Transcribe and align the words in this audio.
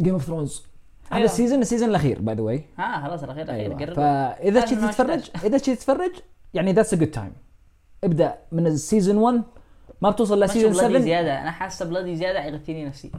Game 0.00 0.12
of 0.12 0.24
Thrones 0.24 0.62
هذا 1.06 1.16
أيوة. 1.16 1.24
ال 1.24 1.29
season 1.29 1.60
ال 1.60 1.64
season 1.64 1.88
الأخير 1.88 2.20
by 2.20 2.34
the 2.34 2.42
way 2.42 2.64
ها 2.78 3.08
خلاص 3.08 3.22
الأخير 3.22 3.42
الأخير 3.42 3.72
قرب. 3.72 3.94
فإذا 3.94 4.60
تشي 4.60 4.76
تتفرج. 4.76 5.30
إذا 5.44 5.58
تشي 5.58 5.76
تتفرج 5.76 6.12
يعني 6.54 6.72
that's 6.72 6.94
a 6.94 6.96
good 6.96 7.10
time 7.10 7.32
ابدأ 8.04 8.38
من 8.52 8.66
ال 8.66 8.73
season 8.73 9.16
1 9.16 9.42
ما 10.02 10.10
بتوصل 10.10 10.42
ل 10.42 10.46
season 10.46 10.72
bloody 10.72 10.88
7 10.88 11.00
زيادة. 11.00 11.42
أنا 11.42 11.50
حاسة 11.50 11.84
bloody 11.84 12.16
زيادة 12.16 12.44
يغثيني 12.44 12.84
نفسي. 12.84 13.10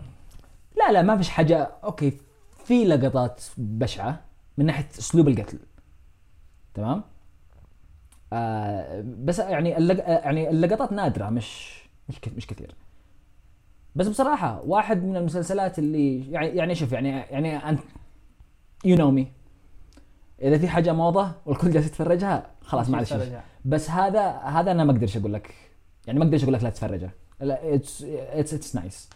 لا 0.77 0.91
لا 0.91 1.01
ما 1.01 1.17
فيش 1.17 1.29
حاجة. 1.29 1.71
أوكي 1.83 2.17
في 2.65 2.85
لقطات 2.85 3.43
بشعة 3.57 4.21
من 4.57 4.65
ناحية 4.65 4.87
أسلوب 4.99 5.27
القتل. 5.27 5.59
تمام؟ 6.73 7.03
آه 8.33 9.03
بس 9.05 9.39
يعني 9.39 9.77
اللق... 9.77 10.07
يعني 10.07 10.49
اللقطات 10.49 10.91
نادرة 10.91 11.29
مش 11.29 11.81
مش 12.09 12.15
مش 12.37 12.47
كثير. 12.47 12.75
بس 13.95 14.07
بصراحة 14.07 14.61
واحد 14.65 15.03
من 15.03 15.17
المسلسلات 15.17 15.79
اللي 15.79 16.31
يعني 16.31 16.47
يعني 16.47 16.75
شوف 16.75 16.91
يعني 16.91 17.09
يعني 17.09 17.69
انت 17.69 17.79
you 18.85 18.95
know 18.95 19.11
me 19.11 19.31
إذا 20.41 20.57
في 20.57 20.67
حاجة 20.67 20.93
موضة 20.93 21.31
والكل 21.45 21.71
جالس 21.71 21.87
يتفرجها 21.87 22.51
خلاص 22.61 22.91
تتفرجها. 22.91 23.43
بس 23.65 23.89
هذا 23.89 24.31
هذا 24.31 24.71
أنا 24.71 24.83
ما 24.83 24.91
أقدرش 24.91 25.17
أقول 25.17 25.33
لك. 25.33 25.55
يعني 26.07 26.19
ما 26.19 26.25
أقدرش 26.25 26.43
أقول 26.43 26.53
لك 26.53 26.63
لا 26.63 26.69
تتفرجه. 26.69 27.11
لا 27.39 27.75
it's 27.75 28.03
it's 28.03 28.53
it's 28.53 28.75
nice 28.75 29.09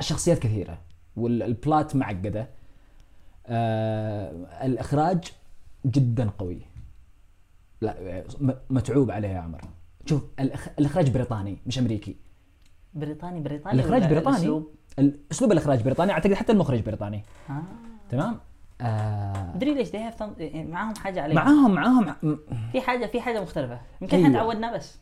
شخصيات 0.00 0.38
كثيرة. 0.38 0.78
وال 1.16 1.43
plot 1.43 1.96
معقدة. 1.96 2.48
آه 3.46 4.32
الإخراج 4.66 5.24
جدا 5.86 6.30
قوي. 6.38 6.62
لا 7.80 8.24
متعوب 8.70 9.10
عليه 9.10 9.28
يا 9.28 9.38
عمر. 9.38 9.60
شوف. 10.06 10.22
الإخراج 10.78 11.10
بريطاني 11.10 11.58
مش 11.66 11.78
أمريكي. 11.78 12.16
بريطاني 12.94 13.40
بريطاني 13.40 13.80
الإخراج 13.80 14.04
بريطاني؟ 14.04 14.36
الأسلوب؟ 14.36 14.74
أسلوب 15.30 15.52
الإخراج 15.52 15.82
بريطاني 15.82 16.12
أعتقد 16.12 16.34
حتى 16.34 16.52
المخرج 16.52 16.80
بريطاني. 16.80 17.22
آه. 17.50 17.62
تمام؟ 18.10 18.40
آه. 18.80 19.52
مدري 19.54 19.74
ليش 19.74 19.88
they 19.88 19.92
have 19.92 20.18
some- 20.20 20.40
يعني 20.40 20.70
معاهم 20.70 20.94
حاجة 20.94 21.22
عليهم. 21.22 21.36
معاهم 21.36 21.74
معاهم. 21.74 22.38
في 22.72 22.80
حاجة 22.80 23.06
في 23.06 23.20
حاجة 23.20 23.42
مختلفة. 23.42 23.80
يمكن 24.00 24.16
أيوة. 24.16 24.28
إحنا 24.28 24.38
تعودنا 24.38 24.76
بس. 24.76 24.98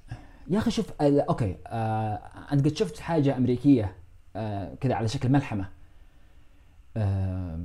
يا 0.51 0.59
أخي 0.59 0.71
شوف 0.71 0.93
آه 1.01 1.25
أوكي 1.29 1.57
آه 1.67 2.21
أنت 2.53 2.67
قد 2.69 2.77
شفت 2.77 3.01
حاجة 3.01 3.37
أمريكية 3.37 3.97
آه 4.37 4.75
كذا 4.75 4.95
على 4.95 5.09
شكل 5.09 5.29
ملحمة. 5.29 5.69
آه 6.97 7.61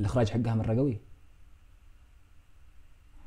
الإخراج 0.00 0.30
حقها 0.30 0.54
مرة 0.54 0.74
قوي. 0.76 1.00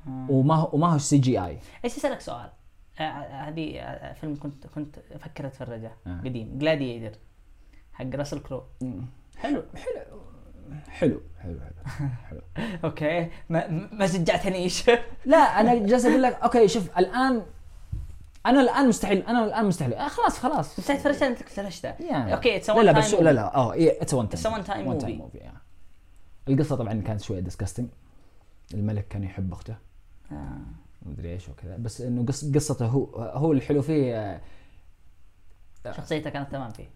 آه. 0.08 0.28
وما 0.30 0.56
هو 0.56 0.70
وما 0.74 0.94
هو 0.94 0.98
CGI 0.98 1.60
إيش 1.86 1.98
اسالك 1.98 2.22
سؤال؟ 2.22 2.38
آه، 2.38 2.50
آه، 2.50 2.55
هذه 2.98 3.80
آه، 3.80 4.14
فيلم 4.14 4.36
كنت 4.36 4.68
كنت 4.68 4.98
أفكر 5.12 5.48
أتفرجه 5.48 5.92
آه. 6.08 6.22
قديم. 6.26 6.58
Gladiator 6.58 7.18
حق 7.94 8.06
راسل 8.16 8.40
كرو. 8.40 8.64
حلو. 9.38 9.64
حلو. 9.76 10.22
حلو. 10.90 11.22
حلو 11.40 11.60
حلو. 12.30 12.42
okay. 12.84 13.30
ما 13.50 13.68
ما 13.92 14.08
شجعتنيش 14.08 14.90
لا 15.26 15.38
أنا 15.38 15.76
جالس 15.88 16.06
أقول 16.06 16.24
لك 16.24 16.34
okay 16.44 16.68
شوف 16.68 16.98
الآن 16.98 17.42
أنا 18.46 18.62
الآن 18.62 18.88
مستحيل 18.88 19.18
أنا 19.18 19.46
الآن 19.46 19.66
مستحيل. 19.66 19.94
آه 19.94 20.08
خلاص 20.08 20.40
خلاص. 20.40 20.80
بس 20.80 20.88
تفرجت 20.88 21.24
أنت 21.24 21.44
تفرجته 21.44 21.90
يعني 22.00 22.34
okay 22.34 22.56
it's 22.56 22.70
لا 22.70 22.82
لا 22.82 22.92
بس 22.92 23.14
لا 23.14 23.34
لا. 23.34 23.56
آه 23.56 23.74
it's 23.78 24.14
one 24.14 24.28
a 24.30 24.32
one 24.32 24.68
time 24.68 25.04
movie. 25.04 25.46
القصة 26.50 26.76
طبعا 26.76 27.02
كانت 27.02 27.22
شوية 27.22 27.40
disgusting 27.40 27.88
الملك 28.74 29.08
كان 29.08 29.24
يحب 29.24 29.54
أخته. 29.54 29.76
آه. 30.32 30.85
مدري 31.06 31.34
إيش 31.34 31.50
وكذا. 31.50 31.78
بس 31.78 32.02
إنه 32.02 32.26
قص 32.26 32.54
قصته 32.54 32.86
هو 32.86 33.06
هو 33.16 33.52
الحلو 33.52 33.82
فيه 33.82 34.16
آه، 34.16 34.42
شخصيته 35.92 36.30
كانت 36.30 36.52
تمام 36.52 36.72
فيه. 36.72 36.90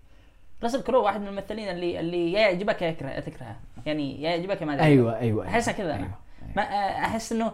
راسل 0.63 0.81
كرو 0.83 1.03
واحد 1.03 1.21
من 1.21 1.27
الممثلين 1.27 1.69
اللي 1.69 1.99
اللي 1.99 2.31
يا 2.31 2.39
يعجبك 2.39 2.81
يا 2.81 2.87
يكره 2.87 3.19
تكرهه. 3.19 3.59
يعني 3.85 4.21
يا 4.21 4.29
يعجبك 4.29 4.61
يا 4.61 4.65
ما 4.65 4.77
تعجبك. 4.77 4.91
أيوه 4.91 5.19
أيوه 5.19 5.47
أحسها 5.47 5.71
كذا 5.71 5.95
أنا. 5.95 6.03
أيوة. 6.03 6.17
ما 6.55 6.61
آه، 6.61 7.05
أحس 7.05 7.31
إنه 7.31 7.51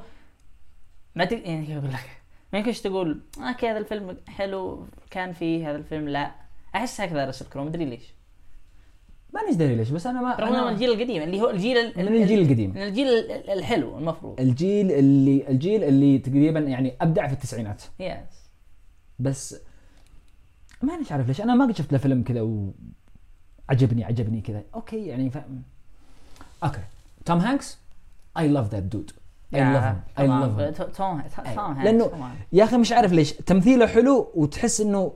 ما 1.15 1.25
تق... 1.25 1.47
يعني 1.47 1.65
كيف 1.65 1.77
أقول 1.77 1.93
لك؟ 1.93 2.21
ما 2.53 2.59
يمكنش 2.59 2.81
تقول 2.81 3.21
okay 3.47 3.69
هذا 3.69 3.77
الفيلم 3.77 4.17
حلو 4.27 4.87
كان 5.11 5.33
فيه 5.33 5.69
هذا 5.69 5.77
الفيلم. 5.77 6.09
لا. 6.09 6.31
احس 6.75 7.01
هكذا 7.01 7.25
راسل 7.25 7.45
كرو. 7.45 7.63
مدري 7.63 7.85
ليش. 7.85 8.13
ما 9.35 9.51
ندري 9.51 9.75
ليش 9.75 9.89
بس 9.89 10.07
أنا 10.07 10.21
ما 10.21 10.35
رغم 10.35 10.53
إنه 10.55 10.65
من 10.65 10.73
الجيل 10.73 10.89
القديم 10.91 11.21
اللي 11.23 11.41
هو 11.41 11.49
الجيل 11.49 11.77
ال- 11.77 11.93
من 12.11 12.21
الجيل 12.21 12.41
القديم. 12.41 12.69
من 12.69 12.81
الجيل 12.83 13.07
ال- 13.07 13.31
ال- 13.31 13.49
الحلو 13.49 13.97
المفروض. 13.97 14.39
الجيل 14.39 14.91
اللي 14.91 15.47
الجيل 15.49 15.83
اللي 15.83 16.17
تقريبا 16.17 16.59
يعني 16.59 16.95
أبدع 17.01 17.27
في 17.27 17.33
التسعينات. 17.33 17.83
yes 17.99 18.15
بس 19.19 19.55
ما 20.81 20.97
مش 20.97 21.11
عارف 21.11 21.27
ليش 21.27 21.41
أنا 21.41 21.55
ما 21.55 21.65
قد 21.65 21.75
شفت 21.77 21.91
له 21.91 21.97
فيلم 21.97 22.23
كذا 22.23 22.41
وعجبني 23.69 24.03
عجبني 24.03 24.41
كذا. 24.41 24.63
okay 24.75 25.05
يعني 25.05 25.29
ف... 25.29 25.37
okay. 26.63 26.79
توم 27.25 27.37
هانكس؟ 27.39 27.77
I 28.37 28.47
love 28.47 28.71
that 28.71 28.83
dude 28.83 29.11
I 29.55 29.59
love 29.59 29.95
I 30.19 30.27
love 30.27 30.77
توم 30.77 30.87
توم 30.87 31.05
هانكس 31.07 31.85
لأنه. 31.85 32.11
يا 32.53 32.63
أخي 32.63 32.77
مش 32.77 32.91
عارف 32.91 33.11
ليش 33.13 33.33
تمثيله 33.33 33.87
حلو 33.87 34.31
وتحس 34.35 34.81
إنه 34.81 35.13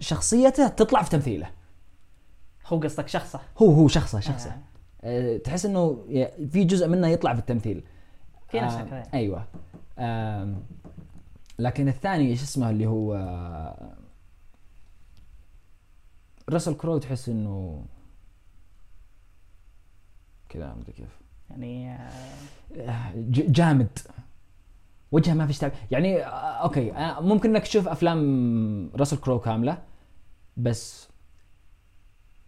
شخصيته 0.00 0.68
تطلع 0.68 1.02
في 1.02 1.10
تمثيله. 1.10 1.46
هو 2.66 2.78
قصدك 2.80 3.08
شخصه؟ 3.08 3.40
هو 3.58 3.70
هو 3.72 3.88
شخصه 3.88 4.20
شخصه. 4.20 4.50
آه. 4.50 4.58
أه 5.02 5.36
تحس 5.36 5.66
إنه 5.66 6.04
في 6.50 6.64
جزء 6.64 6.88
منه 6.88 7.08
يطلع 7.08 7.34
في 7.34 7.40
التمثيل. 7.40 7.84
في 8.48 8.60
ناس 8.60 8.72
آه،. 8.74 9.08
أيوه. 9.14 9.44
آم، 9.98 10.62
لكن 11.58 11.88
الثاني 11.88 12.28
إيش 12.28 12.42
اسمه 12.42 12.70
اللي 12.70 12.86
هو 12.86 13.14
آه، 13.14 13.96
راسل 16.48 16.74
كرو 16.74 16.98
تحس 16.98 17.28
إنه 17.28 17.84
كذا 20.48 20.66
ما 20.66 20.80
أدري 20.82 20.92
كيف. 20.92 21.20
يعني 21.50 21.90
آه، 21.92 22.10
آه، 22.76 23.12
جامد. 23.28 23.98
وجهه 25.12 25.34
ما 25.34 25.46
فيش 25.46 25.58
تعب 25.58 25.72
يعني 25.90 26.24
آه، 26.24 26.28
okay 26.62 26.92
آه، 26.92 27.20
ممكن 27.20 27.50
إنك 27.50 27.62
تشوف 27.62 27.88
أفلام 27.88 28.90
راسل 28.96 29.16
كرو 29.16 29.38
كاملة 29.40 29.82
بس 30.56 31.05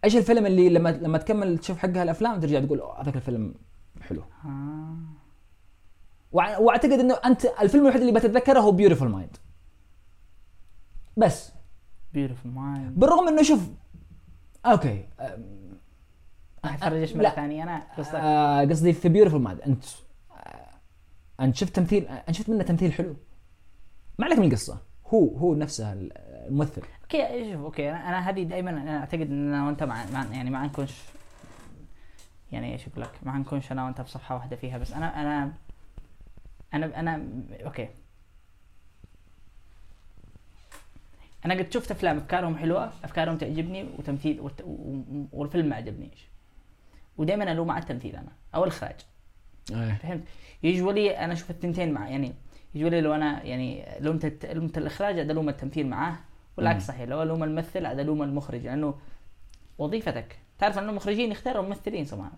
إيش 0.03 0.15
الفيلم 0.15 0.45
اللي 0.45 0.69
لما 0.69 0.89
لما 0.89 1.17
تكمل 1.17 1.57
تشوف 1.57 1.77
حقها 1.77 2.03
الأفلام 2.03 2.39
ترجع 2.39 2.59
تقول 2.59 2.79
"أوه، 2.79 3.01
هذاك 3.01 3.15
الفيلم 3.15 3.53
حلو. 4.01 4.23
آه. 4.45 4.97
واعتقد 6.31 6.91
إنه 6.91 7.13
أنت 7.25 7.45
الفيلم 7.61 7.83
الوحيد 7.83 8.01
اللي 8.01 8.13
بتتذكره 8.13 8.59
هو 8.59 8.71
Beautiful 8.71 9.09
Mind 9.09 9.37
بس. 11.17 11.51
Beautiful 12.13 12.51
Mind 12.51 12.99
بالرغم 12.99 13.27
إنه 13.27 13.41
شوف 13.43 13.69
okay 14.65 15.05
أتفرج 16.65 17.17
مرة. 17.17 17.29
ثانية 17.29 17.63
أنا 17.63 17.83
آه، 18.15 18.65
قصدي 18.65 18.93
في 18.93 19.09
Beautiful 19.09 19.41
Mind 19.41 19.61
أنت 19.61 19.83
آه، 20.31 20.69
أنت 21.39 21.55
شفت 21.55 21.75
تمثيل 21.75 22.07
أنت 22.07 22.31
شفت 22.31 22.49
منه 22.49 22.63
تمثيل 22.63 22.93
حلو. 22.93 23.15
ما 24.19 24.25
عليك 24.25 24.39
من 24.39 24.47
القصة. 24.47 24.81
هو 25.07 25.37
هو 25.37 25.55
نفسه 25.55 25.93
الممثل. 25.93 26.81
okay 27.13 27.51
شوف 27.53 27.61
okay 27.61 27.89
أنا, 27.89 28.09
أنا 28.09 28.29
هذه 28.29 28.43
دائما 28.43 28.69
أنا 28.69 28.99
أعتقد 28.99 29.21
إن 29.21 29.53
أنا 29.53 29.65
وأنت 29.65 29.83
مع, 29.83 30.05
مع 30.13 30.25
يعني 30.31 30.49
ما 30.49 30.65
نكونش 30.65 30.93
يعني 32.51 32.73
إيش 32.73 32.87
أقول 32.87 33.01
لك؟ 33.01 33.11
ما 33.23 33.37
نكونش 33.37 33.71
أنا 33.71 33.85
وأنت 33.85 34.01
بصفحه 34.01 34.35
واحدة 34.35 34.55
فيها 34.55 34.77
بس 34.77 34.93
أنا 34.93 35.21
أنا 35.21 35.53
أنا 36.73 36.99
أنا 36.99 37.25
okay. 37.65 37.89
أنا 41.45 41.53
قد 41.53 41.73
شفت 41.73 41.91
أفلام 41.91 42.17
أفكارهم 42.17 42.57
حلوة 42.57 42.93
أفكارهم 43.03 43.37
تعجبني 43.37 43.83
وتمثيل 43.97 44.49
والفيلم 45.31 45.69
ما 45.69 45.75
عجبنيش. 45.75 46.27
ودائما 47.17 47.51
ألوم 47.51 47.71
على 47.71 47.81
التمثيل 47.81 48.15
أنا 48.15 48.31
أو 48.55 48.63
الإخراج. 48.63 48.95
فهمت؟ 50.01 50.23
يجولي 50.63 51.17
أنا 51.17 51.33
أشوف 51.33 51.51
التنتين 51.51 51.93
مع 51.93 52.09
يعني 52.09 52.33
يجولي 52.75 53.01
لو 53.01 53.13
أنا 53.13 53.43
يعني 53.43 53.85
لومت 53.99 54.45
لومت 54.45 54.77
الإخراج 54.77 55.19
الوم 55.19 55.49
التمثيل 55.49 55.87
معاه. 55.87 56.15
والعكس. 56.59 56.87
صحيح 56.87 57.01
لو 57.09 57.23
الوم 57.23 57.43
الممثل 57.43 57.85
عاد 57.85 57.99
الوم 57.99 58.23
المخرج 58.23 58.65
لأنه 58.65 58.93
وظيفتك. 59.77 60.39
تعرف 60.59 60.77
ان 60.77 60.89
المخرجين 60.89 61.31
يختاروا 61.31 61.63
ممثلين 61.63 62.05
طبعا 62.05 62.31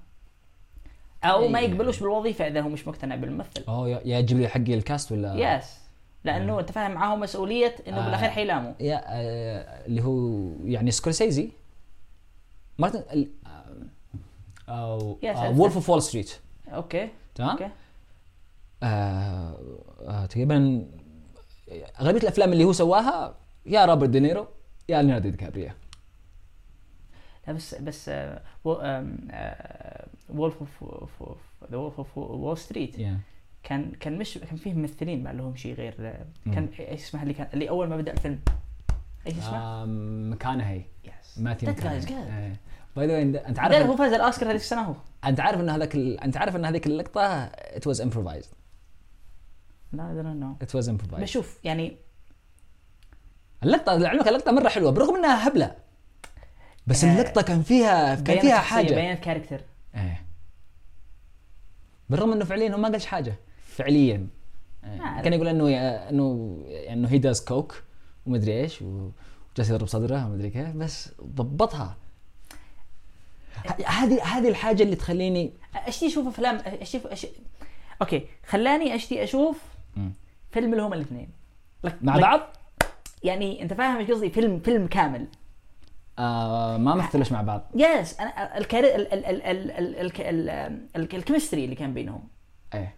أو 1.23 1.47
ما 1.47 1.59
أي. 1.59 1.65
يقبلوش 1.65 1.99
بالوظيفة 1.99 2.47
إذا 2.47 2.61
هو 2.61 2.69
مش 2.69 2.87
مقتنع 2.87 3.15
بالممثل. 3.15 3.63
اوه 3.67 3.89
يا- 4.05 4.21
تجيب 4.21 4.39
لي 4.39 4.47
حقي 4.47 4.73
الكاست 4.73 5.11
ولا؟ 5.11 5.57
يس 5.57 5.77
لأنه 6.23 6.59
أنت 6.59 6.71
فاهم 6.71 6.91
معاهم 6.91 7.19
مسؤولية 7.19 7.75
إنه 7.87 7.97
آه. 8.01 8.05
بالأخير 8.05 8.29
حيلاموا 8.29 8.73
يا 8.79 9.01
آه، 9.05 9.85
اللي 9.85 10.03
هو 10.03 10.51
يعني 10.65 10.91
سكورسيزي. 10.91 11.49
مارتن 12.79 13.27
آه، 13.47 13.65
أو. 14.69 15.17
Wolf 15.57 15.75
of 15.75 15.89
Wall 15.89 16.01
Street 16.01 16.31
okay. 16.73 17.09
تمام؟ 17.35 17.49
okay. 17.49 17.69
آه 18.83 19.57
آه 20.07 20.25
تقريبا 20.25 20.85
اغلبيه 22.01 22.21
الأفلام 22.21 22.53
اللي 22.53 22.63
هو 22.63 22.73
سواها 22.73 23.35
يا 23.65 23.85
روبرت 23.85 24.09
دينيرو 24.09 24.47
يا 24.89 25.01
ليوناردو 25.01 25.29
دي 25.29 25.37
كابريو 25.37 25.71
لا 27.47 27.53
بس 27.53 27.75
بس 27.75 28.09
آه، 28.09 28.41
Wolf 30.29 30.55
of 30.61 30.83
the 31.71 31.77
Wolf 31.77 31.97
of 31.97 32.17
Wall 32.17 32.57
Street 32.57 32.95
كان 33.63 33.91
كان 33.91 34.17
مش 34.17 34.37
كان 34.37 34.57
فيه 34.57 34.73
ممثلين 34.73 35.23
ما 35.23 35.29
لهم 35.29 35.55
شيء 35.55 35.73
غير 35.73 36.25
كان 36.45 36.69
إيش 36.79 37.01
اسمها 37.01 37.23
اللي 37.23 37.33
كان 37.33 37.47
اللي 37.53 37.69
أول 37.69 37.87
ما 37.87 37.97
بدأ 37.97 38.11
الفيلم؟ 38.11 38.39
إيش 39.27 39.37
اسمه؟ 39.37 39.85
ماكونهي 40.29 40.81
yes 41.03 41.39
is 41.61 42.05
good. 42.05 42.57
by 42.95 43.07
the 43.07 43.47
إنت 43.47 43.59
عارف 43.59 43.87
هو 43.87 43.95
فاز 43.95 44.13
الأوسكار 44.13 44.49
هذيك 44.49 44.61
السنة 44.61 44.81
هو. 44.81 44.95
أنت 45.25 45.39
عارف 45.39 45.59
إن 45.59 45.69
هذاك 45.69 45.95
أنت 45.95 46.37
عارف 46.37 46.55
إن 46.55 46.65
هذيك 46.65 46.87
اللقطة؟ 46.87 47.21
it 47.21 47.87
was 47.87 48.01
improvised 48.01 48.49
لا 49.93 50.03
I 50.03 50.23
don't 50.23 50.43
know. 50.43 50.63
it 50.63 50.75
was 50.75 50.89
improvised 50.89 51.23
بشوف 51.23 51.59
يعني 51.63 51.97
اللقطه 53.63 53.95
لعلمك 53.97 54.27
اللقطة 54.27 54.51
مرة 54.51 54.69
حلوة 54.69 54.91
برغم 54.91 55.15
إنها 55.15 55.47
هبلة. 55.47 55.75
بس 56.87 57.03
آه، 57.03 57.13
اللقطة 57.13 57.41
كان 57.41 57.61
فيها 57.61 58.15
كان 58.15 58.39
فيها 58.39 58.57
حاجة. 58.57 58.93
بيانات 58.95 59.19
character 59.19 59.61
إيه. 59.95 60.25
بالرغم 62.09 62.31
إنه 62.31 62.45
فعليا 62.45 62.73
هو 62.73 62.77
ما 62.77 62.89
قالش 62.89 63.05
حاجة. 63.05 63.35
فعليا. 63.67 64.27
أعرف. 64.83 65.23
كان 65.23 65.33
يقول 65.33 65.47
انه 65.47 65.69
انه 66.09 66.57
إنه 66.89 67.07
he 67.09 67.17
does 67.17 67.41
coke 67.45 67.83
ومدري 68.25 68.61
إيش 68.61 68.81
وجالس 68.81 69.69
يضرب 69.69 69.87
صدرة 69.87 70.25
ومدري 70.25 70.49
كيف 70.49 70.69
بس 70.75 71.09
ضبطها. 71.21 71.97
هذه 73.85 74.23
هذه 74.23 74.49
الحاجة 74.49 74.83
اللي 74.83 74.95
تخليني 74.95 75.53
اشتي 75.75 76.07
أشوف 76.07 76.27
افلام 76.27 76.55
أشوف 76.65 77.07
أش... 77.07 77.27
okay 78.01 78.27
خلاني 78.47 78.95
اشتي 78.95 79.23
أشوف. 79.23 79.57
فيلم 80.51 80.75
لهم 80.75 80.93
الاثنين. 80.93 81.29
لك- 81.83 81.97
مع 82.01 82.15
لك- 82.15 82.21
بعض؟ 82.21 82.41
يعني 83.23 83.61
أنت 83.61 83.73
فاهم 83.73 83.97
إيش 83.97 84.11
قصدي 84.11 84.29
فيلم 84.29 84.59
فيلم 84.59 84.87
كامل 84.87 85.27
آه 86.19 86.77
ما 86.77 86.95
مثلوش 86.95 87.31
مع 87.31 87.41
بعض 87.41 87.71
yes 87.75 88.19
أنا. 88.19 88.57
ال... 88.57 88.75
ال... 88.75 88.85
ال... 89.13 89.25
ال... 89.25 89.41
ال... 89.41 89.95
ال... 89.99 90.21
ال... 90.21 90.49
ال... 90.95 91.15
ال 91.15 91.20
chemistry 91.20 91.65
اللي 91.65 91.75
كان 91.75 91.93
بينهم 91.93 92.27
إيه 92.73 92.95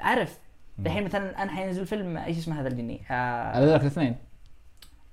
عارف 0.00 0.38
الحين 0.78 1.04
مثلا 1.04 1.42
أنا 1.42 1.50
حينزل 1.50 1.86
فيلم 1.86 2.16
إيش 2.16 2.38
اسمه 2.38 2.60
هذا 2.60 2.68
الجني 2.68 3.02
آه... 3.10 3.52
هذول 3.52 3.68
الاثنين 3.68 4.16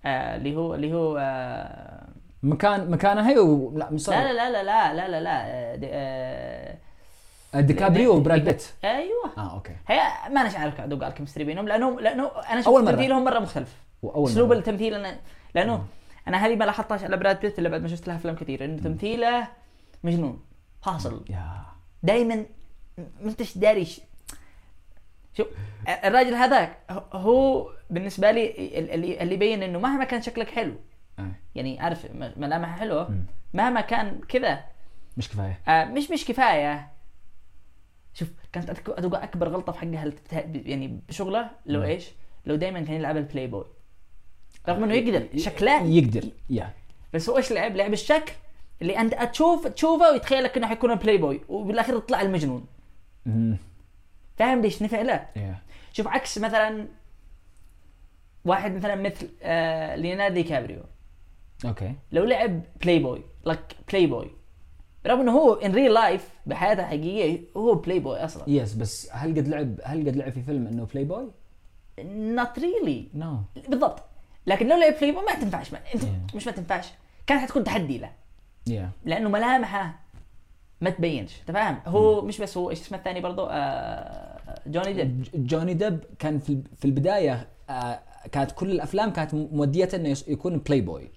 آه... 0.06 0.36
اللي 0.36 0.56
هو 0.56 0.76
اللي 0.76 0.94
هو 0.94 1.18
آه... 1.18 2.08
مكان 2.44 2.92
ماكونهي 2.92 3.40
و... 3.40 3.78
لا 3.78 3.90
لا 3.92 4.34
لا 4.34 4.34
لا 4.34 4.64
لا 4.64 4.64
لا 4.64 5.08
لا 5.08 5.08
لا 5.08 5.22
لا. 5.22 5.76
دي-. 5.76 6.87
ديكابريو 7.56 8.16
وبراد 8.16 8.44
بيت 8.44 8.66
أيوه. 8.84 9.32
آه 9.38 9.54
okay. 9.54 9.76
هي 9.88 10.00
ما 10.32 10.42
أنا 10.42 10.60
عارف 10.60 10.82
ادوق 10.82 11.04
على 11.04 11.12
ال 11.12 11.15
chemistry 11.15 11.44
بينهم 11.44 11.68
لانهم 11.68 12.00
لأنه 12.00 12.32
أنا 12.50 12.62
شفت. 12.62 12.74
تمثيلهم 12.76 13.24
مرة 13.24 13.40
مختلف. 13.40 13.76
وأول 14.04 14.30
أسلوب. 14.30 14.52
التمثيل 14.52 14.94
أنا 14.94 15.20
لأنه 15.56 15.86
أنا 16.28 16.46
هذه 16.46 16.56
ما 16.56 16.66
لاحظتهاش 16.66 17.04
على 17.04 17.18
براد 17.18 17.40
بيت 17.40 17.60
إلا 17.60 17.70
بعد 17.70 17.82
ما 17.82 17.88
شفت 17.88 18.08
له 18.08 18.16
أفلام 18.16 18.36
كثير 18.36 18.66
إنه 18.66 18.82
تمثيله 18.84 19.48
مجنون. 20.04 20.44
فاصل. 20.82 21.26
دائما 22.04 22.36
ما 22.98 23.06
أنتش 23.30 23.58
داري 23.58 23.88
شوف 25.34 25.48
الراجل 26.04 26.34
هذاك 26.36 26.78
هو 27.14 27.70
بالنسبة 27.90 28.32
لي 28.32 28.50
اللي 28.80 29.22
اللي 29.24 29.34
يبين 29.34 29.64
إنه 29.64 29.80
مهما 29.80 30.04
كان 30.04 30.22
شكلك 30.22 30.48
حلو 30.50 30.74
آه. 31.20 31.32
يعني 31.56 31.80
عارف 31.80 32.06
م- 32.06 32.32
ملامح 32.38 32.80
حلوة 32.80 33.10
مم. 33.12 33.26
مهما 33.54 33.82
كان 33.82 34.20
كذا. 34.30 34.60
مش 35.18 35.30
كفاية. 35.30 35.60
آه 35.68 35.86
مش 35.86 36.12
مش 36.12 36.26
كفاية. 36.26 36.88
كانت 38.66 38.90
أتوقع 38.90 39.24
أكبر 39.24 39.50
غلطة 39.50 39.72
في 39.72 39.80
حقها 39.80 40.12
يعني 40.46 41.02
بشغله 41.10 41.50
لو 41.66 41.80
مم. 41.80 41.86
إيش؟ 41.86 42.10
لو 42.46 42.56
دائما 42.56 42.82
كان 42.82 42.96
يلعب 42.96 43.18
البلاي 43.18 43.48
بوي 43.48 43.66
رغم 44.70 44.84
إنه 44.84 44.94
يقدر 44.94 45.40
شكله 45.40 45.84
يقدر 45.84 46.24
yeah 46.50 46.74
بس 47.14 47.30
هو 47.30 47.38
إيش 47.38 47.52
لعب؟ 47.52 47.76
لعب 47.76 47.94
الشكل 47.94 48.32
اللي 48.82 49.00
أنت 49.00 49.14
تشوف 49.14 49.68
تشوفه 49.68 50.12
ويتخيلك 50.12 50.58
إنه 50.58 50.68
حيكون 50.68 50.96
بلاي 50.96 51.18
بوي 51.18 51.42
وبالاخير 51.50 51.98
يطلع 51.98 52.22
المجنون. 52.22 52.66
فاهم 54.38 54.62
ليش 54.62 54.84
نفع 54.84 55.02
له؟ 55.02 55.28
شوف 55.94 56.08
عكس 56.08 56.38
مثلا 56.38 56.88
واحد 58.46 58.76
مثلا 58.76 58.96
مثل 58.96 59.30
آه 59.42 59.96
ليوناردو 59.96 60.34
دي 60.34 60.44
كابريو 60.44 60.84
okay 61.66 61.96
لو 62.12 62.24
لعب 62.24 62.62
playboy 62.82 63.24
like 63.46 63.60
playboy 63.90 64.32
رغم 65.06 65.20
إنه 65.22 65.32
هو 65.32 65.54
in 65.54 65.72
real 65.72 65.94
life 65.94 66.30
بحياته 66.46 66.82
الحقيقية 66.82 67.40
هو 67.58 67.76
بلاي 67.76 68.00
بوي 68.00 68.18
أصلا. 68.18 68.44
yes 68.48 68.74
بس 68.74 69.10
هل 69.12 69.30
قد 69.36 69.48
لعب 69.48 69.76
هل 69.84 70.08
قد 70.10 70.16
لعب 70.16 70.32
في 70.32 70.42
فيلم 70.42 70.68
إنه 70.68 70.86
بلاي 70.94 71.04
بوي؟ 71.04 71.32
not 72.00 72.60
really 72.60 73.08
no 73.14 73.38
بالضبط. 73.70 74.04
لكن 74.48 74.68
لو 74.68 74.78
لعب 74.78 74.94
بلاي 74.94 75.12
بوي 75.12 75.24
ما 75.26 75.34
تنفعش 75.34 75.74
ما. 75.74 75.80
أنت 75.96 76.04
Yeah. 76.04 76.36
مش 76.36 76.46
ما 76.48 76.52
تنفعش. 76.52 76.88
كانت 77.28 77.42
حتكون 77.42 77.64
تحدي 77.64 77.98
له. 77.98 78.12
yeah 78.68 78.90
لأنه 79.06 79.30
ملامحه 79.30 80.00
ما 80.82 80.90
تبينش. 80.90 81.40
أنت 81.42 81.52
فاهم؟ 81.52 81.80
هو 81.86 82.22
مش 82.22 82.42
بس 82.42 82.58
هو 82.58 82.70
إيش 82.70 82.82
اسمه 82.82 82.98
الثاني 82.98 83.22
برضه 83.22 83.48
آه 83.52 84.40
جوني 84.68 84.94
ديب 84.94 85.28
جوني 85.36 85.74
ديب 85.74 86.00
كان 86.20 86.40
في 86.40 86.62
في 86.78 86.86
البداية 86.86 87.48
آه 87.70 88.00
كانت 88.32 88.52
كل 88.52 88.72
الأفلام 88.72 89.10
كانت 89.14 89.34
موديته 89.34 89.96
إنه 89.96 90.18
يكون 90.28 90.58
بلاي 90.58 90.82
بوي 90.82 91.10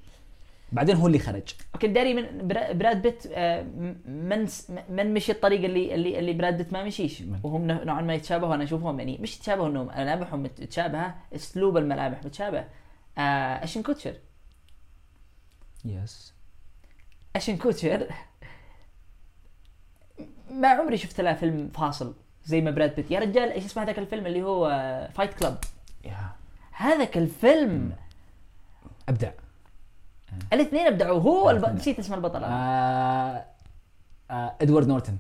بعدين 0.73 0.97
هو 0.97 1.07
اللي 1.07 1.19
خرج. 1.19 1.43
okay 1.75 1.87
داري 1.87 2.15
من 2.15 2.49
برا- 2.49 2.73
براد 2.73 3.03
بيت 3.03 3.23
آه، 3.33 3.63
من 4.07 4.49
من 4.89 5.15
مشي 5.15 5.33
الطريقة 5.33 5.67
اللي 5.67 5.95
اللي 5.95 6.19
اللي 6.19 6.33
براد 6.33 6.57
بيت 6.57 6.73
ما 6.73 6.85
مشيش. 6.85 7.23
وهم 7.43 7.67
نوع- 7.67 7.85
نوعا 7.85 8.01
ما 8.03 8.15
يتشابهوا 8.15 8.55
أنا 8.55 8.65
أشوفهم 8.65 8.99
يعني 8.99 9.19
مش 9.19 9.37
يتشابهوا 9.37 9.69
إنهم 9.69 9.87
ملامحهم 9.87 10.43
متشابهه 10.43 11.15
أسلوب 11.35 11.77
الملامح 11.77 12.25
متشابه. 12.25 12.65
آه 13.19 13.65
أشتون 13.65 13.83
كوتشر. 13.83 14.15
yes 15.85 16.35
أشتون 17.37 17.57
كوتشر. 17.57 18.07
ما 20.51 20.69
عمري 20.69 20.97
شفت 20.97 21.21
له 21.21 21.35
فيلم 21.35 21.69
فاصل 21.75 22.15
زي 22.45 22.61
ما 22.61 22.71
براد 22.71 22.95
بيت. 22.97 23.11
يا 23.11 23.21
رجال 23.21 23.53
إيش 23.53 23.65
اسمه 23.65 23.83
هذاك 23.83 23.99
الفيلم 23.99 24.27
اللي 24.27 24.43
هو 24.43 24.69
Fight 25.15 25.35
Club 25.35 25.59
يا 26.05 26.33
هذاك 26.73 27.19
الفيلم 27.19 27.93
أبدع. 29.09 29.31
الاثنين 30.53 30.87
ابدعوا. 30.87 31.21
هو 31.21 31.51
الب... 31.51 31.59
الاثنين. 31.59 31.77
نسيت 31.77 31.99
اسم 31.99 32.15
البطل. 32.15 32.45
آه 32.45 33.45
آه 34.31 34.55
إدوارد 34.61 34.89
نورتن. 34.89 35.17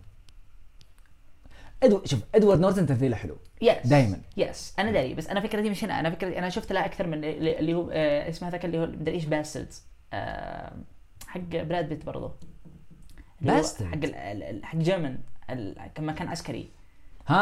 ادو 1.82 2.02
شوف 2.04 2.20
إدوارد 2.34 2.60
نورتن 2.60 2.86
تمثيله 2.86 3.16
حلو. 3.16 3.36
yes 3.62 3.86
دايماً. 3.86 4.20
yes 4.36 4.74
أنا 4.78 4.90
داري 4.92 5.14
بس 5.14 5.26
أنا 5.26 5.40
فكرتي 5.40 5.70
مش 5.70 5.84
هنا. 5.84 6.00
أنا 6.00 6.10
فكرتي 6.10 6.38
أنا 6.38 6.48
شفت 6.48 6.72
له 6.72 6.84
أكثر 6.84 7.06
من 7.06 7.24
اللي 7.24 7.74
هو 7.74 7.90
آه 7.92 8.28
اسمه 8.28 8.48
هذاك 8.48 8.64
اللي 8.64 8.78
هو 8.78 8.86
مدري 8.86 9.14
إيش 9.14 9.24
Bastards 9.24 9.82
آه 10.12 10.72
حق 11.26 11.40
براد 11.40 11.88
بيت 11.88 12.04
برضه 12.04 12.32
Bastards. 13.44 13.82
حق 13.82 13.94
ال- 13.94 14.14
ال- 14.14 14.42
ال- 14.42 14.64
حق 14.64 14.76
German 14.76 15.18
لما 15.98 16.12
كان 16.12 16.28
عسكري. 16.28 16.70
ها 17.26 17.36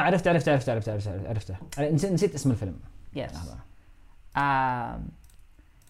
عرفت 0.00 0.28
عرفت 0.28 0.48
عرفت 0.48 0.68
عرفت 0.68 0.88
عرفت, 0.88 1.08
عرفت 1.08 1.26
عرفته 1.26 1.56
نسيت, 1.90 2.12
نسيت 2.12 2.34
اسم 2.34 2.50
الفيلم. 2.50 2.80
yes 3.14 3.32
لحظة. 3.32 3.58
آه 4.36 5.00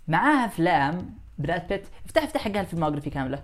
معاه 0.08 0.46
أفلام 0.46 1.10
براد 1.38 1.68
بيت. 1.68 1.84
افتح 2.06 2.22
افتح 2.22 2.40
حقها 2.40 2.60
ال 2.60 2.64
filmography 2.64 3.10
كاملة. 3.10 3.42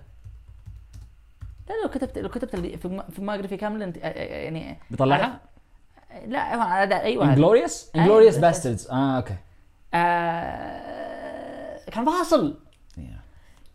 لا 1.69 1.73
لو 1.83 1.89
كتبت 1.89 2.17
لو 2.17 2.29
كتبت 2.29 2.55
ال 2.55 2.63
filmography 2.63 3.57
كاملة 3.57 3.85
انت 3.85 3.97
آه، 3.97 4.01
آه، 4.01 4.43
يعني 4.43 4.77
بيطلعها؟ 4.91 5.39
لا 6.27 6.55
هو 6.55 6.61
هذا 6.61 7.01
أيوه. 7.01 7.25
Inglourious. 7.29 7.91
Inglourious 7.95 8.37
Bastards 8.37 8.87
آه 8.87 9.17
okay. 9.17 9.35
آه 9.93 11.79
كان 11.91 12.05
فاصل. 12.05 12.57
Yeah. 12.97 13.01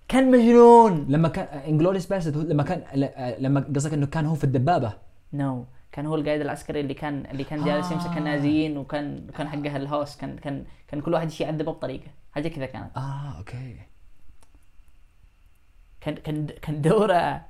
كان 0.09 0.31
مجنون. 0.31 1.07
لما 1.09 1.29
كان 1.29 1.59
Inglourious 1.59 2.07
Bastard 2.07 2.37
لما 2.37 2.63
كان 2.63 2.83
ل- 2.95 3.35
لما 3.43 3.65
قصدك 3.77 3.93
إنه 3.93 4.07
كان 4.07 4.27
هو 4.27 4.35
في 4.35 4.45
الدبابة؟ 4.45 4.93
no 5.33 5.65
كان 5.95 6.07
هو 6.07 6.15
القائد 6.15 6.41
العسكري 6.41 6.81
اللي 6.81 6.95
كان 6.95 7.27
اللي 7.27 7.45
كان 7.45 7.65
جالس 7.65 7.91
يمسك 7.91 8.11
آه. 8.11 8.19
النازيين 8.19 8.79
وكان 8.79 9.27
كان 9.39 9.49
حقه 9.49 9.77
الهوس 9.77 10.17
كان 10.17 10.37
كان 10.37 10.65
كان 10.89 11.01
كل 11.01 11.15
واحد 11.15 11.41
يعذبه 11.41 11.73
بطريقة. 11.73 12.07
حاجة 12.33 12.49
كذا 12.49 12.67
كانت. 12.67 12.97
آه 12.97 13.39
okay. 13.39 13.77
كان 16.01 16.15
كان 16.15 16.47
كان 16.47 16.81
دوره. 16.83 17.45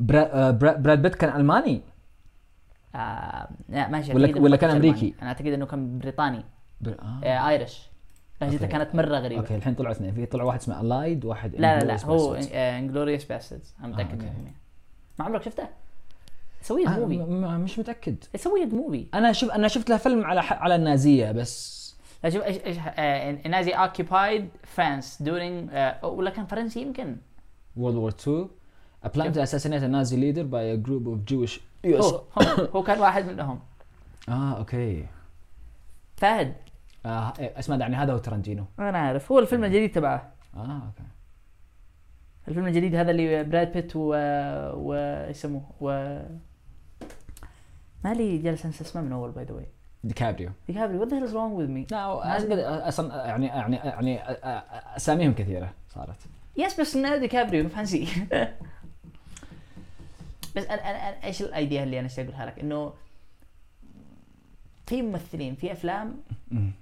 براد 0.00 0.30
آه، 0.30 0.50
براد 0.50 1.02
بيت 1.02 1.14
كان 1.14 1.36
ألماني؟ 1.40 1.82
آه 2.94 3.48
لا 3.68 3.88
ماشي 3.88 4.14
ولا 4.14 4.40
ولا 4.40 4.56
كان 4.56 4.70
أمريكي؟ 4.70 5.14
أنا 5.22 5.28
أعتقد 5.28 5.46
إنه 5.46 5.66
كان 5.66 5.98
بريطاني. 5.98 6.44
بر... 6.80 6.96
آه. 7.02 7.20
آه 7.24 7.48
Irish 7.48 7.90
لهجته 8.40 8.66
كانت 8.66 8.94
مرة 8.94 9.18
غريبة. 9.18 9.40
okay 9.40 9.56
الحين 9.56 9.74
طلعوا 9.74 9.92
اثنين 9.92 10.14
في 10.14 10.26
طلع 10.26 10.44
واحد 10.44 10.58
اسمه 10.58 10.80
Allied 10.80 11.24
واحد 11.24 11.54
لا 11.54 11.78
لا 11.78 11.84
لا 11.84 12.04
هو 12.04 12.34
Inglourious 12.34 13.24
Bastards 13.24 13.74
أنا 13.80 13.88
متاكد 13.88 14.52
ما 15.18 15.24
عمرك 15.24 15.42
شفته؟ 15.42 15.68
سويت 16.62 16.86
آه 16.88 16.98
movie 16.98 17.16
مش 17.58 17.78
متأكد. 17.78 18.16
سويت 18.36 18.74
movie 18.74 19.06
أنا 19.14 19.32
شوف 19.32 19.50
أنا 19.50 19.68
شفت 19.68 19.90
له 19.90 19.96
فيلم 19.96 20.24
على 20.24 20.42
ح- 20.42 20.62
على 20.62 20.74
النازية 20.74 21.32
بس. 21.32 21.82
لا 22.24 22.30
شوف 22.30 22.42
إيش 22.42 22.56
إيش 22.66 22.76
آه، 22.86 23.48
Nazi 23.48 23.70
occupied 23.72 24.48
during 25.22 25.70
آه، 25.70 26.04
ولا 26.06 26.30
كان 26.30 26.46
فرنسي 26.46 26.80
يمكن. 26.82 27.16
World 27.78 28.10
War 28.10 28.14
II 28.26 28.46
A 29.06 29.08
plan 29.08 29.32
to 29.34 29.40
assassinate 29.46 29.82
a 29.82 29.88
Nazi 29.96 30.16
leader 30.16 30.44
by 30.44 30.62
a 30.74 30.76
group 30.86 31.04
of 31.06 31.32
Jewish 31.32 31.60
هو 31.86 32.22
هو, 32.74 32.82
كان 32.82 33.00
واحد 33.00 33.26
منهم. 33.26 33.60
آه 34.28 34.52
okay. 34.58 35.06
فهد. 36.16 36.54
آه 37.06 37.32
إيه، 37.38 37.58
اسمع 37.58 37.76
يعني 37.76 37.96
هذا 37.96 38.12
هو 38.12 38.18
تارنتينو. 38.18 38.64
أنا 38.78 38.98
عارف 38.98 39.32
هو 39.32 39.38
الفيلم 39.38 39.64
الجديد 39.64 39.92
تبعه. 39.92 40.32
آه 40.56 40.60
okay. 40.60 41.02
الفيلم 42.48 42.66
الجديد 42.66 42.94
هذا 42.94 43.10
اللي 43.10 43.44
براد 43.44 43.72
بيت 43.72 43.92
و 43.96 44.14
و 44.74 44.94
يسموه؟ 45.30 45.62
و 45.80 46.18
مالي 48.04 48.38
جالس 48.38 48.66
أنسى 48.66 48.84
اسمه 48.84 49.02
من 49.02 49.12
أول 49.12 49.30
by 49.30 49.44
the 49.44 49.54
way 49.54 49.66
ديكابريو. 50.04 50.50
ديكابريو. 50.66 51.06
The 51.06 51.12
hell 51.12 51.28
is 51.28 51.32
wrong 51.32 51.54
with 51.56 51.70
me? 51.70 51.92
لا 51.92 52.88
أصلا 52.88 53.26
يعني 53.26 53.46
يعني 53.46 53.76
يعني 53.76 54.22
أساميهم 54.96 55.34
كثيرة 55.34 55.72
صارت. 55.88 56.16
yes 56.56 56.80
بس 56.80 56.96
ديكابريو 56.96 57.68
fancy. 57.68 58.08
بس 60.56 60.64
أنا 60.64 60.90
أنا 60.90 61.24
إيش 61.24 61.42
ال 61.42 61.50
idea 61.50 61.82
اللي 61.82 62.00
أنا 62.00 62.08
أقولها 62.18 62.46
لك؟ 62.46 62.58
إنه 62.58 62.92
في 64.86 65.02
ممثلين 65.02 65.54
في 65.54 65.72
أفلام. 65.72 66.16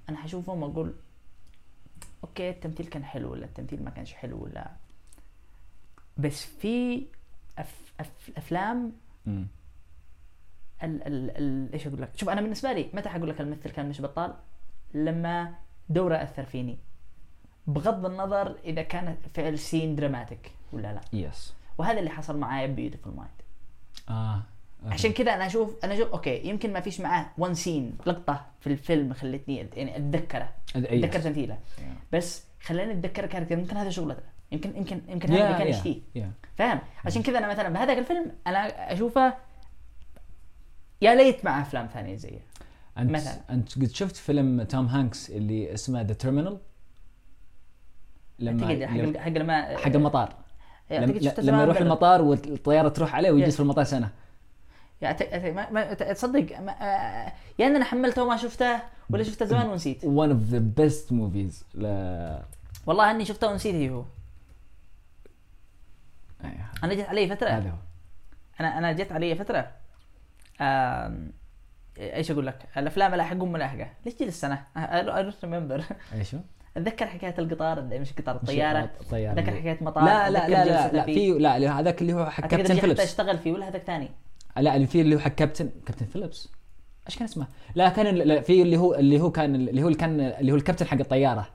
أنا 0.09 0.17
حشوفهم 0.17 0.63
وأقول 0.63 0.95
okay 2.25 2.51
التمثيل 2.51 2.87
كان 2.87 3.05
حلو 3.05 3.33
ولا 3.33 3.45
التمثيل 3.45 3.85
ما 3.85 3.91
كانش 3.91 4.13
حلو 4.13 4.45
ولا 4.45 4.71
بس 6.21 6.45
في 6.45 7.07
أف... 7.59 7.93
أف... 8.01 8.31
أفلام. 8.37 8.93
ال... 9.27 9.47
ال... 10.83 11.31
ال... 11.37 11.73
إيش 11.73 11.87
أقول 11.87 12.03
لك 12.03 12.11
شوف 12.17 12.29
أنا 12.29 12.41
بالنسبة 12.41 12.73
لي 12.73 12.91
متى 12.95 13.09
حقول 13.09 13.29
لك 13.29 13.41
الممثل 13.41 13.71
كان 13.71 13.89
مش 13.89 14.01
بطال 14.01 14.35
لما 14.95 15.55
دوره 15.89 16.15
أثر 16.23 16.45
فيني 16.45 16.79
بغض 17.67 18.07
النظر 18.07 18.57
إذا 18.65 18.83
كان 18.83 19.17
فعل 19.35 19.59
scene 19.59 19.97
dramatic 19.97 20.53
ولا 20.73 20.93
لا 20.93 21.01
yes 21.13 21.55
وهذا 21.79 21.99
اللي 21.99 22.11
حصل 22.11 22.39
معايا 22.39 22.67
Beautiful 22.67 23.15
Mind 23.15 23.31
آه 24.09 24.43
okay. 24.83 24.95
عشان 24.95 25.13
كذا 25.13 25.35
أنا 25.35 25.47
أشوف 25.47 25.85
أنا 25.85 25.95
أشوف 25.95 26.09
okay 26.09 26.49
يمكن 26.49 26.73
ما 26.73 26.81
فيش 26.81 27.01
معاه 27.01 27.27
one 27.39 27.55
scene 27.55 27.99
لقطة 28.07 28.47
في 28.61 28.67
الفيلم 28.67 29.13
خلتني 29.13 29.57
يعني 29.57 29.97
أتذكره 29.97 30.49
اتذكر. 30.77 31.21
تمثيله. 31.21 31.59
بس 32.13 32.45
خلاني 32.63 32.93
أتذكر 32.93 33.27
character 33.27 33.59
يمكن 33.59 33.77
هذا 33.77 33.91
شغلته 33.91 34.23
يمكن 34.53 34.77
يمكن 34.77 35.01
يمكن 35.09 35.33
هذا 35.33 35.47
اللي 35.47 35.59
كان 35.59 35.69
يشتيه. 35.69 36.31
فاهم 36.57 36.81
عشان 37.05 37.23
كذا 37.23 37.39
أنا 37.39 37.49
مثلا 37.49 37.69
بهذاك 37.69 37.99
الفيلم 37.99 38.33
أنا 38.47 38.93
أشوفه 38.93 39.35
يا 41.03 41.15
ليت 41.15 41.45
مع 41.45 41.61
أفلام 41.63 41.87
ثانية 41.87 42.17
زيه 42.17 42.41
انت 42.99 43.11
مثلا. 43.11 43.41
أنت 43.51 43.79
قد 43.79 43.91
شفت 43.91 44.17
فيلم 44.17 44.63
توم 44.63 44.87
هانكس 44.87 45.31
اللي 45.31 45.75
اسمه 45.75 46.03
The 46.03 46.13
Terminal 46.15 46.59
لما 48.39 48.67
حق 48.69 48.73
لما- 48.75 49.21
حق 49.21 49.29
لما 49.29 49.77
حق 49.79 49.87
المطار 49.87 50.35
لما, 50.91 51.07
شفته 51.21 51.43
لما 51.43 51.53
زمان 51.53 51.61
يروح. 51.69 51.77
المطار 51.81 52.23
والطيارة 52.23 52.89
تروح 52.89 53.15
عليه 53.15 53.31
ويجلس. 53.31 53.55
في 53.57 53.61
المطار 53.63 53.85
سنة 53.85 54.11
ما 55.03 55.71
ما 55.71 55.95
تصدق 55.95 56.61
ما- 56.61 56.73
آه، 56.83 57.33
يا 57.59 57.67
ان 57.67 57.77
أنا 57.77 57.85
حملته 57.85 58.23
وما 58.25 58.37
شفته 58.37 58.79
ولا 59.11 59.23
شفته 59.23 59.45
زمان 59.47 59.67
ونسيت 59.67 60.05
one 60.05 60.31
of 60.31 60.53
the 60.55 60.81
best 60.81 61.13
movies 61.13 61.65
ل 61.75 61.85
والله 62.87 63.11
إني 63.11 63.25
شفته 63.25 63.49
ونسيت 63.49 63.91
هو 63.91 64.05
أيوه. 66.45 66.71
أنا 66.85 66.95
جت 66.95 67.09
علي 67.09 67.29
فترة. 67.29 67.49
هذا 67.49 67.71
هو. 67.71 67.77
أنا 68.61 68.79
أنا 68.79 68.93
جت 68.93 69.13
علي 69.13 69.35
فترة. 69.35 69.73
آم، 70.61 71.33
إيش 71.99 72.31
أقول 72.31 72.47
لك؟ 72.47 72.69
الأفلام 72.77 73.13
اللي 73.13 73.25
حقهم 73.25 73.53
ملاحقه 73.53 73.91
ليش 74.05 74.17
جي 74.17 74.25
السنة؟ 74.25 74.67
I 74.77 75.23
don't 75.23 75.45
remember 75.45 75.85
إيش؟ 76.15 76.37
أتذكر 76.77 77.07
حكاية 77.07 77.35
القطار 77.39 77.83
مش 77.83 78.13
قطار 78.13 78.37
الطياره 78.37 78.91
الطياره 79.01 79.33
أتذكر 79.33 79.57
حكاية 79.57 79.79
مطار. 79.81 80.05
لا 80.05 80.31
لا 80.31 80.49
لا 80.49 80.65
لا, 80.65 80.93
لا. 80.93 81.03
في 81.03 81.31
لا 81.31 81.81
هذاك 81.81 82.01
اللي 82.01 82.13
هو 82.13 82.31
حق 82.31 82.47
كابتن 82.47 82.77
فيليبس. 82.77 83.01
أشتغل 83.01 83.39
فيه 83.39 83.53
ولا 83.53 83.69
هذاك 83.69 83.83
ثاني؟ 83.83 84.11
لا 84.57 84.77
اللي 84.77 84.87
في 84.87 85.01
اللي 85.01 85.15
هو 85.17 85.19
حق 85.19 85.31
كابتن 85.31 85.71
كابتن 85.87 86.07
فيليبس. 86.07 86.49
إيش 87.07 87.17
كان 87.17 87.25
اسمه؟ 87.25 87.47
لا 87.75 87.89
كان 87.89 88.15
لا 88.15 88.41
في 88.41 88.63
اللي 88.63 88.77
هو 88.77 88.95
اللي 88.95 89.21
هو 89.21 89.31
كان 89.31 89.55
اللي 89.55 89.83
هو 89.83 89.87
اللي 89.87 89.99
كان 89.99 90.21
اللي 90.21 90.53
هو 90.53 90.57
الكابتن 90.57 90.87
حق 90.87 90.99
الطيارة. 90.99 91.49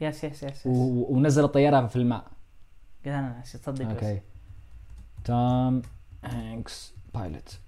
yes 0.00 0.24
yes 0.24 0.42
yes, 0.42 0.52
yes. 0.52 0.62
ونزل 0.66 1.44
الطيارة 1.44 1.86
في 1.86 1.96
الماء. 1.96 2.24
قلت 2.98 3.06
أنا 3.14 3.28
ناسي 3.36 3.58
تصدق 3.58 3.84
بس. 3.84 3.90
أوكي. 3.92 4.20
توم 5.24 5.82
هانكس 6.24 6.94
pilot 7.14 7.58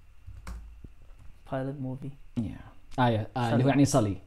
pilot 1.51 1.75
movie 1.79 2.11
yeah- 2.37 2.57
آه 2.99 3.53
اللي 3.53 3.63
هو. 3.63 3.67
يعني 3.69 3.85
Sully 3.85 4.17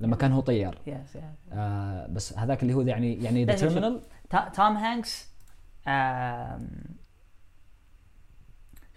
لما 0.00 0.16
كان 0.16 0.32
هو 0.32 0.40
طيار. 0.40 0.78
yes 0.86 1.16
yes 1.16 1.22
آه 1.52 2.06
بس 2.06 2.38
هذاك 2.38 2.62
اللي 2.62 2.74
هو 2.74 2.80
يعني 2.80 3.22
يعني 3.24 3.44
The. 3.44 3.54
Terminal 3.54 4.02
توم 4.30 4.76
هانكس 4.76 5.28
آم، 5.88 6.68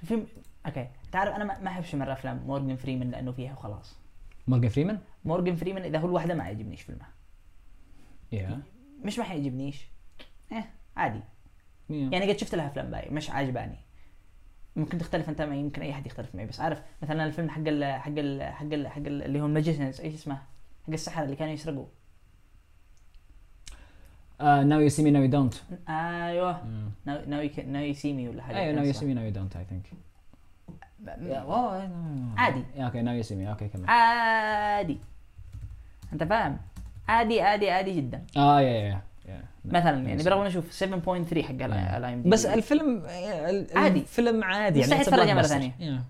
في 0.04 0.26
أوكي. 0.66 0.88
تعرف 1.12 1.36
أنا 1.36 1.44
ما 1.62 1.68
احبش 1.68 1.96
مره 1.96 2.14
افلام 2.14 2.38
مورجان 2.48 2.76
فريمان 2.76 3.12
لأنه 3.12 3.32
فيها 3.32 3.54
وخلاص 3.54 3.96
مورجان 4.48 4.70
فريمان 4.70 5.00
مورجان 5.26 5.56
فريمان 5.56 5.84
إذا 5.84 6.00
هو 6.00 6.06
الواحده 6.08 6.34
ما 6.34 6.44
يعجبنيش 6.44 6.82
فيلمه. 6.82 7.06
yeah 8.32 8.62
مش 9.04 9.20
ما 9.20 9.24
حيعجبنيش. 9.26 9.88
إيه 10.52 10.70
عادي. 10.98 11.20
يعني 11.89 12.32
قد 12.32 12.38
شفت 12.38 12.56
لها 12.56 12.67
أفلام 12.67 12.91
باقي 12.91 13.10
مش 13.10 13.29
عاجباني. 13.29 13.77
ممكن 14.75 14.98
تختلف 14.98 15.29
أنت 15.29 15.41
معي 15.41 15.60
يمكن 15.60 15.82
أي 15.82 15.91
احد 15.91 16.06
يختلف 16.06 16.36
معي 16.36 16.46
بس 16.46 16.60
عارف 16.60 16.82
مثلا 17.01 17.25
الفيلم 17.25 17.50
حق 17.50 17.62
ال 17.67 18.01
حق 18.01 18.12
ال 18.17 18.44
حق 18.53 18.65
ال 18.65 18.88
حق 18.88 18.98
ال 18.98 19.24
اللي 19.24 19.41
هو 19.41 19.46
ال 19.46 19.51
magicians 19.51 20.01
إيش 20.01 20.13
اسمه؟ 20.13 20.36
حق 20.88 20.94
السحرة 20.94 21.24
اللي 21.24 21.36
كانوا 21.36 21.53
يسرقوا. 21.53 21.86
Now 24.41 24.79
You 24.79 24.89
See 24.89 25.03
Me 25.03 25.12
Now 25.12 25.22
You 25.22 25.29
Don't 25.29 25.53
أيوه. 25.89 26.63
Now 27.06 27.22
Now 27.27 27.82
You 27.82 27.94
See 27.94 28.13
Me 28.13 28.29
ولا 28.29 28.44
حاجة 28.44 28.58
أيوه 28.58 28.75
Now 28.75 28.84
You. 28.86 28.94
See 28.94 29.06
Me 29.06 29.13
Now 29.13 29.25
You 29.25 29.32
Don't 29.32 29.56
I 29.56 29.65
think 29.65 29.88
عادي. 32.38 32.63
أوكي 32.77 33.01
Now 33.01 33.15
You 33.15 33.24
See 33.24 33.36
Me 33.36 33.50
أوكي. 33.50 33.67
كمل. 33.67 33.89
عادي. 33.89 34.98
أنت 36.13 36.24
فاهم؟ 36.24 36.58
عادي 37.08 37.41
عادي 37.41 37.70
عادي 37.70 37.96
جدا. 37.96 38.25
آه 38.38 38.62
yeah 38.62 38.70
yeah. 38.70 39.01
مثلا 39.65 40.07
يعني. 40.10 40.24
برغم 40.24 40.43
نشوف 40.46 40.84
7.3 40.84 41.41
حق 41.41 41.51
ال 41.51 42.13
IMDb 42.13 42.29
بس 42.29 42.46
الفيلم 42.46 43.05
ال- 43.05 43.77
عادي. 43.77 44.00
الفيلم 44.00 44.43
عادي 44.43 44.79
مستحيل 44.79 45.05
تتفرجها 45.05 45.34
مرة 45.34 45.41
blockbuster. 45.43 45.46
ثانية. 45.46 45.75
Yeah. 45.79 46.01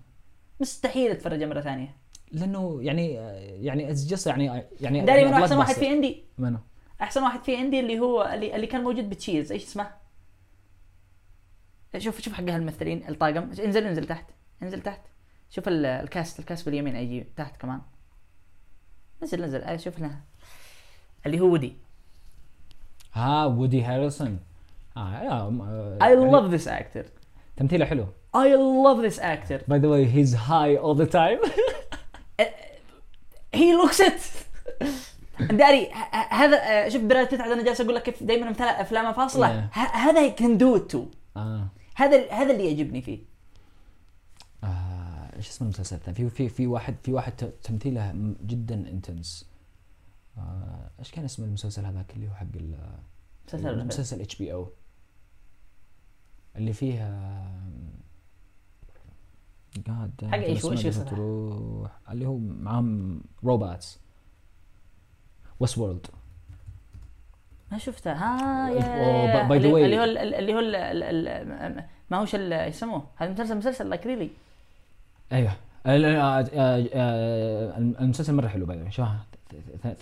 مستحيل 0.60 1.10
اتفرجها 1.10 1.46
مرة 1.46 1.60
ثانية 1.60 1.96
لأنه 2.32 2.78
يعني 2.82 3.12
يعني 3.64 3.90
it's 3.90 4.06
just 4.06 4.26
يعني 4.26 4.62
يعني 4.80 5.00
داري 5.04 5.20
يعني 5.22 5.32
منو 5.32 5.42
أحسن. 5.44 5.56
واحد 5.58 5.74
في 5.74 5.88
عندي 5.88 6.24
منو؟ 6.38 6.58
أحسن 7.00 7.22
واحد 7.22 7.44
في 7.44 7.56
عندي 7.56 7.80
اللي 7.80 7.98
هو 8.00 8.30
اللي, 8.34 8.56
اللي 8.56 8.66
كان 8.66 8.82
موجود 8.82 9.10
ب 9.10 9.14
The 9.14 9.27
Change 9.27 9.52
إيش 9.52 9.64
اسمه 9.64 9.90
شوف 11.98 12.20
شوف 12.20 12.34
حق 12.34 12.40
هالممثلين 12.50 13.08
الطاقم 13.08 13.50
انزل 13.64 13.86
انزل 13.86 14.06
تحت 14.06 14.24
انزل 14.62 14.80
تحت 14.82 15.00
شوف 15.50 15.68
ال- 15.68 15.86
ال 15.86 15.96
cast 15.96 16.38
ال 16.38 16.44
cast 16.44 16.66
باليمين 16.66 16.96
يجي 16.96 17.26
تحت 17.36 17.56
كمان 17.60 17.80
نزل 19.22 19.42
نزل 19.44 19.60
آه، 19.62 19.76
شوف 19.76 19.98
هنا 19.98 20.20
اللي 21.26 21.40
هو 21.40 21.46
ودي 21.46 21.76
ها 23.18 23.46
وودي 23.46 23.82
هاريسون. 23.82 24.38
I 24.96 26.14
love 26.14 26.50
this 26.50 26.66
actor. 26.66 27.04
تمثيله 27.56 27.84
حلو. 27.84 28.06
I 28.36 28.48
love 28.86 29.10
this 29.10 29.18
actor. 29.18 29.68
by 29.68 29.78
the 29.78 29.88
way 29.88 30.06
he's 30.06 30.34
high 30.34 30.78
all 30.78 30.96
the 30.96 31.04
time 31.04 31.38
he 33.56 33.74
looks 33.82 34.00
it. 34.00 34.22
داري 35.40 35.88
هذا 36.30 36.56
آه، 36.56 36.88
شوف 36.88 37.02
براد 37.02 37.30
بيت 37.30 37.40
أنا 37.40 37.62
جالس 37.62 37.80
أقول 37.80 37.94
لك 37.94 38.02
كيف 38.02 38.22
دائما 38.22 38.50
مثلا 38.50 38.80
افلامه 38.80 39.12
فاصلة. 39.12 39.68
هذا 39.72 40.28
كان 40.28 40.58
do 40.58 40.76
it 40.76 40.90
too 40.90 41.06
هذا 41.96 42.30
هذا 42.30 42.52
اللي 42.52 42.66
يعجبني 42.66 43.02
فيه. 43.02 43.18
آه، 44.64 45.36
إيش 45.36 45.48
اسم 45.48 45.64
المسلسل 45.64 45.96
الثاني؟ 45.96 46.16
في 46.16 46.30
في 46.30 46.48
في 46.48 46.66
واحد 46.66 46.94
في 47.02 47.12
واحد 47.12 47.32
تمثيله 47.62 48.12
جدا 48.46 48.74
intense 48.74 49.44
آه، 49.44 49.57
إيش 50.98 51.10
كان 51.10 51.24
اسم 51.24 51.44
المسلسل 51.44 51.86
هذاك 51.86 52.14
اللي 52.14 52.28
هو 52.28 52.34
حق 52.34 52.46
ال- 52.54 52.98
مسلسل؟ 53.48 53.68
المسلسل 53.68 54.20
HBO؟ 54.20 54.68
اللي 56.56 56.72
فيه 56.72 56.98
قاعد 59.86 60.12
حق؟ 60.24 60.38
إيش 60.38 60.66
قصته؟ 60.86 61.02
تروح. 61.10 61.90
اللي 62.10 62.26
هو 62.26 62.38
معاهم 62.38 63.20
robots 63.44 63.98
Westworld 65.60 66.06
ما 67.72 67.78
شفته. 67.78 68.12
ها 68.12 68.70
yeah- 68.70 68.80
Oh, 68.80 69.28
yeah 69.28 69.48
by- 69.48 69.50
by 69.50 69.62
the 69.62 69.64
اللي, 69.84 69.98
هو 69.98 70.04
ال- 70.04 70.18
ال- 70.18 70.34
اللي 70.34 70.54
هو 70.54 70.58
ما 72.10 72.16
هوش 72.16 72.34
إيش 72.34 72.66
يسموه؟ 72.68 73.06
هذا 73.16 73.32
مسلسل 73.32 73.56
مسلسل 73.56 73.88
like 73.88 74.06
really 74.06 74.30
أيوه. 75.32 75.52
آه، 75.86 75.90
آه، 76.54 76.88
آه، 76.94 77.78
المسلسل 77.78 78.34
مرة 78.34 78.48
حلو 78.48 78.66
by 78.66 78.90
show؟ 78.90 79.02
Oh 79.04 79.37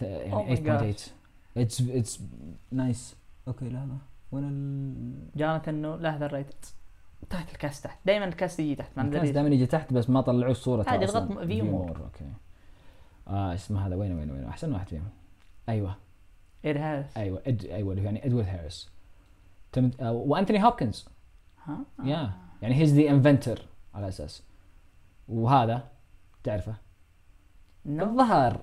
يعني 0.01 0.57
my 0.57 0.95
8.8 0.97 1.11
it's 1.57 1.81
it's 1.81 2.21
nice 2.73 3.17
أوكي 3.49 3.69
لا 3.69 3.89
وين 4.33 4.45
ال 4.45 5.39
جوناثان 5.39 5.83
no 5.83 5.95
لا 5.95 6.17
هذا 6.17 6.27
ال 6.27 6.33
right 6.33 6.67
تحت 7.31 7.53
ال 7.53 7.59
cast 7.59 7.85
تحت. 7.85 7.99
دائما 8.07 8.25
ال 8.25 8.32
cast 8.32 8.61
يجي 8.61 8.75
تحت 8.75 8.91
ما 8.97 9.03
ندري 9.03 9.33
دائما 9.33 9.49
يجي 9.49 9.67
تحت 9.67 9.93
بس 9.93 10.11
ما 10.11 10.21
طلعوا 10.21 10.51
الصورة 10.51 10.85
عادي،. 10.89 11.05
اضغط 11.05 11.29
more. 11.29 11.63
more، 11.63 12.01
أوكي. 12.01 12.33
آه 13.29 13.55
اسمه 13.55 13.87
هذا؟ 13.87 13.97
وين 13.97 14.19
وين 14.19 14.31
وين؟ 14.31 14.45
أحسن 14.45 14.73
واحد 14.73 14.89
فيهم. 14.89 15.09
أيوه. 15.69 15.97
إد 16.65 16.77
هاريس 16.77 17.17
أيوه 17.17 17.43
إد 17.47 17.65
أيوه 17.65 17.93
اللي 17.93 18.05
يعني 18.05 18.27
إدوارد 18.27 18.49
هاريس. 18.49 18.91
تم... 19.73 19.91
آه 20.01 20.13
وأنتوني 20.13 20.65
هوبكنز. 20.65 21.09
ها؟ 21.65 21.79
yeah 22.05 22.31
يعني 22.63 22.75
he's 22.75 22.95
the 22.95 23.11
inventor 23.11 23.59
على 23.95 24.09
أساس. 24.09 24.43
وهذا 25.29 25.89
تعرفه؟ 26.45 26.75
الظهر. 27.87 28.61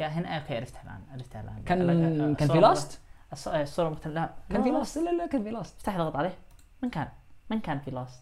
yeah 0.00 0.06
هنا 0.06 0.38
أوكي 0.38 0.56
عرفتها 0.56 0.82
الآن 0.82 1.00
عرفتها 1.12 1.40
الآن. 1.40 1.62
كان 1.64 2.34
كان 2.34 2.48
في 2.48 2.58
Lost؟ 2.60 3.00
الصورة 3.32 3.88
مختلفة 3.88 4.14
لا 4.20 4.30
كان 4.50 4.62
في 4.62 4.70
لا، 4.70 4.78
Lost. 4.78 4.98
لا 4.98 5.10
لا 5.10 5.26
كان 5.26 5.44
في 5.44 5.50
Lost. 5.50 5.76
افتح 5.76 5.96
ضغط 5.96 6.16
عليه. 6.16 6.34
من 6.82 6.90
كان؟ 6.90 7.08
من 7.50 7.60
كان 7.60 7.78
في 7.80 7.90
Lost؟ 7.90 8.20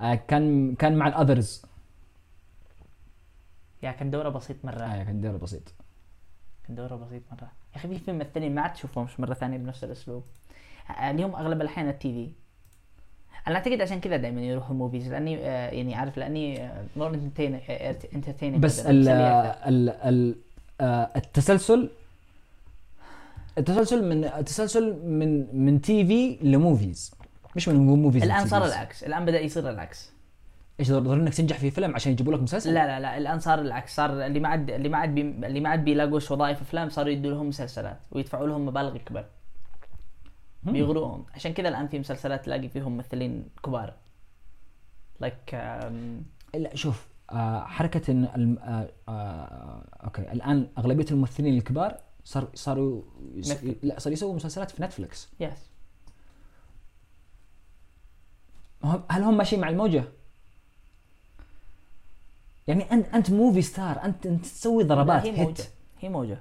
آه 0.00 0.14
كان 0.14 0.74
كان 0.74 0.96
مع 0.96 1.08
ال 1.08 1.15
Others. 1.15 1.62
yeah 3.82 3.92
كان 3.92 4.10
دوره 4.10 4.28
بسيط 4.28 4.64
مرة. 4.64 4.82
آه 4.82 5.02
كان 5.02 5.20
دور 5.20 5.36
بسيط. 5.36 5.74
كان 6.66 6.76
دوره 6.76 6.96
بسيط 6.96 7.22
مرة. 7.32 7.50
يا 7.72 7.76
أخي 7.76 7.88
في 7.88 7.98
فيلم 7.98 8.18
ممثلين 8.18 8.54
ما 8.54 8.60
عاد 8.62 8.72
تشوفهمش 8.72 9.20
مرة 9.20 9.34
ثانية 9.34 9.58
بنفس 9.58 9.84
الأسلوب. 9.84 10.24
آه، 10.90 11.10
اليوم 11.10 11.34
أغلب 11.34 11.60
الاحيان 11.60 11.88
التي 11.88 12.12
في. 12.12 12.32
أنا 13.48 13.56
أعتقد 13.56 13.80
عشان 13.80 14.00
كذا 14.00 14.16
دائما 14.16 14.40
يروحوا 14.40 14.74
movies 14.74 15.08
لأني 15.08 15.38
آه، 15.38 15.70
يعني 15.70 15.94
عارف 15.94 16.18
لأني 16.18 16.70
more 16.96 17.14
entertaining 18.14 18.62
بس 18.62 18.86
ال 18.86 19.08
ال 19.08 19.88
ال 19.88 20.30
آه، 20.30 20.49
التسلسل 20.80 21.90
التسلسل 23.58 24.08
من 24.08 24.24
التسلسل 24.24 25.06
من 25.06 25.56
من 25.64 25.80
TV 25.80 26.06
ل 26.06 26.38
movies. 26.42 27.14
مش 27.56 27.68
من 27.68 27.86
movies 27.86 28.22
الآن 28.22 28.46
صار. 28.46 28.64
العكس. 28.64 29.04
الآن 29.04 29.24
بدأ 29.24 29.40
يصير 29.40 29.70
العكس. 29.70 30.12
إيش 30.80 30.90
ضروري 30.90 31.20
إنك 31.20 31.34
تنجح 31.34 31.58
في 31.58 31.70
فيلم 31.70 31.94
عشان 31.94 32.12
يجيبوا 32.12 32.32
لك 32.32 32.40
مسلسل؟ 32.40 32.74
لا 32.74 32.86
لا 32.86 33.00
لا. 33.00 33.18
الآن 33.18 33.40
صار 33.40 33.60
العكس. 33.60 33.96
صار 33.96 34.26
اللي 34.26 34.40
ما 34.40 34.48
عاد 34.48 34.70
اللي 34.70 34.88
ما 34.88 34.98
عاد 34.98 35.14
بي 35.14 35.20
اللي 35.20 35.60
ما 35.60 35.68
عاد 35.68 35.84
بيلاقوش 35.84 36.30
وظائف 36.30 36.60
أفلام 36.60 36.88
صاروا 36.88 37.10
يدوا 37.10 37.30
لهم 37.30 37.48
مسلسلات 37.48 37.98
ويدفعوا 38.12 38.46
لهم 38.46 38.66
مبالغ 38.66 38.96
أكبر. 38.96 39.24
مم. 40.62 40.72
بيغروهم. 40.72 41.26
عشان 41.34 41.52
كذا 41.52 41.68
الآن 41.68 41.88
في 41.88 41.98
مسلسلات 41.98 42.44
تلاقي 42.44 42.68
فيهم 42.68 42.92
ممثلين 42.92 43.48
كبار. 43.64 43.94
like 45.20 45.54
لا 46.54 46.76
شوف 46.76 47.06
آه 47.06 47.09
حركة 47.66 48.10
إن 48.10 48.24
الم- 48.36 48.58
آه 48.58 48.90
آه 49.08 49.84
أوكي. 50.04 50.32
الآن 50.32 50.68
أغلبية 50.78 51.06
الممثلين 51.10 51.54
الكبار 51.58 52.00
صار 52.24 52.48
صاروا. 52.54 53.02
لا 53.82 53.98
صار 53.98 54.12
يسووا 54.12 54.34
مسلسلات 54.34 54.70
في 54.70 54.82
نتفلكس 54.82 55.28
yes 55.40 55.70
هم- 58.84 59.02
هل 59.10 59.22
هم 59.22 59.36
ماشيين 59.36 59.62
مع 59.62 59.68
الموجة؟ 59.68 60.04
يعني 62.68 62.92
انت 62.92 63.14
أنت 63.14 63.30
movie 63.30 63.62
star 63.62 64.04
انت 64.04 64.26
أنت 64.26 64.44
تسوي 64.46 64.84
ضربات 64.84 65.22
هي 65.26 65.30
hit 65.30 65.38
موجة. 65.48 65.64
هي 66.00 66.08
موجة. 66.08 66.40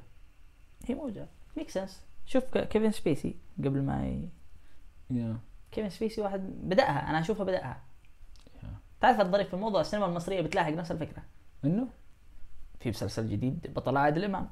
هي 0.86 0.96
موجة. 0.96 1.27
make 1.58 1.70
sense 1.70 2.01
شوف 2.25 2.43
كيفن 2.58 2.91
سبيسي 2.91 3.36
قبل 3.58 3.81
ما 3.81 4.08
ي... 4.08 4.29
yeah. 5.10 5.38
كيفن 5.72 5.89
سبيسي 5.89 6.22
واحد 6.22 6.39
بدأها. 6.63 7.10
أنا 7.10 7.19
أشوفها 7.19 7.43
بدأها. 7.46 7.81
تعرف 9.01 9.22
الظريف 9.22 9.48
في 9.48 9.53
الموضوع 9.53 9.82
السينما 9.82 10.06
المصرية 10.06 10.41
بتلاحق 10.41 10.72
نفس 10.72 10.91
الفكرة. 10.91 11.24
إنه؟ 11.65 11.88
في 12.79 12.89
مسلسل 12.89 13.29
جديد 13.29 13.74
بطل 13.75 13.98
عادل 13.98 14.24
إمام. 14.24 14.50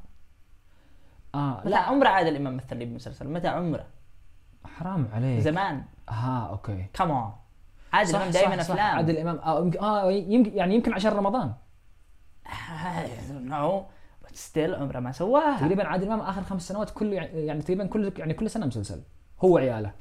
آه 1.36 1.62
لا. 1.66 1.78
عمره 1.78 2.08
عادل 2.10 2.36
إمام 2.36 2.56
مثل 2.56 2.78
لي 2.78 2.86
بمسلسل؟ 2.86 3.28
متى 3.28 3.48
عمره؟ 3.48 3.86
حرام 4.66 5.08
عليك. 5.14 5.40
زمان. 5.40 5.84
ها 6.10 6.48
okay. 6.50 6.86
كمان 6.94 7.32
عادل 7.94 8.16
إمام 8.16 8.30
دائما 8.30 8.62
أفلام. 8.62 8.96
عادل 8.96 9.18
إمام 9.18 9.38
آه 9.40 9.60
يمكن 9.60 9.80
آه 9.80 10.12
يمكن 10.12 10.54
يعني 10.58 10.76
يمكن 10.76 10.94
عشان 10.94 11.12
رمضان. 11.12 11.54
no 13.32 13.86
still 14.34 14.76
عمره 14.76 15.00
ما 15.00 15.12
سواها. 15.12 15.60
تقريبا 15.60 15.88
عادل 15.88 16.06
إمام 16.08 16.20
آخر 16.20 16.44
خمس 16.44 16.68
سنوات 16.68 16.90
كل 16.90 17.14
يعني 17.14 17.62
تقريبا 17.62 17.86
كل 17.88 18.14
يعني 18.18 18.34
كل 18.34 18.50
سنة 18.50 18.66
مسلسل. 18.66 19.02
هو 19.44 19.54
وعياله. 19.54 19.92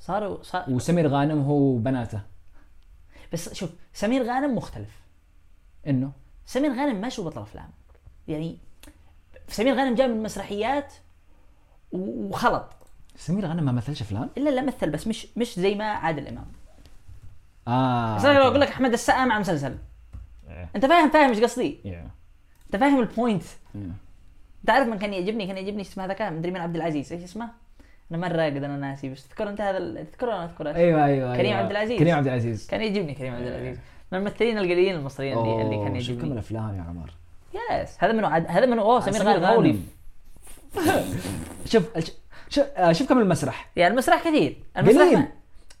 صاروا 0.00 0.42
صار 0.42 0.64
وسمير 0.70 1.08
غانم 1.08 1.42
هو 1.42 1.54
وبناته. 1.54 2.20
بس 3.32 3.54
شوف 3.54 3.70
سمير 3.92 4.22
غانم 4.22 4.56
مختلف 4.56 5.00
إنه 5.86 6.12
سمير 6.46 6.70
غانم 6.70 7.00
ما 7.00 7.08
شو 7.08 7.24
بطل 7.24 7.40
افلام 7.40 7.70
يعني 8.28 8.58
سمير 9.48 9.74
غانم 9.74 9.94
جاي 9.94 10.08
من 10.08 10.22
مسرحيات 10.22 10.92
وخلط 11.92 12.72
سمير 13.16 13.46
غانم 13.46 13.64
ما 13.64 13.72
مثلش 13.72 14.02
افلام؟ 14.02 14.30
إلا 14.36 14.50
لا 14.50 14.62
مثل 14.62 14.90
بس 14.90 15.06
مش 15.06 15.26
مش 15.36 15.60
زي 15.60 15.74
ما 15.74 15.84
عادل 15.84 16.26
إمام 16.26 16.46
آه 17.68 18.16
بس 18.16 18.24
أنا 18.24 18.38
لو. 18.38 18.48
أقول 18.48 18.60
لك 18.60 18.68
أحمد 18.68 18.92
السقا 18.92 19.24
مع 19.24 19.38
مسلسل 19.38 19.78
إيه. 20.48 20.70
أنت 20.76 20.86
فاهم 20.86 21.10
فاهم 21.10 21.30
إيش 21.30 21.40
قصدي 21.40 21.80
إيه. 21.84 22.10
أنت 22.66 22.76
فاهم 22.76 23.00
ال 23.00 23.07
point 23.07 23.42
إيه. 23.74 23.90
أنت 24.60 24.70
عارف 24.70 24.88
من 24.88 24.98
كان 24.98 25.12
يعجبني 25.12 25.46
كان 25.46 25.56
يعجبني 25.56 25.82
اسمه 25.82 26.04
هذا 26.04 26.12
كان 26.12 26.38
مدري 26.38 26.50
من 26.50 26.60
عبد 26.60 26.76
العزيز 26.76 27.12
إيش 27.12 27.22
اسمه 27.22 27.50
أنا 28.10 28.18
مرة 28.18 28.36
راقد 28.36 28.64
أنا 28.64 28.76
ناسي 28.76 29.08
بس 29.08 29.28
تذكر 29.28 29.48
أنت 29.48 29.60
هذا 29.60 29.78
تذكره 30.02 30.28
ولا 30.28 30.38
ما 30.38 30.46
تذكره 30.46 30.74
أيوه 30.74 31.04
أيوه 31.04 31.36
كريم 31.36 31.46
أيوة. 31.46 31.62
عبد 31.62 31.70
العزيز. 31.70 31.98
كريم 31.98 32.16
عبد 32.16 32.26
العزيز. 32.26 32.66
كان 32.66 32.80
يعجبني 32.80 33.14
كريم 33.14 33.34
عبد 33.34 33.46
العزيز. 33.46 33.78
من 34.12 34.18
الممثلين 34.18 34.58
القليلين 34.58 34.96
المصريين 34.96 35.38
اللي, 35.38 35.62
اللي 35.62 35.76
كان 35.76 36.00
شوف 36.00 36.08
كم 36.08 36.16
يعجبني 36.16 36.32
الأفلام 36.32 36.76
يا 36.76 36.82
عمر؟ 36.82 37.10
yes 37.54 37.96
هذا 37.98 38.12
منو 38.12 38.26
عاد 38.26 38.46
هذا 38.46 38.66
منو 38.66 38.82
أوه 38.82 39.00
سمير 39.00 39.22
غانم. 39.22 39.82
شوف 41.64 41.84
شوف 42.48 42.64
آه، 42.76 42.92
شوف 42.92 43.08
كم 43.08 43.18
المسرح. 43.18 43.70
يعني 43.76 43.92
المسرح 43.92 44.20
كثير. 44.28 44.56
المسرح 44.76 45.08
قليل. 45.08 45.24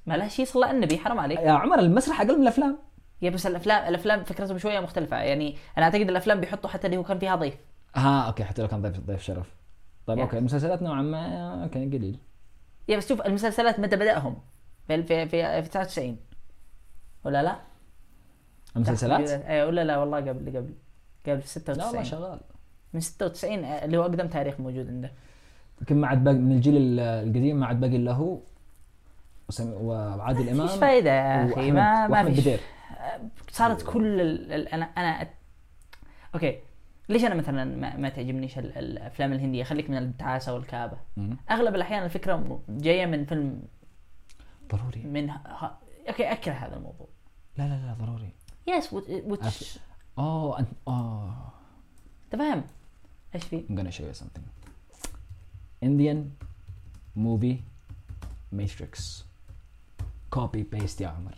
ما, 0.06 0.14
له 0.14 0.28
شيء 0.28 0.44
صلى 0.44 0.70
النبي 0.70 0.98
حرام 0.98 1.20
عليك. 1.20 1.38
يا 1.38 1.52
عمر 1.52 1.78
المسرح 1.78 2.20
أقل 2.20 2.36
من 2.36 2.42
الأفلام. 2.42 2.78
yeah 3.22 3.30
بس 3.30 3.46
الافلام 3.46 3.88
الأفلام 3.88 4.24
فكرتهم 4.24 4.58
شوية 4.58 4.80
مختلفة. 4.80 5.16
يعني 5.16 5.56
أنا 5.78 5.86
أعتقد 5.86 6.08
الأفلام 6.08 6.40
بيحطوا 6.40 6.70
حتى 6.70 6.86
اللي 6.86 6.96
هو 6.96 7.02
كان 7.02 7.18
فيها 7.18 7.36
ضيف. 7.36 7.54
ها 7.94 8.26
okay 8.26 8.44
حتى 8.44 8.62
لو 8.62 8.68
كان 8.68 8.82
ضيف 8.82 9.00
ضيف 9.00 9.22
شرف. 9.22 9.46
طيب 10.06 10.18
yeah. 10.18 10.22
okay 10.24 10.38
المسلسلات 10.38 10.82
نوعا 10.82 11.02
ما 11.02 11.62
okay 11.64 11.86
قليل. 11.86 12.18
yeah 12.88 12.96
بس 12.96 13.08
شوف 13.08 13.20
المسلسلات 13.26 13.80
متى 13.80 13.96
بدأهم؟ 13.96 14.36
في 14.88 15.02
في 15.02 15.28
في, 15.28 15.62
في 15.62 15.68
99 15.68 16.16
ولا 17.24 17.42
لا؟ 17.42 17.56
المسلسلات؟ 18.76 19.30
اي 19.30 19.64
ولا 19.64 19.84
لا 19.84 19.98
والله 19.98 20.18
قبل 20.18 20.30
قبل 20.56 20.74
قبل 21.26 21.42
في 21.42 21.60
لا 21.72 21.86
والله 21.86 22.02
96 22.02 22.04
شغال. 22.04 22.40
من 22.94 23.00
96 23.00 23.64
آه، 23.64 23.84
اللي 23.84 23.96
هو 23.98 24.02
أقدم 24.02 24.26
تاريخ 24.28 24.60
موجود 24.60 24.88
عنده. 24.88 25.12
يمكن 25.80 25.96
ما 25.96 26.06
عاد 26.06 26.24
باقي 26.24 26.36
من 26.36 26.52
الجيل 26.52 26.76
ال- 26.76 27.00
القديم 27.00 27.60
ما 27.60 27.66
عاد 27.66 27.80
باقي 27.80 27.96
الا 27.96 28.12
هو 28.12 28.38
وعادل 29.60 30.48
إمام 30.48 30.68
إيش 30.68 30.78
فايدة 30.78 31.10
يا 31.10 31.52
أخي 31.52 31.70
ما 31.70 32.06
ما 32.08 32.24
فيش. 32.24 32.40
بدير. 32.40 32.60
صارت 33.50 33.82
كل. 33.82 34.20
ال... 34.20 34.68
أنا 34.68 34.84
أنا 34.84 35.28
okay. 36.34 36.58
ليش 37.10 37.24
أنا 37.24 37.34
مثلا 37.34 37.64
ما, 37.64 37.96
ما 37.96 38.08
تعجبنيش 38.08 38.58
ال... 38.58 38.78
الأفلام 38.78 39.32
الهندية؟ 39.32 39.64
خليك 39.64 39.90
من 39.90 39.96
التعاسه 39.96 40.54
والكآبة. 40.54 40.96
مم. 41.16 41.36
أغلب 41.50 41.74
الأحيان 41.74 42.04
الفكرة 42.04 42.60
جاية 42.68 43.06
من 43.06 43.24
فيلم 43.24 43.62
ضروري. 44.72 45.02
من 45.02 45.30
ه... 45.30 45.78
okay 46.08 46.32
أكره 46.32 46.52
هذا 46.52 46.76
الموضوع. 46.76 47.08
لا 47.56 47.62
لا 47.68 47.86
لا 47.86 48.06
ضروري. 48.06 48.32
yes 48.66 48.92
watch 48.92 49.78
أوه 50.18 50.58
انت 50.58 50.68
أوه. 50.88 51.52
انت 52.24 52.42
فاهم 52.42 52.64
إيش 53.34 53.44
في؟ 53.44 53.64
I'm 53.68 53.72
gonna 53.72 53.92
show 53.92 54.04
you 54.04 54.22
something. 54.22 54.44
Indian 55.84 56.18
movie 57.18 57.56
Matrix. 58.54 59.24
Copy 60.36 60.62
paste 60.74 61.00
يا 61.00 61.08
عمر. 61.08 61.34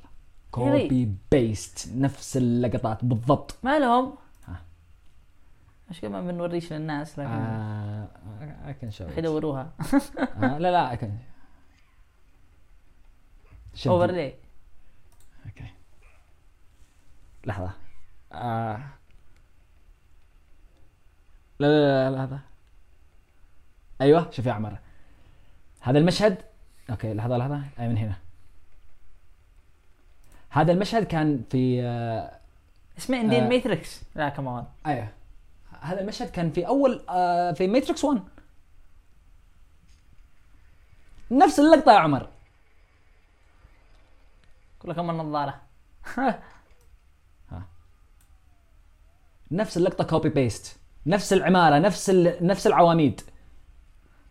Copy 0.56 1.06
paste 1.34 1.88
نفس 1.96 2.36
اللقطات 2.36 3.04
بالضبط. 3.04 3.56
ما 3.62 3.78
لهم؟ 3.78 4.14
مش 5.92 6.04
ما 6.04 6.20
بنوريش 6.20 6.72
للناس 6.72 7.18
لكن 7.18 7.30
آه 7.30 8.08
I 8.66 8.84
can 8.84 8.98
show 8.98 9.02
أخي 9.02 9.16
it. 9.16 9.24
دوروها 9.24 9.72
آه 10.42 10.58
لا 10.58 10.72
لا 10.72 10.96
I 10.96 10.98
can. 10.98 11.08
شوف 13.74 13.92
over 13.92 14.06
there. 14.06 14.16
لي 14.16 14.34
okay 15.46 15.70
لحظة. 17.46 17.72
آه. 18.32 18.82
لا 21.58 21.66
لا 21.66 22.10
لا 22.10 22.16
لحظة. 22.16 22.40
أيوه 24.00 24.30
شوف 24.30 24.46
يا 24.46 24.52
عمر. 24.52 24.78
هذا 25.80 25.98
المشهد. 25.98 26.42
okay 26.90 27.14
لحظة 27.14 27.36
لحظة. 27.36 27.62
أي 27.78 27.88
من 27.88 27.96
هنا. 27.96 28.18
هذا 30.50 30.72
المشهد 30.72 31.04
كان 31.04 31.44
في 31.50 31.82
آه 31.82 32.38
اسمه 32.98 33.20
Indian 33.20 33.44
آه. 33.44 33.48
Matrix 33.48 34.02
لا 34.14 34.28
كمان 34.28 34.64
أيوه. 34.86 35.21
هذا 35.82 36.00
المشهد 36.00 36.30
كان 36.30 36.50
في 36.50 36.66
أول 36.66 37.04
آه 37.08 37.52
في 37.52 37.66
Matrix 37.66 38.04
1 38.04 38.22
نفس 41.30 41.60
اللقطة 41.60 41.92
يا 41.92 41.98
عمر. 41.98 42.28
كلها 44.78 44.94
كمان 44.94 45.16
نظارة. 45.16 45.60
نفس 49.50 49.76
اللقطة 49.76 50.04
copy 50.04 50.28
paste 50.28 50.76
نفس 51.06 51.32
العمارة 51.32 51.78
نفس 51.78 52.10
ال... 52.10 52.46
نفس 52.46 52.66
العواميد. 52.66 53.20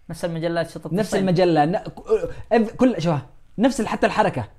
نفس 0.09 0.25
المجلات 0.25 0.69
شطط 0.69 0.93
نفس. 0.93 1.15
المجلة 1.15 1.65
ن... 1.65 1.83
كل 2.65 3.01
شوف 3.01 3.19
نفس 3.57 3.81
حتى 3.81 4.05
الحركة. 4.05 4.49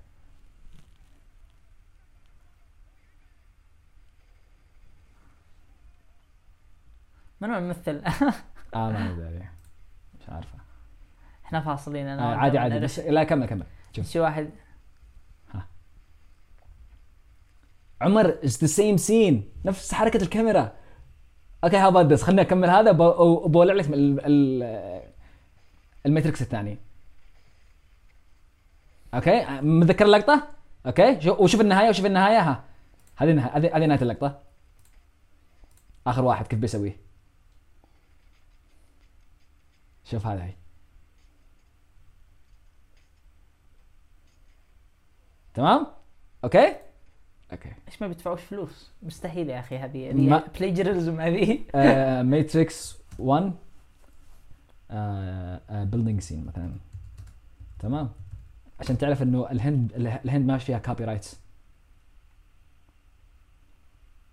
منو 7.43 7.59
الممثل؟ 7.59 8.03
آه 8.75 8.91
ما 8.91 9.11
أدري 9.11 9.39
مش 10.21 10.29
عارفه. 10.29 10.59
إحنا 11.45 11.61
فاصلين 11.61 12.07
أنا 12.07 12.33
آه 12.33 12.37
عادي 12.37 12.59
عادي. 12.59 12.79
بس 12.81 12.99
لا 12.99 13.25
كمل 13.25 13.47
كمل. 13.47 13.67
شوف. 13.97 14.07
شي 14.07 14.21
واحد؟ 14.21 14.51
عمر 18.01 18.39
is 18.45 18.59
the 18.61 18.67
same 18.67 18.97
scene 18.97 19.53
نفس 19.65 19.95
حركة 19.95 20.23
الكاميرا. 20.23 20.73
okay 21.65 21.77
how 21.77 21.89
about 21.89 22.07
this 22.13 22.23
خليني 22.23 22.41
أكمل 22.43 22.71
هذا 22.71 22.91
وب- 22.91 23.21
وبولع 23.45 23.75
لك 23.75 23.87
ال... 23.89 24.21
ال... 24.27 25.03
ال 26.07 26.12
Matrix 26.12 26.43
الثاني. 26.43 26.79
okay 29.15 29.47
متذكر 29.61 30.05
اللقطة؟ 30.05 30.49
okay 30.87 31.21
شو 31.21 31.33
وشوف 31.35 31.61
النهاية 31.61 31.89
وشوف 31.89 32.07
النهاية 32.07 32.41
ها. 32.41 32.65
هذه 33.17 33.47
هذه 33.57 33.87
نهاية 33.87 34.03
اللقطة. 34.03 34.39
آخر 36.07 36.25
واحد 36.25 36.47
كيف 36.47 36.59
بيسويه 36.59 36.97
شوف 40.13 40.27
هذا 40.27 40.45
هي 40.45 40.55
تمام؟ 45.55 45.87
okay؟ 46.45 46.77
okay. 47.53 47.73
إيش 47.89 48.03
ما 48.03 48.09
بيدفعوش 48.09 48.41
فلوس؟ 48.41 48.91
مستحيل 49.03 49.51
يا 49.51 49.61
أخي 49.61 49.79
هذه 49.79 50.13
ما- 50.13 50.37
هذه. 50.37 50.45
plagiarism 50.61 51.21
هذه 51.21 51.59
Matrix 52.23 52.97
1 53.19 53.53
building 55.71 56.21
scene 56.21 56.47
مثلا. 56.47 56.73
تمام؟ 57.79 58.11
عشان 58.81 58.99
تعرف 58.99 59.23
إنه 59.23 59.51
الهند 59.51 59.93
الهند 59.95 60.47
ما 60.47 60.59
فيها 60.59 60.79
copyrights 60.79 61.41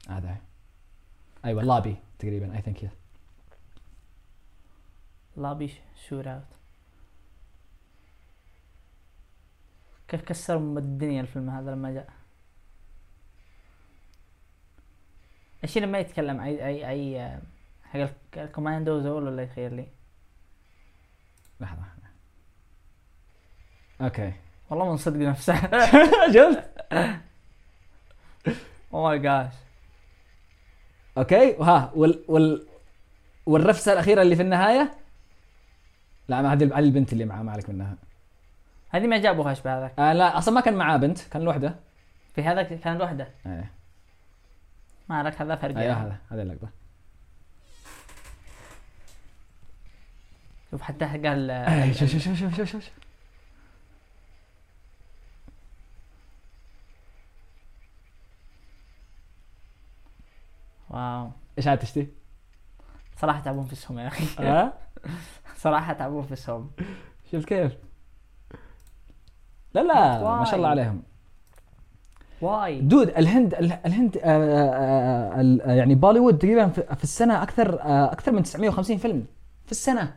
هذا. 0.10 0.38
أيوه 1.46 1.64
لابي 1.64 1.96
تقريبا 2.20 2.56
اي 2.58 2.62
ثينك 2.62 2.90
لابي 5.38 5.74
شوت 6.10 6.28
اوت 6.28 6.44
كيف 10.08 10.22
كسروا 10.22 10.80
الدنيا 10.80 11.22
الفيلم 11.22 11.50
هذا 11.50 11.72
لما 11.72 11.92
جاء 11.92 12.10
الشيء 15.64 15.84
لما 15.84 16.00
يتكلم 16.00 16.40
اي 16.42 16.66
اي 16.68 16.90
اي 16.90 17.38
حق 17.84 18.00
ال- 18.00 18.14
الكوماندوز 18.38 19.06
هو 19.06 19.20
اللي 19.20 19.44
يخير 19.44 19.74
لي 19.74 19.88
لحظه 21.62 21.84
أوكي 24.02 24.34
والله 24.70 24.90
من 24.92 24.98
صدق 24.98 25.16
نفسه 25.18 25.56
شفت 26.34 26.70
oh 28.94 29.04
my 29.04 29.20
gosh 29.20 29.54
okay 31.18 31.56
وها 31.60 31.92
وال 31.96 32.24
وال 32.28 32.68
والرفسه 33.46 33.94
الاخيره 33.94 34.22
اللي 34.22 34.36
في 34.36 34.42
النهايه 34.42 34.92
لا 36.30 36.42
ما 36.42 36.54
هذه 36.54 36.80
البنت 36.80 37.14
اللي 37.14 37.26
معاه 37.26 37.44
ما 37.44 37.52
عليك 37.52 37.70
منها. 37.70 37.96
هذه 38.90 39.08
ما 39.08 39.18
جابوها 39.18 39.52
اشبه 39.52 39.78
هذاك 39.80 40.00
آه 40.00 40.14
لا 40.14 40.38
أصلا 40.38 40.54
ما 40.54 40.62
كان 40.62 40.74
معاه 40.74 40.98
بنت 40.98 41.20
كان 41.32 41.42
لوحده. 41.42 41.76
في 42.36 42.44
هذاك 42.44 42.80
كان 42.80 42.98
لوحده. 42.98 43.28
إيه. 43.46 43.72
ما 45.10 45.24
لك 45.24 45.42
هذا 45.42 45.56
فرق 45.56 45.78
أيوه. 45.78 45.94
هذا 45.94 46.18
هذه 46.32 46.42
اللقطة. 46.42 46.70
شوف 50.72 50.82
حتى 50.82 51.06
قال 51.06 51.96
شوف 51.96 52.10
شوف 52.10 52.22
شوف 52.22 52.40
شوف 52.40 52.56
شوف 52.56 52.70
شوف 52.72 52.90
wow. 60.90 61.32
إيش 61.58 61.68
عاد 61.68 61.80
تشتي؟ 61.80 62.08
صراحة 63.18 63.40
تعبون 63.40 63.66
في 63.66 63.74
السهم 63.74 64.00
يا 64.00 64.08
أخي. 64.08 64.26
ها؟ 65.60 65.64
صراحة 65.64 65.94
تعبون 65.94 66.24
في 66.24 66.32
السهم 66.32 66.72
شفت 67.32 67.46
كيف؟ 67.48 67.72
لا 69.74 69.82
لا 69.84 70.38
ما 70.38 70.46
شاء 70.46 70.56
الله? 70.56 70.68
عليهم 70.68 71.04
why 72.42 72.82
dude 72.82 73.10
الهند 73.10 73.54
ال- 73.54 73.72
الهند 73.86 74.18
آه، 74.18 74.22
آه، 74.24 75.42
آه، 75.66 75.72
يعني 75.74 75.96
بوليوود 75.96 76.38
تقريبا 76.38 76.68
في 76.70 77.04
السنة 77.04 77.44
أكثر 77.44 77.80
أكثر 78.12 78.32
من 78.32 78.44
950 78.44 78.98
فيلم 78.98 79.26
في 79.66 79.72
السنة 79.72 80.16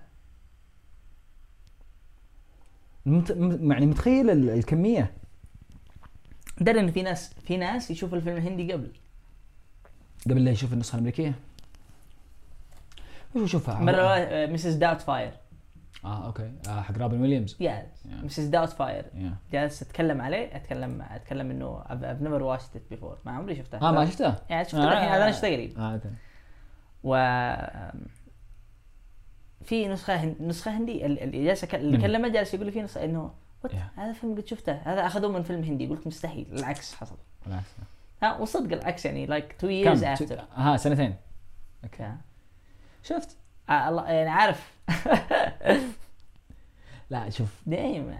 مت- 3.07 3.31
يعني 3.71 3.87
متخيل 3.87 4.31
ال- 4.31 4.51
الكمية 4.51 5.13
دري 6.61 6.81
إن 6.81 6.91
في 6.91 7.03
ناس 7.03 7.35
في 7.45 7.57
ناس 7.57 7.91
يشوفوا 7.91 8.17
الفيلم 8.19 8.37
الهندي 8.37 8.73
قبل 8.73 8.93
قبل 10.31 10.45
لا 10.45 10.51
يشوف 10.51 10.73
النسخة 10.73 10.95
الأمريكية 10.97 11.35
وش 13.37 13.43
يشوفها 13.43 13.81
مرة 13.81 14.47
Mrs. 14.47 14.75
Doubtfire 14.75 15.33
آه 16.05 16.27
okay 16.27 16.53
آه 16.69 16.81
حق 16.81 16.99
رابن 16.99 17.21
ويليامز 17.21 17.57
yes 17.61 17.73
Yeah. 18.05 18.25
Mrs. 18.25 18.45
Doubtfire 18.47 19.05
yeah. 19.15 19.37
جالس 19.53 19.83
أتكلم 19.83 20.21
عليه 20.21 20.57
أتكلم 20.57 21.03
أتكلم 21.03 21.51
إنه 21.51 21.83
I've 21.85 22.23
never 22.23 22.43
watched 22.43 22.77
it 22.77 22.95
before 22.97 23.17
ما 23.27 23.33
عمري 23.33 23.57
شفته 23.57 23.89
آه 23.89 23.93
ما 23.93 24.05
شفته؟ 24.07 24.35
يعني 24.51 24.65
شفته 24.65 24.85
الحين 24.85 25.09
آه. 25.09 25.17
هذا 25.17 25.23
أنا 25.25 25.33
شفته 25.33 25.49
قريب 25.53 25.79
آه 25.79 25.93
okay 25.95 26.09
و 27.05 27.15
في 29.65 29.89
نسخة 29.89 30.15
هن... 30.15 30.37
نسخة 30.41 30.77
هندي 30.79 31.07
ال- 31.07 31.19
اللي 31.23 31.45
جالس 31.45 31.65
اللي. 31.65 31.99
كلمه 31.99 32.29
جالس 32.29 32.55
يقول 32.55 32.67
لي 32.67 32.73
في 32.73 32.83
نسخة 32.83 33.05
إنه 33.05 33.31
What؟ 33.67 33.71
Yeah. 33.71 33.99
هذا 33.99 34.13
فيلم 34.13 34.35
قد 34.35 34.47
شفته 34.47 34.73
هذا 34.73 35.07
أخذوه 35.07 35.31
من 35.33 35.43
فيلم 35.43 35.63
هندي 35.65 35.87
قلت 35.87 36.07
مستحيل 36.07 36.47
العكس 36.53 36.95
حصل 36.95 37.17
بالعكس. 37.47 37.67
ها 38.23 38.39
وصدق 38.39 38.73
العكس 38.77 39.05
يعني 39.07 39.27
like 39.27 39.57
two؟ 39.59 39.69
years 39.69 40.05
after 40.05 40.45
ها 40.55 40.77
سنتين 40.77 41.17
أوكي 41.85 42.13
شفت؟ 43.03 43.37
الله 43.71 44.11
يعني 44.11 44.31
عارف. 44.31 44.73
لا 47.11 47.31
شوف. 47.31 47.49
دايم 47.67 48.15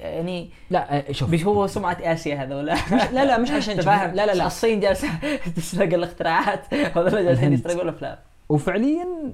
يعني 0.00 0.50
لا 0.70 1.08
آه، 1.08 1.12
شوف. 1.12 1.30
مش 1.30 1.44
هو 1.44 1.66
سمعة 1.66 1.98
آسيا 2.00 2.36
هذولا 2.44 2.74
لا 2.90 3.24
لا 3.24 3.38
مش 3.38 3.50
عشان 3.50 3.70
انت 3.70 3.80
شوف، 3.84 3.88
فاهم 3.92 4.14
لا 4.14 4.26
لا 4.26 4.34
لا. 4.34 4.46
الصين 4.46 4.80
جالسة 4.80 5.08
تسرق 5.56 5.94
الاختراعات 5.94 6.74
هذول 6.74 7.10
جالسين. 7.24 7.52
يسرقوا 7.52 7.82
الأفلام. 7.82 8.18
وفعليا 8.48 9.32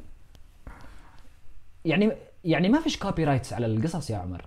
يعني 1.84 2.12
يعني 2.44 2.68
ما 2.68 2.80
فيش 2.80 2.98
copyrights 2.98 3.52
على 3.52 3.66
القصص 3.66 4.10
يا 4.10 4.16
عمر. 4.16 4.46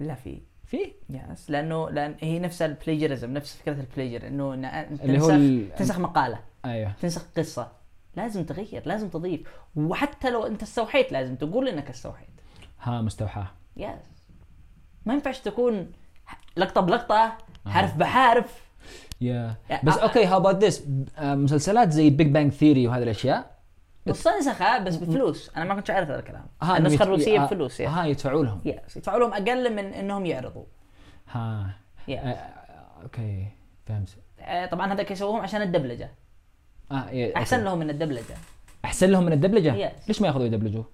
لا 0.00 0.14
في. 0.14 0.38
في؟ 0.66 0.92
yes 1.10 1.50
لأنه 1.50 1.90
لأن 1.90 2.14
هي 2.20 2.38
نفس 2.38 2.62
ال 2.62 2.68
plagiarism 2.68 3.32
نفس 3.32 3.56
فكرة 3.56 3.72
ال 3.80 3.86
plagiar 3.86 4.26
إنه 4.26 4.54
أنت 4.54 5.00
اللي 5.02 5.20
هو 5.20 5.28
تنسخ 5.28 5.76
تنسخ 5.78 5.98
مقالة. 5.98 6.38
أيوه. 6.64 6.92
تنسخ 7.02 7.22
قصة. 7.36 7.72
لازم 8.16 8.44
تغير 8.44 8.82
لازم 8.86 9.08
تضيف. 9.08 9.40
وحتى 9.76 10.30
لو 10.30 10.46
انت 10.46 10.62
استوحيت 10.62 11.12
لازم 11.12 11.36
تقول 11.36 11.68
إنك 11.68 11.90
استوحيت. 11.90 12.28
ها 12.82 13.00
مستوحاة. 13.02 13.46
yes 13.76 13.88
ما 15.06 15.14
ينفعش 15.14 15.38
تكون 15.38 15.92
لقطة 16.56 16.80
بلقطة 16.80 17.38
حرف 17.66 17.96
بحرف. 17.96 18.70
يا. 19.20 19.54
يا- 19.70 19.80
بس 19.84 19.98
آه. 19.98 20.02
أوكي 20.02 20.24
هاو 20.26 20.36
اباوت 20.36 20.64
ذس 20.64 20.86
مسلسلات 21.22 21.90
زي 21.92 22.10
Big 22.10 22.26
Bang 22.30 22.52
Theory 22.52 22.86
وهذه 22.88 23.02
الأشياء؟ 23.02 23.60
مستنسخه 24.06 24.78
بس 24.78 24.96
بفلوس. 24.96 25.50
أنا 25.56 25.64
ما 25.64 25.74
كنت 25.74 25.90
عارف 25.90 26.08
هذا 26.10 26.18
الكلام. 26.18 26.46
النسخة 26.62 26.94
يت- 26.94 27.02
الروسية 27.02 27.42
آه، 27.42 27.46
بفلوس 27.46 27.80
ها 27.80 28.06
يدفعوا 28.06 28.44
لهم. 28.44 28.60
yes 28.64 28.96
يدفعوا 28.96 29.18
لهم 29.18 29.32
أقل 29.32 29.72
من 29.76 29.84
إنهم 29.84 30.26
يعرضوا. 30.26 30.64
ها. 31.30 31.70
yes. 32.08 32.18
آه، 32.18 32.34
okay 33.02 33.46
فهمت. 33.86 34.16
آه، 34.40 34.66
طبعا 34.66 34.92
هذاك 34.92 35.10
يسووهم 35.10 35.40
عشان 35.40 35.62
الدبلجة. 35.62 36.10
آه 36.92 37.08
إيه، 37.08 37.36
أحسن. 37.36 37.64
لهم 37.64 37.78
من 37.78 37.90
الدبلجة. 37.90 38.34
أحسن 38.84 39.10
لهم 39.10 39.24
من 39.24 39.32
الدبلجة؟ 39.32 39.88
Yes. 39.88 40.08
ليش 40.08 40.20
ما 40.20 40.26
ياخذوا 40.28 40.46
يدبلجوا 40.46 40.84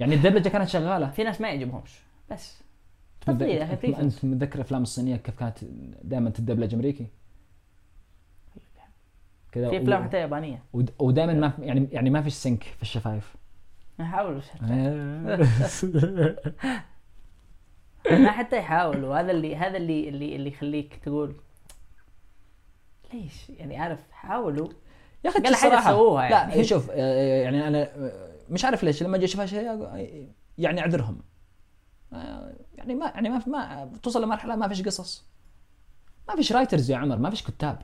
يعني 0.00 0.14
الدبلجة 0.14 0.48
كانت 0.48 0.68
شغالة. 0.68 1.10
في 1.10 1.24
ناس 1.24 1.40
ما 1.40 1.48
يعجبهمش. 1.48 1.98
بس. 2.30 2.60
تفضيل 3.20 3.48
يا 3.48 3.64
أخي. 3.74 3.88
أنت 3.88 4.24
متذكر 4.24 4.54
الافلام 4.54 4.82
الصينية 4.82 5.16
كيف 5.16 5.34
كانت 5.38 5.58
دائما 6.02 6.30
تدبلج 6.30 6.74
أمريكي؟ 6.74 7.06
كذا 9.52 9.70
في 9.70 9.78
أفلام 9.82 10.04
حتى 10.04 10.16
يابانية. 10.16 10.62
ودائما 10.98 11.32
ما 11.34 11.48
في- 11.48 11.62
يعني 11.62 11.88
يعني 11.92 12.10
ما 12.10 12.22
فيش 12.22 12.32
سنك 12.34 12.62
في 12.62 12.82
الشفايف. 12.82 13.34
يحاولوا 14.00 14.40
ما 18.10 18.30
حتى 18.30 18.56
يحاولوا. 18.58 19.20
هذا 19.20 19.30
اللي 19.30 19.56
هذا 19.56 19.76
اللي 19.76 20.08
اللي 20.08 20.36
اللي 20.36 20.48
يخليك 20.50 20.94
تقول 21.04 21.34
ليش 23.14 23.48
يعني 23.48 23.76
عارف 23.76 24.10
حاولوا 24.10 24.68
يا 25.24 25.30
أخي 25.30 25.38
حاجة 25.38 25.48
الصراحة 25.48 25.90
سووها 25.90 26.30
لا 26.30 26.36
يعني. 26.48 26.64
شوف 26.64 26.90
آه، 26.90 27.42
يعني 27.42 27.68
أنا 27.68 27.82
آه، 27.82 28.34
مش 28.50 28.64
عارف 28.64 28.84
ليش 28.84 29.02
لما 29.02 29.16
أجي 29.16 29.24
أشوف 29.24 29.44
شيء 29.44 29.88
يعني 30.58 30.80
أعذرهم 30.80 31.20
آه، 32.12 32.54
يعني 32.74 32.94
ما 32.94 33.06
يعني 33.06 33.28
ما 33.28 33.42
ما 33.46 33.90
توصل 34.02 34.22
لمرحلة 34.22 34.56
ما 34.56 34.68
فيش 34.68 34.82
قصص 34.82 35.24
ما 36.28 36.36
فيش 36.36 36.52
writers 36.52 36.90
يا 36.90 36.96
عمر 36.96 37.18
ما 37.18 37.30
فيش 37.30 37.42
كتاب 37.42 37.82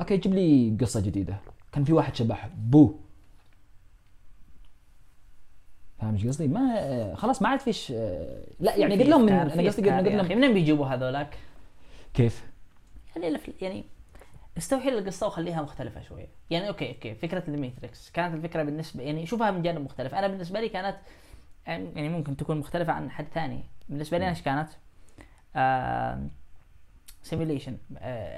okay 0.00 0.16
جيب 0.16 0.34
لي 0.34 0.76
قصة 0.80 1.00
جديدة 1.00 1.40
كان 1.72 1.84
في 1.84 1.92
واحد 1.92 2.14
شبح 2.14 2.48
بو 2.56 2.94
فاهم 5.98 6.14
إيش 6.14 6.26
قصدي؟ 6.26 6.48
ما 6.48 6.74
آه، 6.78 7.14
خلاص 7.14 7.42
ما 7.42 7.48
عاد 7.48 7.60
فيش 7.60 7.92
آه، 7.96 8.44
لا 8.60 8.76
يعني 8.76 8.94
قلت 8.94 9.08
لهم 9.08 9.22
من 9.22 9.32
أنا 9.32 9.68
قصدي 9.68 9.90
قلت. 9.90 10.08
لهم 10.08 10.38
منين 10.38 10.54
بيجيبوا 10.54 10.86
هذولاك؟ 10.86 11.38
كيف؟ 12.14 12.46
يعني 13.16 13.38
يعني 13.60 13.84
استوحي 14.58 14.88
القصة 14.88 15.26
وخليها 15.26 15.62
مختلفة 15.62 16.00
شوية. 16.00 16.28
يعني 16.50 16.68
okay 16.68 16.88
okay 16.88 17.14
فكرة 17.14 17.44
ال 17.48 17.57
Matrix 17.57 18.10
كانت 18.10 18.34
الفكرة 18.34 18.62
بالنسبة 18.62 19.02
يعني 19.02 19.26
شوفها 19.26 19.50
من 19.50 19.62
جانب 19.62 19.80
مختلف. 19.80 20.14
أنا 20.14 20.28
بالنسبة 20.28 20.60
لي 20.60 20.68
كانت 20.68 20.96
يعني 21.66 22.08
ممكن 22.08 22.36
تكون 22.36 22.58
مختلفة 22.58 22.92
عن 22.92 23.10
حد 23.10 23.26
ثاني 23.34 23.64
بالنسبة 23.88 24.18
لي 24.18 24.28
إيش 24.28 24.42
كانت؟ 24.42 24.68
simulation 27.22 27.78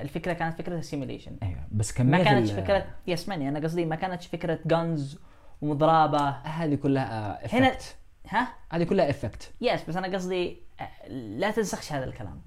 الفكرة 0.02 0.32
كانت 0.32 0.58
فكرة 0.58 0.78
ال 0.78 0.83
simulation 0.83 1.36
أيوه 1.42 1.66
بس 1.72 1.92
كمية 1.92 2.18
ما 2.18 2.24
كانتش 2.24 2.52
فكره 2.52 2.86
يسمعني 3.06 3.48
أنا 3.48 3.60
قصدي 3.60 3.84
ما 3.84 3.96
كانتش 3.96 4.26
فكرة 4.26 4.58
guns 4.66 5.18
ومضرابة. 5.60 6.28
هذه 6.28 6.74
كلها 6.74 7.38
هنا 7.56 7.68
effect 7.68 7.96
ها؟ 8.28 8.48
هذه 8.72 8.84
كلها 8.84 9.10
effect 9.10 9.52
yes 9.60 9.84
بس 9.88 9.96
أنا 9.96 10.16
قصدي 10.16 10.62
آه، 10.80 11.08
لا 11.08 11.50
تنسخش 11.50 11.92
هذا 11.92 12.04
الكلام. 12.04 12.40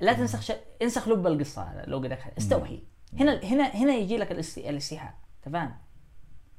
لا 0.00 0.12
تنسخ 0.12 0.40
ش... 0.40 0.52
انسخ 0.82 1.08
لب 1.08 1.26
القصة 1.26 1.62
هذا 1.62 1.84
لو 1.86 1.98
قدرت 1.98 2.18
استوحي. 2.38 2.82
هنا 3.12 3.44
هنا 3.44 3.64
هنا 3.64 3.94
يجي 3.94 4.16
لك 4.16 4.32
الاست... 4.32 4.58
الاستيحاء 4.58 5.14
انت 5.38 5.54
فاهم 5.54 5.74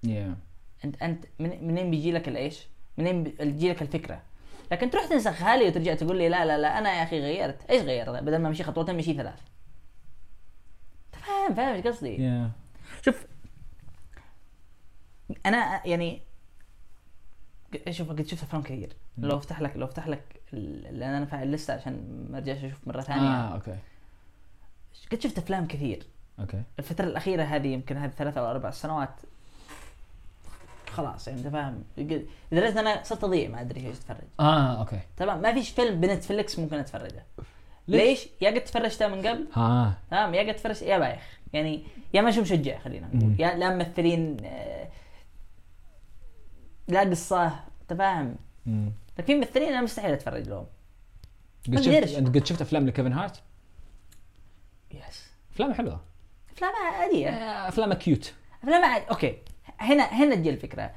يا 0.03 0.37
أنت 0.85 1.01
أنت 1.03 1.25
من 1.39 1.67
منين 1.67 1.91
بيجي 1.91 2.11
لك 2.11 2.27
الايش؟ 2.27 2.67
منين 2.97 3.23
بيجي 3.23 3.69
لك 3.69 3.81
الفكرة؟ 3.81 4.21
لكن 4.71 4.89
تروح 4.89 5.05
تنسخها 5.05 5.57
لي 5.57 5.67
وترجع 5.67 5.95
تقول 5.95 6.17
لي 6.17 6.29
لا 6.29 6.45
لا 6.45 6.57
لا 6.57 6.77
أنا 6.77 6.93
يا 6.93 7.03
أخي 7.03 7.19
غيرت، 7.19 7.69
إيش 7.69 7.81
غيرت؟ 7.81 8.09
بدل 8.09 8.37
ما 8.37 8.47
أمشي 8.47 8.63
خطوتين 8.63 8.97
مشي 8.97 9.13
ثلاث. 9.13 9.39
انت 11.05 11.23
فاهم 11.25 11.55
فاهم 11.55 11.75
إيش 11.75 11.87
قصدي؟ 11.87 12.23
يا 12.23 12.51
شوف 13.01 13.25
أنا 15.45 15.87
يعني 15.87 16.21
شوف 17.89 18.09
قد 18.09 18.27
شفت 18.27 18.43
أفلام 18.43 18.61
كثير 18.63 18.93
لو 19.17 19.37
أفتح 19.37 19.61
لك 19.61 19.77
لو 19.77 19.85
أفتح 19.85 20.07
لك 20.07 20.41
لأن 20.53 21.13
أنا 21.13 21.25
فاعل 21.25 21.51
لسه 21.51 21.73
عشان 21.73 22.25
ما 22.31 22.37
ارجعش 22.37 22.63
أشوف 22.63 22.87
مرة 22.87 23.01
ثانية 23.01 23.29
آه 23.29 23.53
okay 23.53 23.77
قد 25.11 25.21
شفت 25.21 25.37
أفلام 25.37 25.67
كثير 25.67 26.03
okay. 26.39 26.61
الفترة 26.79 27.05
الأخيرة 27.05 27.43
هذه 27.43 27.67
يمكن 27.67 27.97
هذه 27.97 28.11
ثلاث 28.11 28.37
أو 28.37 28.51
أربع 28.51 28.71
سنوات. 28.71 29.15
خلاص 30.89 31.27
يعني 31.27 31.39
أنت 31.39 31.47
فاهم؟ 31.47 31.83
لدرجة 32.51 32.79
إن 32.79 32.87
أنا 32.87 33.03
صرت 33.03 33.23
أضيع 33.23 33.49
ما 33.49 33.61
أدري 33.61 33.87
إيش 33.87 33.97
أتفرج. 33.97 34.27
آه 34.39 34.79
okay. 34.79 34.99
تمام 35.17 35.41
ما 35.41 35.53
فيش 35.53 35.69
فيلم 35.69 36.01
ب 36.01 36.09
Netflix 36.09 36.59
ممكن 36.59 36.77
أتفرجه. 36.77 37.23
ليش؟ 37.87 38.01
ليش؟ 38.01 38.27
يا 38.41 38.49
قد 38.49 38.63
تفرجته 38.63 39.07
من 39.07 39.27
قبل؟ 39.27 39.47
ها 39.53 39.97
تمام 40.11 40.33
يا 40.33 40.51
قد 40.51 40.55
تفرج 40.55 40.81
يا 40.81 40.97
بايخ. 40.97 41.39
يعني 41.53 41.83
يا 42.13 42.21
مش 42.21 42.41
مشجع 42.41 42.79
خلينا 42.79 43.07
نقول. 43.13 43.35
يا 43.41 43.55
لا 43.55 43.75
ممثلين 43.75 44.37
آه، 44.45 44.89
لا 46.87 46.99
قصة 46.99 47.45
أنت 47.81 47.93
فاهم. 47.93 48.35
لكن 49.17 49.25
في 49.25 49.35
ممثلين 49.35 49.67
أنا 49.69 49.81
مستحيل 49.81 50.11
أتفرج 50.11 50.49
لهم. 50.49 50.65
قد 51.67 51.81
شفت. 51.81 52.15
أنت 52.15 52.37
قد 52.37 52.45
شفت 52.45 52.61
أفلام 52.61 52.87
لكيفن 52.87 53.13
هارت؟ 53.13 53.41
yes 54.91 55.27
أفلام 55.53 55.73
حلوة. 55.73 56.01
أفلام 56.57 56.73
عادية. 56.75 57.29
آه، 57.29 57.67
افلام 57.67 57.93
cute 57.93 58.33
افلام 58.63 58.85
عاد 58.85 59.03
okay. 59.09 59.37
هنا 59.79 60.03
هنا 60.03 60.35
تجي 60.35 60.49
الفكرة. 60.49 60.91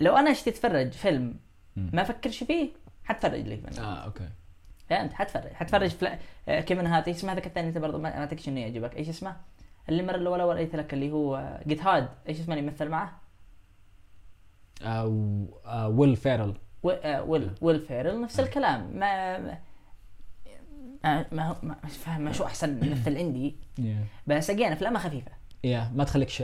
لو 0.00 0.16
أنا 0.16 0.30
اشتي 0.30 0.50
أتفرج 0.50 0.92
فيلم. 0.92 1.36
ما 1.76 2.02
افكرش 2.02 2.44
فيه 2.44 2.70
حتفرج 3.04 3.40
لي 3.40 3.56
منه 3.56 3.80
آه 3.80 4.04
okay. 4.04 4.28
فهمت 4.90 5.12
حتفرج. 5.12 5.52
حتفرج 5.52 5.90
فلا... 5.90 6.18
آه، 6.48 6.60
كيفن 6.60 6.86
هارت 6.86 7.08
إيش 7.08 7.16
اسمه؟ 7.16 7.32
هذاك 7.32 7.46
الثاني 7.46 7.68
انت 7.68 7.78
برضه 7.78 7.98
ما 7.98 8.18
اعتقدش 8.18 8.48
انه 8.48 8.60
يعجبك. 8.60 8.96
إيش 8.96 9.08
اسمه؟ 9.08 9.36
اللي 9.88 10.00
المره 10.00 10.16
الاولى 10.16 10.42
وريت 10.44 10.76
لك 10.76 10.94
اللي 10.94 11.12
هو 11.12 11.58
Get 11.66 11.82
Hard 11.82 12.08
إيش 12.28 12.40
اسمه 12.40 12.54
اللي 12.54 12.66
يمثل 12.66 12.88
معه؟ 12.88 13.20
آه 14.82 15.46
آه 15.66 15.88
ويل 15.88 16.16
فيرل. 16.16 16.54
ويل 16.82 17.50
ويل 17.60 17.80
فيرل. 17.80 18.20
نفس 18.22 18.40
الكلام. 18.40 18.90
ما 18.96 19.58
ما 21.32 21.48
هو- 21.48 21.56
ما 21.62 21.76
مش 21.84 21.96
فاهم 21.96 22.20
مش 22.20 22.44
أحسن 22.44 22.80
ممثل 22.88 23.16
عندي 23.18 23.56
بس 24.26 24.50
again 24.50 24.72
افلامها 24.72 25.00
خفيفة. 25.00 25.30
يا 25.64 25.90
ما 25.94 26.04
تخليكش 26.04 26.42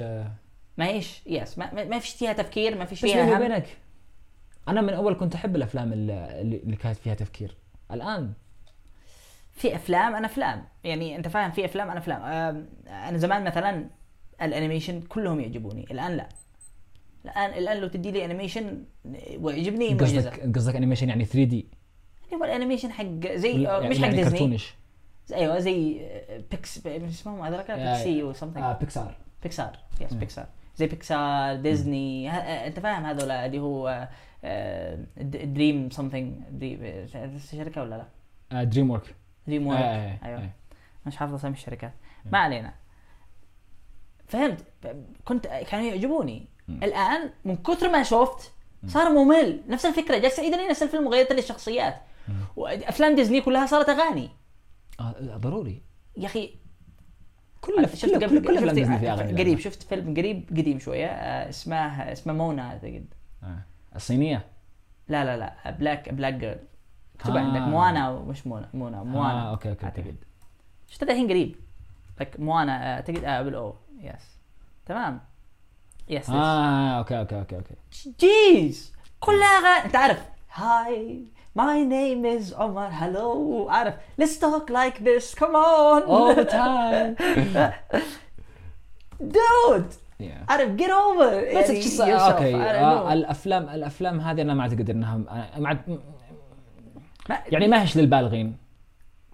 ما 0.79 0.87
هيش 0.87 1.23
yes 1.27 1.59
ما, 1.59 1.85
ما, 1.85 1.99
فيش 1.99 2.11
فيها 2.15 2.33
تفكير 2.33 2.79
ما 2.79 2.85
فيش 2.85 3.05
بس 3.05 3.11
فيها 3.11 3.25
هم. 3.25 3.37
وبينك 3.37 3.67
أنا 4.69 4.81
من 4.81 4.93
أول 4.95 5.15
كنت 5.15 5.35
أحب 5.35 5.57
الأفلام 5.57 5.93
اللي, 5.93 6.41
اللي 6.41 6.77
كانت 6.77 6.97
فيها 6.97 7.15
تفكير. 7.15 7.57
الآن. 7.93 8.33
في 9.53 9.77
أفلام 9.77 10.15
أنا 10.15 10.27
أفلام. 10.27 10.65
يعني 10.85 11.17
أنت 11.17 11.29
فاهم 11.29 11.51
في 11.51 11.65
أفلام 11.65 11.91
أنا 11.91 11.99
أفلام. 11.99 12.23
أنا 12.87 13.19
زمان 13.19 13.45
مثلا 13.45 13.87
ال 14.43 14.49
animation 14.49 15.01
كلهم 15.03 15.41
يعجبوني 15.41 15.87
الآن 15.91 16.17
لا. 16.17 16.29
الان 17.25 17.51
الآن 17.59 17.77
لو 17.81 17.89
تدي 17.89 18.11
لي 18.11 18.25
animation 18.25 18.85
ويعجبني 19.39 19.95
قصدك 19.95 20.57
قصدك 20.57 20.77
animation 20.77 21.09
يعني 21.09 21.25
3D 21.25 21.67
اللي 22.33 22.45
هو 22.45 22.45
الانيميشن 22.45 22.93
حق 22.93 23.05
زي 23.35 23.69
آه، 23.69 23.81
مش 23.81 23.99
حق 23.99 24.05
يعني 24.05 24.17
ديزني 24.17 24.33
cartoonish. 24.39 24.75
أيوه 25.35 25.59
زي 25.59 26.01
آه، 26.07 26.43
Pix 26.51 26.87
اسمهم 26.87 27.41
هذاك 27.41 27.69
يا- 27.69 27.77
Pixie 27.95 28.23
و 28.23 28.35
something. 28.35 28.57
آه 28.57 28.73
Pixar. 28.79 29.17
Pixar 29.43 29.79
yes. 30.01 30.15
Pixar. 30.15 30.47
زي 30.77 30.87
بيكسار 30.87 31.57
ديزني 31.57 32.29
ه- 32.29 32.33
آه، 32.33 32.67
أنت 32.67 32.81
فاهم 32.81 33.05
هذول 33.05 33.31
اللي 33.31 33.59
هو 33.61 34.09
Dream 35.45 35.91
something 35.91 36.35
شركة 37.53 37.83
ولا 37.83 37.95
لا؟ 37.95 38.07
آه 38.61 38.65
DreamWork 38.65 39.15
Dream 39.47 39.69
آه 39.69 39.71
Work 39.71 39.81
آه 39.81 40.19
أيوه. 40.25 40.39
آه. 40.41 40.51
مش 41.07 41.17
حافظ 41.17 41.35
اسامي 41.35 41.55
الشركات 41.55 41.93
ما 42.33 42.39
علينا. 42.39 42.75
فهمت؟ 44.27 44.65
كنت 45.25 45.47
كانوا 45.47 45.87
يعجبوني. 45.87 46.47
الآن 46.69 47.31
من 47.45 47.57
كثر 47.57 47.89
ما 47.91 48.03
شفت 48.03 48.53
صار 48.87 49.11
ممل. 49.13 49.61
نفس 49.69 49.87
الفكرة. 49.87 50.19
جالس 50.19 50.39
اعيد 50.39 50.55
نفس 50.55 50.83
الفيلم 50.83 51.07
وغيرت 51.07 51.33
لي 51.33 51.39
الشخصيات. 51.39 51.97
وأفلام 52.57 53.15
ديزني 53.15 53.41
كلها 53.41 53.67
صارت 53.67 53.89
أغاني. 53.89 54.31
آه 55.01 55.37
ضروري. 55.37 55.83
يا 56.17 56.27
أخي 56.27 56.55
كل 57.61 57.89
شفت 57.89 58.07
كل 58.07 58.15
قبل 58.27 58.41
كل 58.41 58.57
أفلام 58.57 58.67
شفت 58.67 58.75
ديزني 58.75 58.99
فيها 58.99 59.13
أغاني. 59.13 59.43
قريب 59.43 59.59
شفت 59.59 59.83
فيلم 59.83 60.15
قريب 60.17 60.49
قديم 60.51 60.79
شوية 60.79 61.07
آه، 61.07 61.49
اسمه 61.49 62.13
اسمه 62.13 62.33
مونا 62.33 62.63
اعتقد 62.63 63.07
آه. 63.43 63.59
الصينية؟ 63.97 64.47
لا 65.09 65.25
لا 65.25 65.37
لا 65.37 65.71
black 65.71 66.15
black 66.15 66.35
girl 66.35 66.59
اكتب 67.17 67.37
آه. 67.37 67.41
عندك 67.41 67.61
موانا 67.61 68.11
ومش 68.11 68.47
مونا 68.47 68.69
مونا 68.75 69.03
موانا 69.03 69.47
آه، 69.49 69.51
okay, 69.51 69.69
okay. 69.71 69.85
أعتقد. 69.85 70.17
شفتها 70.89 71.13
الحين 71.13 71.29
قريب. 71.29 71.57
لك 72.21 72.41
موانا 72.41 72.95
أعتقد 72.95 73.25
آه 73.25 73.43
بالاو 73.43 73.75
yes 74.01 74.39
تمام. 74.87 75.21
yes 76.09 76.31
آه 76.31 76.99
okay 76.99 77.19
okay 77.19 77.39
okay 77.39 77.57
okay. 77.57 77.75
Jeez! 78.21 78.93
كلها 79.21 79.47
اغاني 79.47 79.85
أنت 79.87 79.97
عارف. 79.97 80.25
Hi. 80.55 81.25
My 81.55 81.85
name 81.85 82.27
is 82.27 82.55
عمر 82.55 82.87
hello 82.87 83.67
عارف 83.71 83.95
let's 84.21 84.39
talk 84.41 84.71
like 84.71 84.99
this. 84.99 85.35
Come 85.35 85.55
on. 85.55 86.03
All 86.03 86.35
the 86.35 86.45
time. 86.61 87.17
Dude. 89.21 89.93
Yeah. 90.21 90.45
عارف 90.51 90.77
get 90.77 90.91
over 90.91 91.57
بس 91.59 91.99
يعني. 92.01 92.15
okay 92.15 92.57
آه. 92.57 93.13
الافلام 93.13 93.69
الأفلام 93.69 94.21
هذه 94.21 94.43
أنا 94.43 94.55
ما 94.55 94.63
أعتقد 94.63 94.91
انها 94.91 95.17
ما- 95.59 95.81
يعني 97.49 97.69
ما 97.69 97.83
هيش 97.83 97.97
للبالغين. 97.97 98.57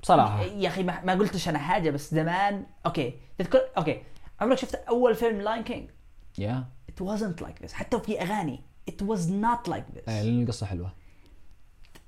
بصراحه 0.03 0.43
يا 0.43 0.69
أخي 0.69 0.83
ما, 0.83 1.05
ما 1.05 1.15
قلتش 1.15 1.49
أنا 1.49 1.59
حاجة 1.59 1.91
بس 1.91 2.15
زمان 2.15 2.67
okay. 2.87 3.15
تذكر 3.39 3.61
okay. 3.79 4.03
عمرك 4.41 4.59
شفت 4.59 4.75
أول 4.75 5.15
فيلم 5.15 5.41
Lion 5.41 5.63
King 5.63 5.91
yeah 6.39 6.65
it 6.91 7.05
wasn't 7.05 7.45
like 7.47 7.67
this. 7.67 7.73
حتى 7.73 8.01
في 8.01 8.23
أغاني. 8.23 8.61
It 8.91 9.03
was 9.05 9.21
not 9.43 9.71
like 9.73 9.97
this. 9.97 10.09
آه، 10.09 10.23
لأن 10.23 10.43
القصة 10.43 10.67
حلوة. 10.67 10.93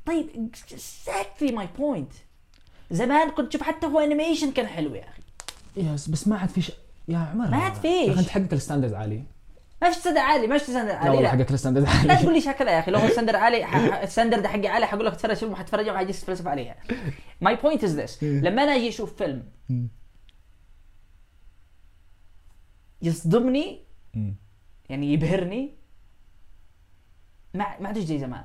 طيب 0.09 0.51
exactly 0.55 1.51
my 1.51 1.81
point. 1.81 2.15
زمان 2.91 3.31
كنت 3.31 3.49
تشوف 3.49 3.63
حتى 3.63 3.87
هو 3.87 4.01
animation 4.01 4.53
كان 4.53 4.67
حلو 4.67 4.95
يا 4.95 5.05
أخي. 5.09 5.23
yes 5.77 6.09
بس 6.09 6.29
ما 6.29 6.39
عاد 6.39 6.49
في 6.49 6.63
ش... 6.63 6.73
يا 7.09 7.19
عمر. 7.19 7.51
ما 7.51 7.57
عاد 7.57 7.75
فيش. 7.75 8.19
أنت 8.19 8.29
حقك 8.29 8.53
ال 8.53 8.57
standard 8.57 8.93
عالي. 8.93 9.23
ما 9.83 9.91
في 9.91 9.99
standard 9.99 10.23
عالي 10.23 10.47
ما 10.47 10.59
في 10.59 10.65
standard 10.65 10.89
لا 10.89 10.97
عالي 10.97 11.11
والله 11.11 11.23
لا, 11.23 11.29
حقك 11.29 11.51
ال 11.51 11.55
standard 11.55 11.85
لا 11.85 11.91
عالي. 11.91 12.17
تقول 12.17 12.35
ليش 12.35 12.49
هكذا 12.49 12.71
يا 12.71 12.79
أخي 12.79 12.91
لو 12.91 12.99
هو 12.99 13.07
ال 13.07 13.10
standard 13.10 13.37
عالي 13.37 14.03
ال 14.03 14.08
standard 14.08 14.47
حقي 14.47 14.69
عالي 14.69 14.87
حقول 14.87 15.07
لك 15.07 15.13
تتفرج 15.13 15.37
فيلم 15.37 15.55
حتفرج 15.55 15.89
وحجلس 15.89 16.21
تفلسف 16.21 16.47
عليها. 16.47 16.77
My 17.41 17.57
point 17.57 17.85
is 17.85 18.01
this 18.01 18.23
لما 18.23 18.65
أنا 18.65 18.77
أجي 18.77 18.89
أشوف 18.89 19.17
فيلم 19.17 19.49
يصدمني 23.03 23.85
مم. 24.15 24.37
يعني 24.89 25.13
يبهرني 25.13 25.75
ما 27.55 27.81
ما 27.81 27.89
عادش 27.89 28.03
زي 28.03 28.19
زمان. 28.19 28.45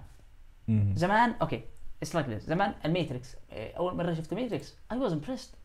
زمان 0.95 1.35
okay 1.41 1.63
it's 2.01 2.15
like 2.15 2.29
this 2.29 2.43
زمان 2.43 2.73
ال 2.85 2.92
Matrix 2.92 3.35
إيه، 3.51 3.77
أول 3.77 3.95
مرة 3.95 4.13
شفت 4.13 4.33
ماتريكس 4.33 4.73
اي 4.91 4.97
واز 4.97 5.11
امبرست 5.11 5.55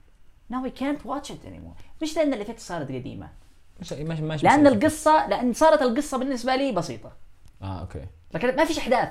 ناو 0.49 0.65
اي 0.65 0.71
كانت 0.71 1.07
واتش 1.07 1.33
ات 1.33 1.45
اني 1.47 1.75
مش 2.03 2.17
لأن 2.17 2.35
ال 2.35 2.38
effect 2.38 2.59
صارت 2.59 2.89
قديمة. 2.89 3.29
مش 3.81 3.93
مش 3.93 4.21
مش 4.21 4.45
لأن 4.45 4.67
القصة 4.67 5.27
لأن 5.27 5.53
صارت 5.53 5.83
القصة 5.83 6.19
بالنسبة 6.19 6.57
لي 6.57 6.73
بسيطة. 6.73 7.13
آه 7.63 7.81
okay. 7.81 8.07
لكن 8.35 8.57
ما 8.57 8.65
فيش 8.65 8.79
أحداث. 8.79 9.09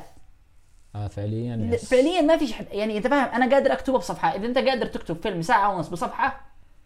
آه 0.95 1.07
فعليا 1.07 1.55
yes. 1.55 1.89
فعليا 1.89 2.21
ما 2.21 2.37
فيش 2.37 2.53
حد 2.53 2.65
يعني 2.71 2.97
أنت 2.97 3.07
فاهم 3.07 3.27
أنا 3.27 3.55
قادر 3.55 3.73
اكتبه 3.73 3.97
بصفحة. 3.97 4.35
إذا 4.35 4.45
أنت 4.45 4.57
قادر 4.57 4.85
تكتب 4.85 5.21
فيلم 5.21 5.41
ساعة 5.41 5.75
ونص 5.75 5.87
بصفحة 5.87 6.41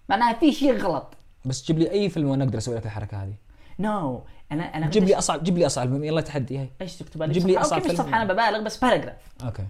معناها 0.09 0.33
في 0.33 0.51
شيء 0.51 0.77
غلط. 0.77 1.13
بس 1.45 1.65
جيب 1.65 1.79
لي 1.79 1.91
أي 1.91 2.09
فيلم 2.09 2.29
وأنا 2.29 2.43
أقدر 2.43 2.57
أسوي 2.57 2.75
لك 2.75 2.85
الحركة 2.85 3.23
هذه. 3.23 3.33
no 3.81 4.17
no. 4.19 4.21
أنا 4.51 4.63
أنا 4.63 4.89
جيب 4.89 5.03
لي 5.03 5.15
اصعب 5.17 5.43
جيب 5.43 5.57
لي 5.57 5.65
أصعب. 5.65 6.03
يلا 6.03 6.21
تحدي 6.21 6.57
hi. 6.59 6.69
إيش 6.81 6.95
تكتب 6.95 7.23
علي 7.23 7.33
جيب 7.33 7.47
لي 7.47 7.57
okay 7.57 7.91
مش. 7.91 7.97
صفحه 7.97 8.21
أنا 8.21 8.33
ببالغ 8.33 8.61
بس 8.61 8.77
paragraph 8.77 9.17
okay. 9.43 9.65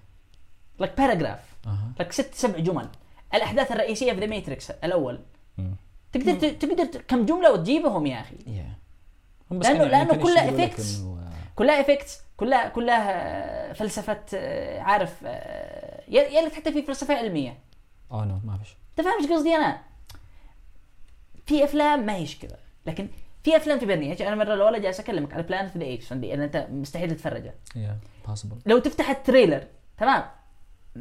لك 0.79 0.97
باراجراف 0.97 1.39
لك 1.99 2.11
ست 2.11 2.33
سبع 2.35 2.59
جمل. 2.59 2.87
الأحداث 3.33 3.71
الرئيسية 3.71 4.13
في 4.13 4.19
The 4.19 4.25
Matrix 4.25 4.71
الأول. 4.71 5.19
مم. 5.57 5.75
تقدر 6.11 6.49
تقدر 6.49 7.01
كم 7.01 7.25
جملة 7.25 7.51
وتجيبهم 7.53 8.05
يا 8.05 8.21
أخي؟ 8.21 8.35
لأنه- 8.35 9.63
كانوا- 9.63 9.85
لأنه 9.85 10.09
كانوا 10.11 10.23
كلها. 10.23 10.49
إنه، 10.49 10.63
آه، 10.63 11.31
كلها 11.55 11.81
effects 11.81 12.21
كلها 12.37 12.69
كلها 12.69 13.73
فلسفة 13.73 14.19
آه، 14.33 14.79
عارف 14.79 15.15
آه، 15.25 16.03
يا 16.07 16.41
لك 16.41 16.53
حتى 16.53 16.71
في 16.71 16.81
فلسفة 16.81 17.13
علمية. 17.13 17.57
آه 18.11 18.25
no 18.25 18.39
ما 18.45 18.57
فيش 18.57 18.75
انت 18.91 19.07
فاهم 19.07 19.21
إيش 19.21 19.31
قصدي 19.31 19.55
أنا؟ 19.55 19.81
في 21.45 21.63
أفلام 21.63 22.05
ما 22.05 22.15
هيش 22.15 22.39
كذا. 22.39 22.57
لكن 22.85 23.07
في 23.43 23.57
أفلام 23.57 23.79
تبهرني 23.79 24.27
أنا 24.27 24.35
مرة 24.35 24.53
الأولى 24.53 24.79
جالس 24.79 24.99
أكلمك 24.99 25.33
على 25.33 25.43
Planet 25.43 25.77
the 25.77 25.83
Apes 25.83 26.11
عندي 26.11 26.33
ان 26.33 26.41
أنت 26.41 26.67
مستحيل 26.71 27.11
تتفرجه. 27.11 27.53
yeah 27.75 27.97
possible 28.27 28.57
لو 28.65 28.79
تفتح 28.79 29.09
ال 29.09 29.16
trailer 29.16 29.63
تمام؟ 29.97 30.23
100% 30.95 30.99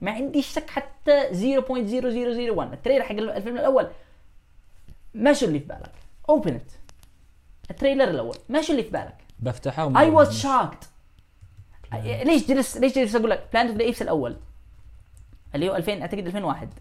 ما 0.00 0.10
عنديش 0.10 0.46
شك 0.46 0.70
حتى 0.70 1.28
0.0001 1.28 2.72
ال 2.72 2.76
trailer 2.76 3.02
حق 3.02 3.10
الفيلم 3.10 3.56
الأول 3.56 3.88
ما 5.14 5.32
شو 5.32 5.46
اللي 5.46 5.60
في 5.60 5.66
بالك؟ 5.66 5.92
open 6.28 6.54
it 6.54 6.72
ال 7.70 7.75
trailer 7.75 8.10
الأول 8.10 8.36
ماشي 8.48 8.72
اللي 8.72 8.82
في 8.82 8.90
بالك؟ 8.90 9.16
بفتحه 9.38 10.00
I 10.00 10.10
was 10.10 10.40
shocked 10.42 10.84
ليش 12.02 12.46
جلس 12.46 12.76
ليش 12.76 12.94
جلس 12.94 13.16
أقول 13.16 13.30
لك 13.30 13.48
Planet 13.52 13.70
of 13.70 13.78
the 13.78 13.84
Apes 13.84 14.02
الأول؟ 14.02 14.36
اللي 15.54 15.70
هو 15.70 15.76
2000 15.76 16.00
أعتقد 16.02 16.26
2001 16.26 16.74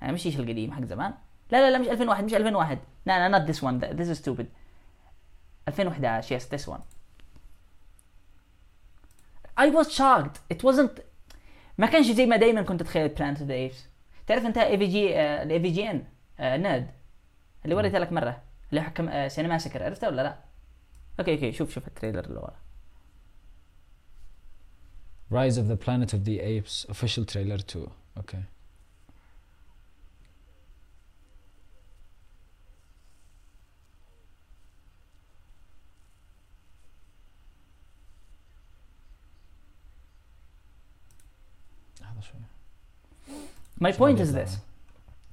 يعني 0.00 0.12
مش 0.12 0.26
القديم 0.26 0.72
حق 0.72 0.84
زمان. 0.84 1.14
لا 1.50 1.58
لا 1.58 1.70
لا 1.70 1.78
مش 1.78 1.86
2001 1.88 2.24
مش 2.24 2.34
2001 2.34 2.78
لا 3.06 3.28
لا 3.28 3.38
not 3.38 3.48
this 3.50 3.58
one. 3.60 3.80
This 3.98 4.08
is 4.16 4.18
stupid. 4.24 4.46
2011 5.68 6.30
yes 6.30 6.44
this 6.54 6.68
one. 6.72 6.80
I 9.56 9.70
was 9.70 9.86
shocked. 9.92 10.38
It 10.54 10.62
wasn't 10.64 11.00
ما 11.78 11.86
كانش 11.86 12.06
زي 12.10 12.26
ما 12.26 12.36
دايما 12.36 12.62
كنت 12.62 12.80
أتخيل 12.80 13.08
بلانت 13.08 13.38
اوف 13.40 13.48
ذا 13.48 13.54
ايبس 13.54 13.84
تعرف 14.26 14.46
أنت 14.46 14.58
اي 14.58 14.78
في 14.78 14.86
جي 14.86 15.20
الاي 15.42 15.60
في 15.60 15.70
جي 15.70 15.90
ان 15.90 16.04
ناد 16.40 16.90
اللي 17.64 17.74
وريته 17.74 17.98
لك 17.98 18.12
مرة 18.12 18.42
اللي 18.70 18.82
حكم 18.82 19.08
آه، 19.08 19.28
سينما 19.28 19.58
سكر. 19.58 19.82
عرفته 19.82 20.08
ولا 20.08 20.22
لا؟ 20.22 20.38
أوكي 21.20 21.34
أوكي 21.34 21.52
شوف 21.52 21.70
شوف 21.74 21.86
التريلر 21.88 22.24
اللي 22.24 22.38
ورا. 22.40 22.56
Rise 25.32 25.56
of 25.56 25.66
the 25.68 25.76
Planet 25.76 26.10
of 26.14 26.24
the 26.24 26.38
Apes 26.40 26.86
official 26.92 27.24
trailer 27.32 27.60
2 27.60 27.86
أوكي 28.16 28.36
لحظة 28.36 28.53
My 43.82 43.90
شو 43.90 43.98
point 43.98 44.12
بدي 44.12 44.24
is 44.24 44.28
يطلع؟ 44.28 44.44
this. 44.44 44.50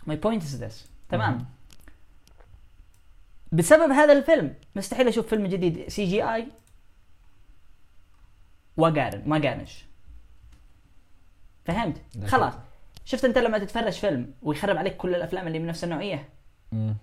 My 0.07 0.15
point 0.25 0.43
is 0.43 0.61
this. 0.63 0.87
تمام. 1.09 1.45
بسبب 3.51 3.91
هذا 3.91 4.13
الفيلم 4.13 4.55
مستحيل 4.75 5.07
أشوف 5.07 5.27
فيلم 5.27 5.47
جديد 5.47 5.89
سي 5.89 6.05
جي 6.05 6.23
اي 6.23 6.47
واقارن 8.77 9.23
ما 9.25 9.41
قارنش. 9.41 9.85
فهمت؟ 11.65 12.01
خلاص. 12.25 12.53
شفت 13.05 13.25
أنت 13.25 13.37
لما 13.37 13.57
تتفرج 13.57 13.93
فيلم 13.93 14.33
ويخرب 14.41 14.77
عليك 14.77 14.97
كل 14.97 15.15
الأفلام 15.15 15.47
اللي 15.47 15.59
من 15.59 15.67
نفس 15.67 15.83
النوعية؟ 15.83 16.29
مم. 16.71 16.95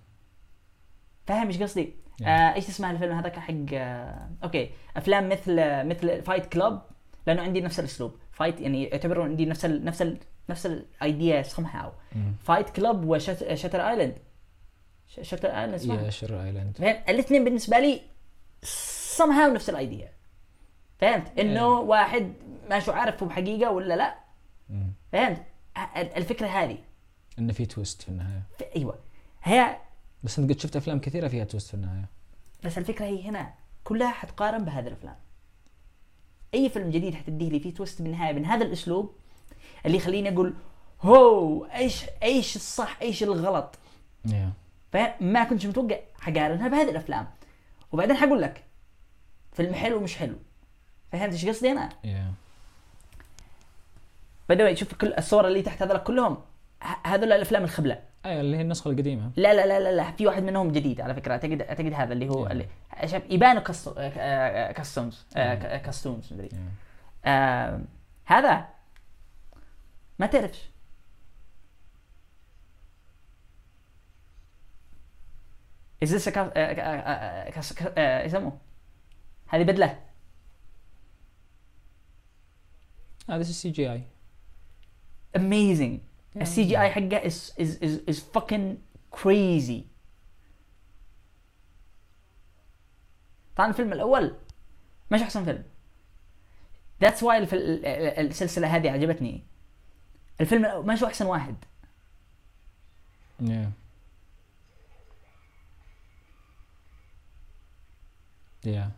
فاهم 1.27 1.47
إيش 1.47 1.61
قصدي؟ 1.61 1.93
آه 2.23 2.53
إيش 2.53 2.69
اسمه 2.69 2.91
الفيلم 2.91 3.17
هذاك 3.17 3.39
حق 3.39 3.53
آه 3.73 4.29
أوكي. 4.43 4.71
أفلام 4.97 5.29
مثل 5.29 5.55
مثل 5.87 6.21
فايت 6.23 6.45
كلاب 6.45 6.81
لأنه 7.27 7.41
عندي 7.41 7.61
نفس 7.61 7.79
الأسلوب. 7.79 8.15
Fight 8.31 8.59
يعني 8.61 8.83
يعتبرون 8.83 9.29
عندي 9.29 9.45
نفس 9.45 9.65
ال 9.65 9.85
نفس 9.85 10.01
ال 10.01 10.17
نفس 10.49 10.65
ال 10.65 10.81
idea 10.81 11.43
somehow. 11.43 12.15
Fight 12.43 12.69
Club 12.69 13.05
و 13.05 13.15
Shutter 13.15 13.89
Island 13.89 14.17
Shutter 15.21 15.49
Island 15.49 15.73
اسمها. 15.73 16.09
Shutter 16.09 16.43
Island 16.43 16.81
الاثنين 17.09 17.43
بالنسبة 17.43 17.79
لي 17.79 18.01
somehow 19.17 19.53
نفس 19.53 19.69
ال 19.69 19.77
idea 19.77 20.11
فهمت؟ 20.99 21.39
إنه. 21.39 21.67
واحد 21.67 22.33
ما 22.69 22.79
شو 22.79 22.91
عارف 22.91 23.23
هو 23.23 23.29
حقيقه 23.29 23.71
ولا 23.71 23.93
لا. 23.93 24.15
فهمت؟ 25.11 25.43
ال- 25.97 26.15
الفكرة 26.17 26.47
هذه. 26.47 26.77
إنه 27.39 27.53
في 27.53 27.65
twist 27.65 28.01
في 28.01 28.09
النهاية. 28.09 28.41
ف- 28.59 28.63
أيوه. 28.75 28.99
هي 29.43 29.77
بس 30.23 30.39
أنت 30.39 30.51
قد 30.51 30.59
شفت 30.59 30.75
أفلام 30.75 30.99
كثيرة 30.99 31.27
فيها 31.27 31.43
twist 31.43 31.67
في 31.67 31.73
النهاية. 31.73 32.05
بس 32.63 32.77
الفكرة 32.77 33.05
هي 33.05 33.23
هنا. 33.29 33.53
كلها 33.83 34.11
حتقارن 34.11 34.65
بهذه 34.65 34.87
الأفلام. 34.87 35.15
أي 36.53 36.69
فيلم 36.69 36.89
جديد 36.89 37.15
حتديه 37.15 37.49
لي 37.49 37.59
فيه 37.59 37.73
تويست 37.73 38.01
بالنهاية 38.01 38.33
من 38.33 38.45
هذا 38.45 38.65
الأسلوب 38.65 39.15
اللي 39.85 39.97
يخليني 39.97 40.29
أقول 40.33 40.53
هو 41.01 41.65
إيش 41.65 42.05
إيش 42.23 42.55
الصح 42.55 42.97
إيش 43.01 43.23
الغلط؟ 43.23 43.75
فما 44.91 45.43
كنتش 45.43 45.65
متوقع 45.65 45.99
حقارنها 46.21 46.67
بهذه 46.67 46.89
الأفلام. 46.89 47.27
وبعدين 47.91 48.15
حقول 48.15 48.41
لك 48.41 48.63
فيلم 49.51 49.73
حلو 49.73 49.99
مش 49.99 50.17
حلو. 50.17 50.35
فهمت 51.11 51.33
إيش 51.33 51.45
قصدي 51.45 51.71
أنا؟ 51.71 51.89
يا 52.03 52.31
باي 54.49 54.75
شوف 54.75 54.93
كل 54.93 55.13
الصور 55.13 55.47
اللي 55.47 55.61
تحت 55.61 55.81
هذول 55.81 55.97
كلهم 55.97 56.37
هذول 57.03 57.31
الأفلام 57.33 57.63
الخبله 57.63 57.99
أي 58.25 58.39
اللي 58.41 58.57
هي 58.57 58.61
النسخة 58.61 58.91
القديمة. 58.91 59.31
لا 59.35 59.53
لا 59.53 59.65
لا 59.65 59.79
لا, 59.79 59.91
لا 59.95 60.11
في 60.11 60.27
واحد 60.27 60.43
منهم 60.43 60.71
جديد 60.71 61.01
على 61.01 61.13
فكرة. 61.13 61.31
أعتقد 61.31 61.61
أعتقد 61.61 61.93
هذا 61.93 62.13
اللي 62.13 62.29
هو 62.29 62.47
Yeah. 62.47 62.51
اللي 62.51 62.67
شايف 63.05 63.23
يبانوا 63.29 63.61
كاستو- 63.63 63.97
آه، 63.97 64.09
آه، 64.17 64.71
كاستومز 64.71 65.25
آه، 65.37 65.55
Yeah. 65.55 65.85
كاستومز 65.85 66.33
مدري. 66.33 66.49
هذا 68.25 68.67
ما 70.19 70.25
تعرفش. 70.25 70.69
آه، 77.97 78.21
إيش 78.21 78.33
يسموه؟ 78.33 78.57
هذه 79.47 79.63
بدلة. 79.63 80.05
هذا 83.29 83.43
CGI 83.43 84.03
amazing. 85.37 85.99
ال 86.41 86.63
CGI 86.63 86.89
حقه 86.89 87.29
is 87.29 87.51
is 87.59 87.79
is 87.83 88.15
is 88.15 88.19
fucking 88.37 88.77
crazy. 89.15 89.83
طبعا 93.55 93.69
الفيلم 93.69 93.93
الأول 93.93 94.35
مش 95.11 95.21
أحسن 95.21 95.45
فيلم. 95.45 95.63
That's 97.03 97.19
why 97.21 97.53
السلسلة 98.19 98.75
هذه 98.75 98.91
عجبتني. 98.91 99.43
الفيلم 100.41 100.87
مش 100.87 101.03
هو 101.03 101.07
أحسن 101.07 101.25
واحد. 101.25 101.55
يا 108.65 108.91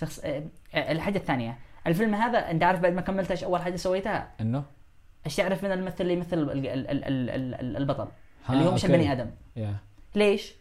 شخص 0.00 0.18
آه، 0.18 0.42
آه، 0.74 0.92
الحاجة 0.92 1.18
الثانية. 1.18 1.58
الفيلم 1.86 2.14
هذا 2.14 2.50
أنت 2.50 2.62
عارف 2.62 2.80
بعد 2.80 2.92
ما 2.92 3.00
كملت 3.00 3.30
إيش 3.30 3.44
أول 3.44 3.62
حاجة 3.62 3.76
سويتها؟ 3.76 4.32
إنه؟ 4.40 4.64
إيش 5.26 5.36
تعرف 5.36 5.64
من 5.64 5.72
الممثل 5.72 5.96
اللي 6.00 6.12
يمثل 6.12 6.38
ال- 6.38 6.50
ال- 6.50 6.66
ال- 6.68 7.04
ال- 7.30 7.54
ال- 7.54 7.76
البطل؟ 7.76 8.08
اللي 8.50 8.64
هو 8.64 8.74
مش. 8.74 8.84
البني 8.84 9.12
آدم. 9.12 9.30
يا 9.56 9.76
ليش؟ 10.14 10.52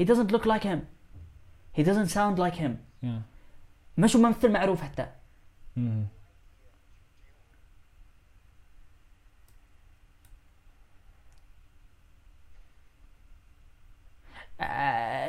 He 0.00 0.04
doesn't 0.04 0.30
look 0.32 0.44
like 0.44 0.62
him. 0.64 0.78
He 1.78 1.82
doesn't 1.82 2.10
sound 2.10 2.38
like 2.38 2.56
him. 2.60 2.70
يا 3.02 3.22
مش 3.98 4.16
ممثل 4.16 4.52
معروف 4.52 4.80
حتى. 4.82 5.06
آه، 14.60 15.28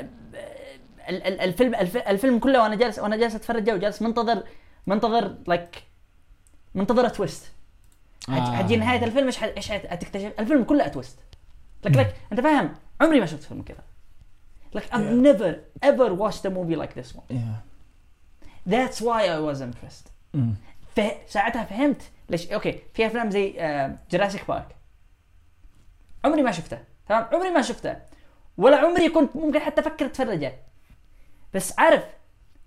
ال- 1.10 1.24
ال- 1.24 1.40
الفيلم 1.42 1.76
الف- 1.76 1.98
الفيلم 2.08 2.40
كله 2.40 2.62
وأنا 2.62 2.76
جالس 2.76 3.00
وأنا 3.00 3.16
جالس 3.18 3.36
اتفرجه 3.36 3.76
وجالس 3.76 4.02
منتظر 4.02 4.44
منتظر 4.88 5.36
like 5.48 5.84
منتظر 6.76 7.10
twist. 7.10 7.52
آه. 8.30 8.56
حتجي 8.56 8.76
نهاية 8.76 9.04
الفيلم 9.06 9.26
إيش 9.26 9.44
إيش 9.44 9.72
حتكتشف؟ 9.72 10.34
الفيلم 10.40 10.64
كله 10.64 10.88
twist. 10.88 11.20
لك 11.86 11.98
لك 11.98 12.16
أنت 12.32 12.42
فاهم؟ 12.42 12.74
عمري 13.02 13.20
ما 13.20 13.26
شفت 13.26 13.44
فيلم 13.44 13.62
كذا. 13.62 13.84
Like 14.76 14.90
I've 14.92 15.12
never 15.28 15.52
ever 15.84 16.14
watched 16.14 16.46
a 16.46 16.50
movie 16.50 16.76
like 16.76 16.94
this 16.94 17.16
one. 17.16 17.32
Yeah 17.32 17.64
That's 18.70 19.02
why 19.02 19.22
I 19.26 19.40
was 19.40 19.62
impressed. 19.62 20.38
فه... 20.96 21.12
ساعتها 21.28 21.64
فهمت 21.64 22.02
ليش 22.30 22.52
okay 22.52 22.80
في 22.94 23.08
أفلام 23.08 23.30
زي 23.30 23.54
Jurassic 24.12 24.48
Park 24.48 24.76
عمري 26.26 26.42
ما 26.42 26.52
شفته 26.52 26.80
تمام؟ 27.08 27.24
عمري 27.34 27.50
ما 27.50 27.62
شفته 27.62 27.98
ولا 28.58 28.78
عمري 28.78 29.10
كنت 29.10 29.36
ممكن 29.36 29.60
حتى 29.60 29.82
أفكر 29.82 30.06
اتفرجه 30.06 30.54
بس 31.54 31.80
عارف 31.80 32.04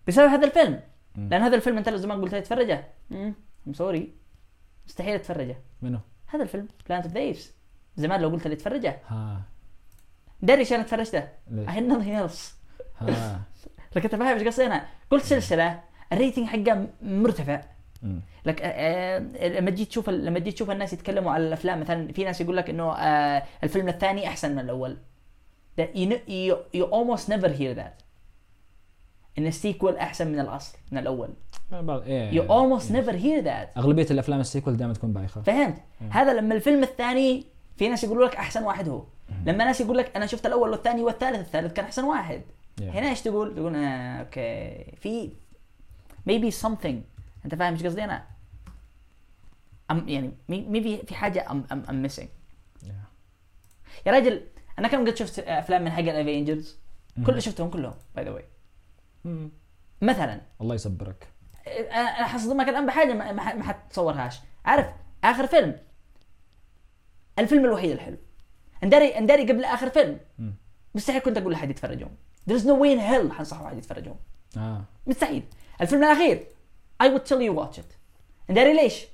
بسبب 0.08 0.28
هذا 0.28 0.46
الفيلم. 0.46 0.80
لأن 1.16 1.42
هذا 1.42 1.56
الفيلم 1.56 1.78
أنت 1.78 1.88
لو 1.88 1.96
زمان 1.96 2.20
قلت 2.20 2.32
لي 2.32 2.38
اتفرجه 2.38 2.84
I'm 3.12 3.72
sorry 3.72 4.14
مستحيل 4.86 5.14
أتفرجه. 5.14 5.56
منو؟ 5.82 5.98
هذا 6.26 6.42
الفيلم 6.42 6.68
Planet 6.88 7.06
of 7.06 7.14
the 7.16 7.34
زمان 7.96 8.20
لو 8.20 8.28
قلت 8.28 8.46
لي 8.46 8.54
اتفرجه 8.54 8.98
ها. 9.08 9.42
داري 10.42 10.60
عشان 10.60 10.80
اتفرجته؟ 10.80 11.22
I 11.66 11.70
had 11.70 11.92
nothing 11.92 12.28
else 12.28 12.54
لكن 13.96 14.08
انت 14.08 14.14
فاهم 14.14 14.38
إيش 14.38 14.46
قصدي 14.46 14.66
أنا. 14.66 14.86
قلت 15.10 15.24
سلسلة 15.24 15.80
ال 16.12 16.17
rating 16.17 16.46
حقه 16.46 16.86
مرتفع. 17.02 17.60
لك 18.46 18.62
آه، 18.62 18.68
آه، 19.36 19.48
لما 19.48 19.70
تجي 19.70 19.84
تشوف 19.84 20.10
لما 20.10 20.38
تجي 20.38 20.52
تشوف 20.52 20.70
الناس 20.70 20.92
يتكلموا 20.92 21.32
على 21.32 21.48
الأفلام 21.48 21.80
مثلا 21.80 22.12
في 22.12 22.24
ناس 22.24 22.40
يقول 22.40 22.56
لك 22.56 22.70
إنه 22.70 22.92
آه، 22.92 23.42
الفيلم 23.64 23.88
الثاني 23.88 24.28
أحسن 24.28 24.52
من 24.52 24.58
الأول. 24.58 24.96
That 25.80 25.96
you, 25.96 26.10
you, 26.28 26.54
you 26.76 26.84
almost 26.86 27.28
never 27.28 27.48
hear 27.48 27.74
that. 27.80 28.04
إن 29.38 29.46
ال 29.46 29.53
sequel 29.53 29.96
أحسن 29.96 30.28
من 30.28 30.40
الأصل 30.40 30.78
من 30.92 30.98
الأول. 30.98 31.28
إيه. 31.72 32.30
you 32.40 32.44
almost 32.48 32.92
إيه. 32.92 33.02
never 33.02 33.12
hear 33.12 33.46
that. 33.46 33.78
أغلبية 33.78 34.06
الأفلام 34.10 34.40
ال 34.40 34.45
sequel 34.45 34.76
دائما 34.76 34.94
تكون 34.94 35.12
بايخة. 35.12 35.42
فهمت؟ 35.42 35.76
هذا 36.10 36.34
لما 36.34 36.54
الفيلم 36.54 36.82
الثاني 36.82 37.44
في 37.76 37.88
ناس 37.88 38.04
يقولوا 38.04 38.26
لك 38.26 38.36
أحسن 38.36 38.62
واحد 38.62 38.88
هو. 38.88 39.04
لما 39.46 39.64
ناس 39.64 39.80
يقول 39.80 39.98
لك 39.98 40.16
أنا 40.16 40.26
شفت 40.26 40.46
الأول 40.46 40.70
والثاني 40.70 41.02
والثالث 41.02 41.38
الثالث 41.38 41.72
كان 41.72 41.84
أحسن 41.84 42.04
واحد. 42.04 42.42
Yeah. 42.80 42.82
هنا 42.82 43.08
إيش 43.08 43.22
تقول؟ 43.22 43.54
تقول 43.54 43.76
آه 43.76 44.20
okay. 44.20 44.96
في 44.96 45.30
maybe 46.28 46.54
something. 46.62 46.96
أنت 47.44 47.54
فاهم 47.54 47.72
إيش 47.72 47.84
قصدي 47.84 48.04
أنا؟ 48.04 48.26
أم 49.90 50.08
يعني 50.08 50.32
مي 50.48 50.60
مي 50.60 50.82
في 50.82 51.06
في 51.06 51.14
حاجة 51.14 51.50
ام 51.50 51.64
ام 51.72 51.84
I'm 51.88 52.02
missing 52.02 52.28
يا 54.06 54.12
راجل 54.12 54.46
أنا 54.78 54.88
كم 54.88 55.06
قد 55.06 55.16
شفت 55.16 55.38
أفلام 55.38 55.84
من 55.84 55.90
حق 55.90 55.98
ال 55.98 56.06
Avengers؟ 56.06 56.78
كل 57.26 57.42
شفتهم 57.42 57.70
كلهم 57.70 57.94
by 58.16 58.24
the 58.24 58.30
way 58.30 58.44
مثلا. 60.02 60.40
الله 60.60 60.74
يصبرك. 60.74 61.28
أنا 61.92 62.26
حصدمك 62.26 62.68
الان 62.68 62.86
بحاجة 62.86 63.12
ما, 63.12 63.32
ما 63.32 63.54
ما 63.54 63.62
حتتصورهاش 63.64 64.40
عارف 64.64 64.86
آخر 65.24 65.46
فيلم. 65.46 65.78
الفيلم 67.38 67.64
الوحيد 67.64 67.90
الحلو. 67.90 68.16
انداري 68.82 69.18
انداري 69.18 69.52
قبل 69.52 69.64
آخر 69.64 69.90
فيلم. 69.90 70.18
مستحيل 70.94 71.20
كنت 71.20 71.38
أقول 71.38 71.52
لحد 71.52 71.70
يتفرجهم 71.70 72.10
there 72.50 72.54
is 72.54 72.62
no 72.62 72.74
way 72.82 72.96
in 72.96 73.00
hell 73.00 73.32
حنصح 73.32 73.62
واحد 73.62 73.78
يتفرجهم 73.78 74.16
آه. 74.56 74.84
مستحيل. 75.06 75.42
الفيلم 75.80 76.04
الأخير 76.04 76.46
I 77.02 77.06
would 77.06 77.24
tell 77.26 77.40
you 77.40 77.60
watch 77.60 77.78
it. 77.78 77.96
انداري 78.50 78.72
ليش؟ 78.72 79.06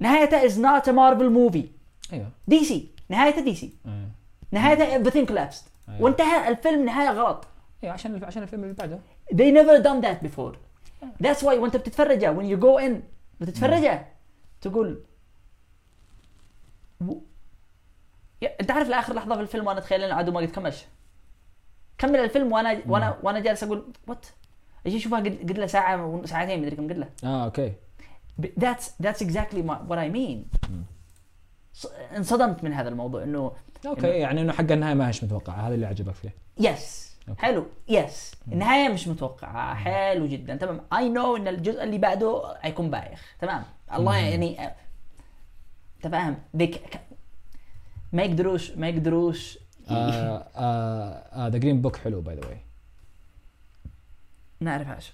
نهايته 0.00 0.48
it's 0.48 0.52
not 0.52 0.82
a 0.84 0.92
Marvel 0.92 1.30
movie. 1.30 1.66
أيوه. 2.12 2.30
دي 2.48 2.64
سي 2.64 2.88
نهايته 3.08 3.40
دي 3.40 3.54
سي 3.54 3.72
أيوه. 3.86 4.08
نهايته 4.52 4.98
everything 4.98 5.28
collapsed. 5.28 5.62
أيوة. 5.88 6.02
وانتهى 6.02 6.48
الفيلم 6.48 6.84
نهاية 6.84 7.10
غلط. 7.10 7.46
أيوه 7.84 7.94
عشان 7.94 8.24
عشان 8.24 8.42
الفيلم 8.42 8.64
اللي 8.64 8.74
بعده. 8.74 9.00
They 9.32 9.52
never 9.52 9.82
done 9.82 10.06
that 10.06 10.28
before. 10.28 10.56
that's 11.22 11.42
why 11.42 11.54
وانت 11.54 11.76
بتتفرجه. 11.76 12.36
When 12.36 12.46
you 12.56 12.62
go 12.62 12.88
in 12.88 12.92
بتتفرجه. 13.40 14.06
تقول 14.60 15.02
و... 17.00 17.14
انت 18.60 18.70
عارف 18.70 18.88
لآخر 18.88 19.14
لحظة 19.14 19.34
في 19.34 19.40
الفيلم 19.40 19.66
وأنا 19.66 19.78
أتخيل 19.78 20.02
إن 20.02 20.06
العدو 20.08 20.32
ما 20.32 20.40
قد 20.40 20.50
كملش؟ 20.50 20.84
كمل 21.98 22.16
الفيلم 22.16 22.52
وأنا 22.52 22.82
وأنا 22.86 23.18
وأنا 23.22 23.40
جالس 23.40 23.62
أقول 23.62 23.92
what 24.06 24.96
أشوفها 24.96 25.18
قد 25.20 25.58
له 25.58 25.66
ساعة 25.66 26.22
ساعتين 26.24 26.62
مدري 26.62 26.76
كم 26.76 26.84
قد 26.88 26.98
له 26.98 27.08
آه 27.24 27.44
okay. 27.44 27.72
Exactly 29.12 29.62
my, 29.68 29.76
what 29.90 29.98
I 29.98 30.08
mean. 30.16 30.68
ص- 31.72 31.92
انصدمت 32.16 32.64
من 32.64 32.72
هذا 32.72 32.88
الموضوع 32.88 33.22
انه 33.22 33.52
okay 33.86 34.06
يعني 34.06 34.40
إنه 34.40 34.52
حق 34.52 34.72
النهاية 34.72 34.94
ما 34.94 35.08
هيش 35.08 35.24
متوقعة 35.24 35.54
هذا 35.68 35.74
اللي 35.74 35.86
عجبك 35.86 36.14
فيه. 36.14 36.34
yes 36.60 37.16
okay. 37.28 37.40
حلو. 37.42 37.66
yes 37.88 38.32
النهاية 38.52 38.88
مش 38.88 39.08
متوقعة. 39.08 39.74
حلو 39.74 40.26
جدا. 40.26 40.56
تمام. 40.56 40.80
I 40.92 41.08
know 41.08 41.36
إن 41.36 41.48
الجزء 41.48 41.82
اللي 41.84 41.98
بعده 41.98 42.54
حيكون 42.60 42.90
بايخ. 42.90 43.34
تمام. 43.40 43.62
الله 43.94 44.16
يعني 44.16 44.66
آه، 44.66 44.74
انت 45.98 46.06
فاهم؟ 46.08 46.36
ca- 46.62 46.98
ما 48.12 48.22
يقدروش 48.22 48.70
ما 48.70 48.88
يقدروش 48.88 49.58
The 49.90 51.48
Green 51.58 51.82
Book 51.82 51.96
حلو 51.96 52.20
by 52.20 52.34
the 52.36 52.46
way 52.46 52.60
نعرفهاش. 54.60 55.12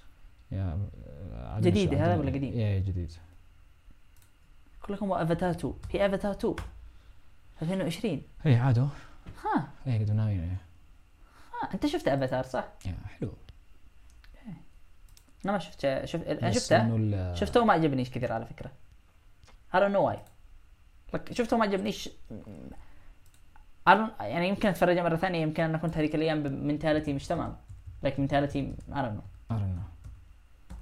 يا 0.51 0.79
جديد 1.59 1.93
هذا 1.93 2.15
ولا 2.17 2.31
قديم؟ 2.31 2.53
إيه 2.53 2.79
جديد. 2.79 3.11
كلكم 4.81 5.11
افاتار 5.11 5.49
2 5.51 5.73
في 5.91 6.05
افاتار 6.05 6.31
2 6.31 6.55
2020 7.61 8.21
اي 8.45 8.55
عادوا 8.55 8.87
ها. 9.43 9.67
إيه 9.87 9.99
قدوا 10.03 10.15
ناويين 10.15 10.39
إيه. 10.43 10.57
ها 11.63 11.73
أنت 11.73 11.85
شفت 11.85 12.07
افاتار 12.07 12.43
صح؟ 12.43 12.67
يا 12.85 12.95
حلو. 13.19 13.33
أنا 15.45 15.51
ما 15.53 15.59
شفت 15.59 16.05
شفت 16.05 16.49
شفته. 16.49 17.33
شفته 17.35 17.61
وما 17.61 17.73
عجبنيش 17.73 18.09
كثير 18.09 18.33
على 18.33 18.45
فكرة. 18.45 18.71
I 19.73 19.77
don't 19.77 19.93
know 19.95 20.11
why. 20.13 20.17
شفته 21.31 21.55
وما 21.55 21.65
عجبنيش. 21.65 22.09
يعني 24.19 24.47
يمكن 24.49 24.69
اتفرجه 24.69 25.03
مرة 25.03 25.15
ثانية 25.15 25.41
يمكن 25.41 25.63
أنا 25.63 25.77
كنت 25.77 25.97
هذيك 25.97 26.15
الأيام 26.15 26.43
ب 26.43 26.50
mentality 26.50 27.13
مش 27.13 27.27
تمام. 27.27 27.55
like 28.05 28.19
mentality 28.19 28.73
don't 28.91 28.93
know. 28.93 29.55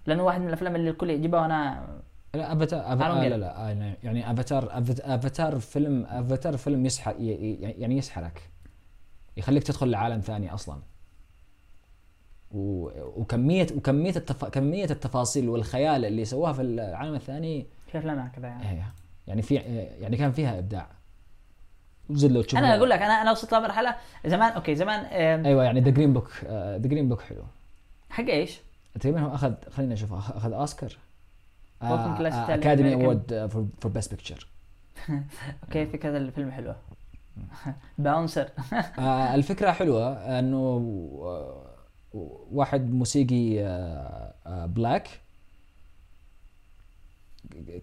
لأنه 0.06 0.24
واحد 0.24 0.42
من 0.42 0.48
الأفلام 0.48 0.76
اللي 0.76 0.90
الكل 0.90 1.10
يعجبها 1.10 1.42
وأنا 1.42 1.88
لا 2.34 2.54
افاتار 2.54 2.94
أفا... 2.94 3.22
get 3.22 3.26
لا 3.30 3.38
لا 3.38 3.70
آه، 3.72 3.96
يعني 4.04 4.32
افاتار 4.32 4.70
أفاتار 5.02 5.60
فيلم 5.60 6.06
أفاتار 6.06 6.58
فيلم 6.58 6.86
يسحر 6.86 7.16
ي- 7.20 7.24
ي- 7.24 7.62
يعني 7.62 7.98
يسحرك. 7.98 8.50
يخليك 9.38 9.64
تدخل 9.64 9.90
لعالم 9.90 10.20
ثاني 10.20 10.54
أصلا. 10.54 10.82
و... 12.52 12.90
وكميه 13.22 13.68
وكمية 13.76 14.16
التف... 14.16 14.46
كمية 14.46 14.86
التفاصيل 14.86 15.50
والخيال 15.50 16.06
اللي 16.06 16.26
سووها 16.26 16.54
في 16.54 16.62
العالم 16.62 17.16
الثاني 17.16 17.66
في 17.92 17.98
افلام 17.98 18.20
هكذا 18.20 18.48
يعني. 18.48 18.66
هي 18.68 18.84
يعني 19.28 19.42
في 19.42 19.56
يعني 19.56 20.18
كان 20.18 20.32
فيها 20.32 20.60
إبداع. 20.60 20.88
زد 22.10 22.32
لو 22.32 22.42
تشوف 22.42 22.60
أنا 22.60 22.76
أقول 22.76 22.90
لك 22.90 23.02
أنا 23.02 23.22
أنا 23.22 23.32
وصلت 23.32 23.54
لمرحله 23.54 23.96
زمان 24.26 24.52
okay 24.52 24.76
زمان 24.76 25.00
أيوه 25.46 25.64
يعني 25.64 25.80
The 25.80 25.90
Green 25.90 26.14
Book 26.14 26.32
The 26.46 26.78
Green 26.88 27.10
Book 27.10 27.22
حلو. 27.22 27.44
حق 28.10 28.24
إيش؟ 28.24 28.60
تقريبا 29.00 29.22
هو 29.22 29.36
أخذ 29.36 29.54
خلينا 29.72 29.94
نشوف 29.94 30.14
أخذ 30.14 30.54
أوسكار. 30.54 30.98
اكاديمي. 31.82 32.94
اوورد 32.94 33.50
فور 33.82 33.92
بيست 33.92 34.12
بيكتشر 34.12 34.48
أوكي 35.64 35.86
في 35.86 35.98
كذا 35.98 36.18
الفيلم 36.18 36.52
حلوة. 36.52 36.76
bouncer 37.98 38.50
آه 39.00 39.36
الفكرة 39.36 39.72
حلوة 39.72 40.14
إنه 40.40 40.58
آه، 41.24 41.74
واحد 42.52 42.94
موسيقي 42.94 43.64
آه، 43.64 44.34
آه، 44.46 44.66
بلاك 44.66 45.08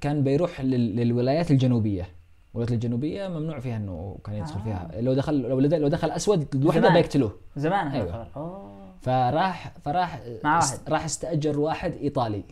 كان 0.00 0.24
بيروح 0.24 0.60
لل- 0.60 0.96
للولايات 0.96 1.50
الجنوبية 1.50 2.08
الولايات 2.54 2.72
الجنوبية 2.72 3.28
ممنوع 3.28 3.60
فيها 3.60 3.76
إنه 3.76 4.18
كان 4.24 4.34
يدخل 4.34 4.60
فيها 4.62 4.90
لو 5.00 5.14
دخل 5.14 5.40
لو 5.40 5.60
لو 5.60 5.88
دخل 5.88 6.10
أسود 6.10 6.56
لوحده 6.56 6.80
زمان. 6.80 6.94
بيقتلوه 6.94 7.32
زمان 7.56 7.86
هذا 7.88 7.96
أيوة. 8.04 8.28
أوه 8.36 8.80
فراح 9.02 9.72
فراح 9.84 10.20
مع 10.44 10.56
واحد. 10.56 10.78
راح 10.88 11.04
استأجر 11.04 11.60
واحد 11.60 11.92
إيطالي 11.92 12.42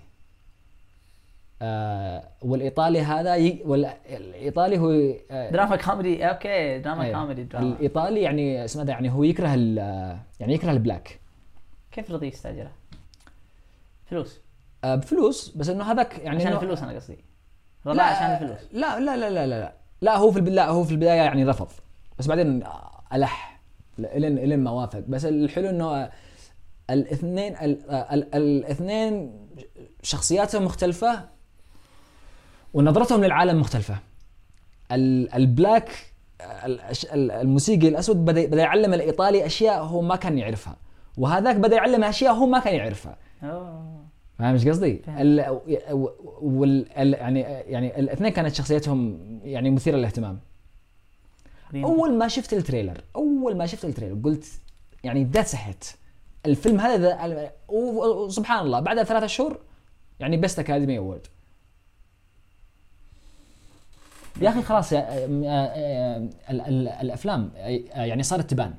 آه 1.63 2.29
والإيطالي 2.43 3.01
هذا 3.01 3.37
ي... 3.37 3.63
والايطالي 3.65 4.79
هو 4.79 4.91
آه 5.31 5.51
دراما 5.51 5.77
كوميدي 5.77 6.25
okay 6.25 6.79
دراما 6.79 7.03
أيوة. 7.05 7.21
كوميدي 7.21 7.45
دراما 7.45 7.67
الإيطالي 7.67 8.21
يعني 8.23 8.65
اسمه 8.65 8.85
يعني 8.91 9.11
هو 9.13 9.25
يكره 9.25 9.55
ال... 9.55 9.77
يعني 10.41 10.55
يكره 10.55 10.71
ال 10.73 10.81
black 10.81 11.21
كيف 11.93 12.11
رضي 12.11 12.27
يستأجره؟ 12.27 12.71
فلوس 14.07 14.41
آه 14.85 14.95
بفلوس 14.95 15.49
بس 15.57 15.69
إنه 15.69 15.93
هذاك 15.93 16.19
يعني 16.19 16.37
عشان 16.37 16.53
الفلوس 16.53 16.83
أنا 16.83 16.93
قصدي. 16.93 17.25
رضا 17.87 18.03
عشان 18.03 18.27
الفلوس. 18.27 18.73
لا 18.73 19.01
لا 19.01 19.17
لا 19.17 19.31
لا 19.31 19.47
لا 19.47 19.61
لا. 19.61 19.73
لا 20.01 20.17
هو 20.17 20.31
في. 20.33 20.41
لا 20.41 20.69
هو 20.69 20.85
في 20.85 20.93
البداية 20.93 21.21
يعني 21.23 21.45
رفض. 21.45 21.69
بس 22.19 22.27
بعدين 22.27 22.65
ألح 23.13 23.61
إلين 23.99 24.39
إلين 24.39 24.59
ما 24.65 24.71
وافق. 24.71 24.99
بس 25.09 25.25
الحلو 25.25 25.69
إنه 25.69 26.11
الاثنين 26.91 27.57
ال... 27.57 27.91
ال... 27.91 28.35
الاثنين 28.35 29.33
شخصياتهم 30.03 30.65
مختلفة 30.65 31.29
ونظرتهم 32.75 33.25
للعالم 33.25 33.61
مختلفة. 33.61 33.99
ال... 34.93 35.35
ال 35.35 35.44
black 35.44 35.91
ال- 36.41 36.81
ال- 37.13 37.31
الموسيقي 37.31 37.89
الأسود 37.89 38.25
بدأ 38.25 38.47
بدأ 38.47 38.63
يعلم 38.63 38.95
الإيطالي 38.95 39.47
أشياء 39.47 39.83
هو 39.83 40.01
ما 40.03 40.17
كان 40.17 40.39
يعرفها. 40.39 40.77
وهذاك 41.17 41.57
بدأ 41.57 41.77
يعلم 41.77 42.05
أشياء 42.05 42.33
هو 42.33 42.47
ما 42.47 42.59
كان 42.59 42.75
يعرفها. 42.75 43.17
أوه. 43.43 44.08
فاهم 44.39 44.55
إيش 44.55 44.69
قصدي؟ 44.69 45.03
ال... 45.09 45.61
وال... 46.41 46.93
ال... 46.99 47.15
يعني 47.15 47.41
يعني 47.41 48.01
الاثنين 48.01 48.33
كانت 48.33 48.55
شخصيتهم 48.55 49.19
يعني 49.45 49.71
مثيرة 49.71 49.97
للاهتمام. 49.97 50.41
أول 51.75 52.15
ما 52.19 52.29
شفت 52.29 52.53
ال 52.53 52.59
trailer 52.59 53.01
أول 53.17 53.57
ما 53.57 53.67
شفت 53.67 53.85
ال 53.85 53.89
trailer 53.89 54.21
قلت 54.25 54.47
يعني 55.05 55.25
hit 55.55 55.85
الفيلم 56.47 56.81
هذا 56.81 57.19
وسبحان 57.69 58.67
الله 58.67 58.81
بعد 58.81 59.03
ثلاثة 59.03 59.27
شهور 59.27 59.59
يعني 60.21 60.37
best 60.37 60.59
Academy 60.59 60.99
Award 60.99 61.27
يا 64.41 64.49
أخي 64.49 64.63
خلاص 64.63 64.93
يا 64.93 64.99
آه، 64.99 65.27
آه، 65.47 66.17
ال- 66.51 66.61
ال- 66.61 66.89
الأفلام 66.89 67.51
آه، 67.57 67.69
يعني 68.05 68.23
صارت 68.23 68.51
تبان. 68.51 68.75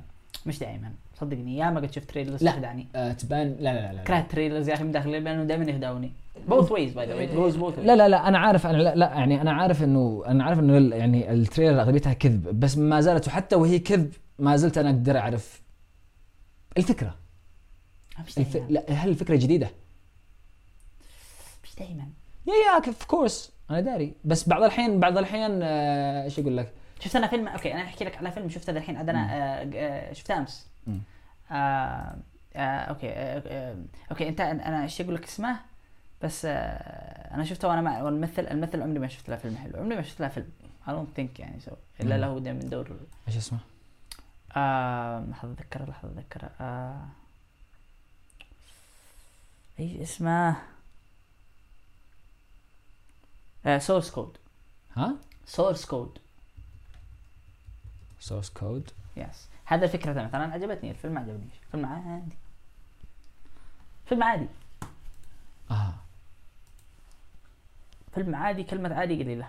مش 0.46 0.58
دائما. 0.58 0.92
صدقني 1.20 1.56
يا 1.56 1.70
ما 1.70 1.80
قد 1.80 1.92
شفت 1.92 2.10
trailers 2.10 2.44
لا. 2.44 2.50
تخدعني 2.50 2.86
آه، 2.94 3.12
تبان 3.12 3.48
لا 3.48 3.74
لا 3.74 3.80
لا 3.80 3.92
لا. 3.92 4.02
كرهت 4.04 4.30
trailers 4.30 4.68
يا 4.68 4.74
أخي 4.74 4.84
من 4.84 4.92
داخل 4.92 5.10
لأنه 5.10 5.44
دائما 5.44 5.64
يخدعوني 5.70 6.12
both 6.48 6.72
ways 6.72 6.92
by 6.92 7.06
the 7.06 7.14
way 7.14 7.26
goes 7.26 7.56
both 7.56 7.78
لا 7.78 7.96
لا 7.96 8.08
لا 8.08 8.28
أنا 8.28 8.38
عارف 8.38 8.66
أنا 8.66 8.76
لا, 8.76 8.94
لا 8.94 9.06
يعني 9.06 9.40
أنا 9.40 9.52
عارف 9.52 9.82
انه 9.82 10.22
أنا 10.26 10.44
عارف 10.44 10.58
إنه 10.58 10.96
يعني 10.96 11.32
ال 11.32 11.38
trailer 11.38 11.80
أغلبيتها 11.80 12.12
كذب 12.12 12.60
بس 12.60 12.78
ما 12.78 13.00
زالت 13.00 13.28
وحتى 13.28 13.56
وهي 13.56 13.78
كذب 13.78 14.12
ما 14.38 14.56
زلت 14.56 14.78
أنا 14.78 14.90
أقدر 14.90 15.18
أعرف 15.18 15.62
الفكرة. 16.78 17.14
مش 18.26 18.38
الف... 18.38 18.52
دائما 18.56 18.66
لا 18.70 18.84
هل 18.90 19.08
الفكرة 19.08 19.36
جديدة؟ 19.36 19.68
مش 21.64 21.74
دائما 21.78 22.04
يا 22.46 22.52
يا 22.52 22.86
of 22.86 23.04
course 23.04 23.52
أنا 23.70 23.80
داري. 23.80 24.14
بس 24.24 24.48
بعض 24.48 24.62
الحين 24.62 25.00
بعض 25.00 25.18
الحين 25.18 25.60
آه، 25.62 26.24
إيش 26.24 26.38
أقول 26.38 26.56
لك؟ 26.56 26.72
شفت 27.00 27.16
أنا 27.16 27.26
فيلم 27.26 27.48
okay 27.48 27.74
أنا 27.74 27.82
أحكي 27.82 28.04
لك 28.04 28.16
على 28.16 28.30
فيلم 28.30 28.48
شفته 28.48 28.70
الحين 28.70 28.96
عندنا 28.96 29.18
آه 29.34 29.70
آه 29.74 30.12
شفته 30.12 30.38
أمس. 30.38 30.69
آه 30.88 32.16
آه 32.56 32.80
okay 32.80 33.10
آه 33.10 33.42
آه 33.46 33.76
okay 34.10 34.28
أنت 34.28 34.40
أنا 34.40 34.82
إيش 34.82 35.00
أقول 35.00 35.14
لك 35.14 35.24
اسمه؟ 35.24 35.60
بس 36.22 36.44
آه 36.44 37.34
أنا 37.34 37.44
شفته 37.44 37.68
وأنا 37.68 37.80
مع 37.80 38.02
والممثل 38.02 38.46
الممثل 38.46 38.82
عمري 38.82 38.98
ما 38.98 39.08
شفت 39.08 39.30
له 39.30 39.36
فيلم 39.36 39.56
حلو 39.56 39.80
عمري 39.80 39.96
ما 39.96 40.02
شفت 40.02 40.20
له 40.20 40.28
فيلم. 40.28 40.50
I 40.86 40.90
don't 40.90 41.16
think 41.18 41.40
يعني 41.40 41.60
so 41.60 41.70
إلا. 42.00 42.18
له 42.18 42.40
دائما 42.40 42.60
دور. 42.60 42.96
إيش 43.28 43.36
اسمه؟ 43.36 43.58
آه 44.56 45.20
لحظة 45.20 45.52
اتذكر 45.52 45.88
لحظة 45.90 46.08
اتذكر 46.08 46.48
آه 46.60 47.06
إيش 49.80 50.00
اسمه؟ 50.00 50.56
سورس 53.78 54.10
كود 54.10 54.36
ها؟ 54.96 55.14
سورس 55.46 55.84
كود 55.84 56.18
سورس 58.20 58.50
كود 58.50 58.90
يس 59.16 59.48
هذا 59.70 59.86
فكرة 59.86 60.22
مثلا 60.22 60.52
عجبتني 60.52 60.90
الفيلم 60.90 61.14
ما 61.14 61.20
عجبنيش 61.20 61.52
فيلم 61.72 61.86
عادي. 61.86 62.36
فيلم 64.06 64.22
عادي. 64.22 64.46
آه. 65.70 65.94
فيلم 68.14 68.34
عادي 68.34 68.62
كلمة 68.62 68.94
عادي 68.94 69.22
قليلة. 69.22 69.48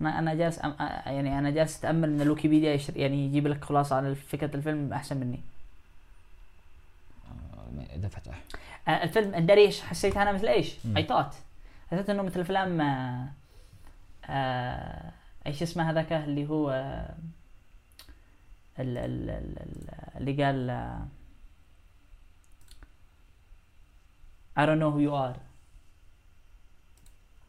أنا 0.00 0.18
أنا 0.18 0.34
جالس 0.34 0.64
أم 0.64 0.74
يعني 1.06 1.38
أنا 1.38 1.50
جالس 1.50 1.78
أتأمل 1.78 2.08
إن 2.08 2.20
الويكيبيديا 2.20 2.72
يشر 2.74 2.96
يعني 2.96 3.26
يجيب 3.26 3.46
لك 3.46 3.64
خلاصة 3.64 3.96
عن 3.96 4.14
فكرة 4.14 4.56
الفيلم 4.56 4.92
أحسن 4.92 5.16
مني. 5.16 5.40
آه، 7.28 7.96
إذا 7.96 8.08
فتح. 8.08 8.40
الفيلم 8.88 9.34
ادري 9.34 9.60
إيش 9.60 9.80
حسيت 9.80 10.16
أنا 10.16 10.32
مثل 10.32 10.46
إيش؟ 10.46 10.76
اي 10.96 11.02
ثوت 11.02 11.34
حسيت 11.90 12.10
إنه 12.10 12.22
مثل 12.22 12.40
أفلام 12.40 12.80
آه، 12.80 13.28
آه، 14.24 15.10
إيش 15.46 15.62
اسمه 15.62 15.90
هذاك 15.90 16.12
اللي 16.12 16.48
هو 16.48 16.70
آه، 16.70 17.14
اللي 18.78 20.44
قال 20.44 20.70
I 24.56 24.66
don't 24.66 24.78
know 24.78 24.90
who 24.90 25.00
you 25.00 25.12
are. 25.12 25.36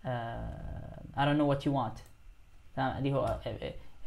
آه، 0.06 1.02
I 1.18 1.26
don't 1.26 1.38
know 1.38 1.46
what 1.46 1.66
you 1.66 1.72
want؟ 1.72 2.02
اللي 2.78 3.14
هو 3.14 3.40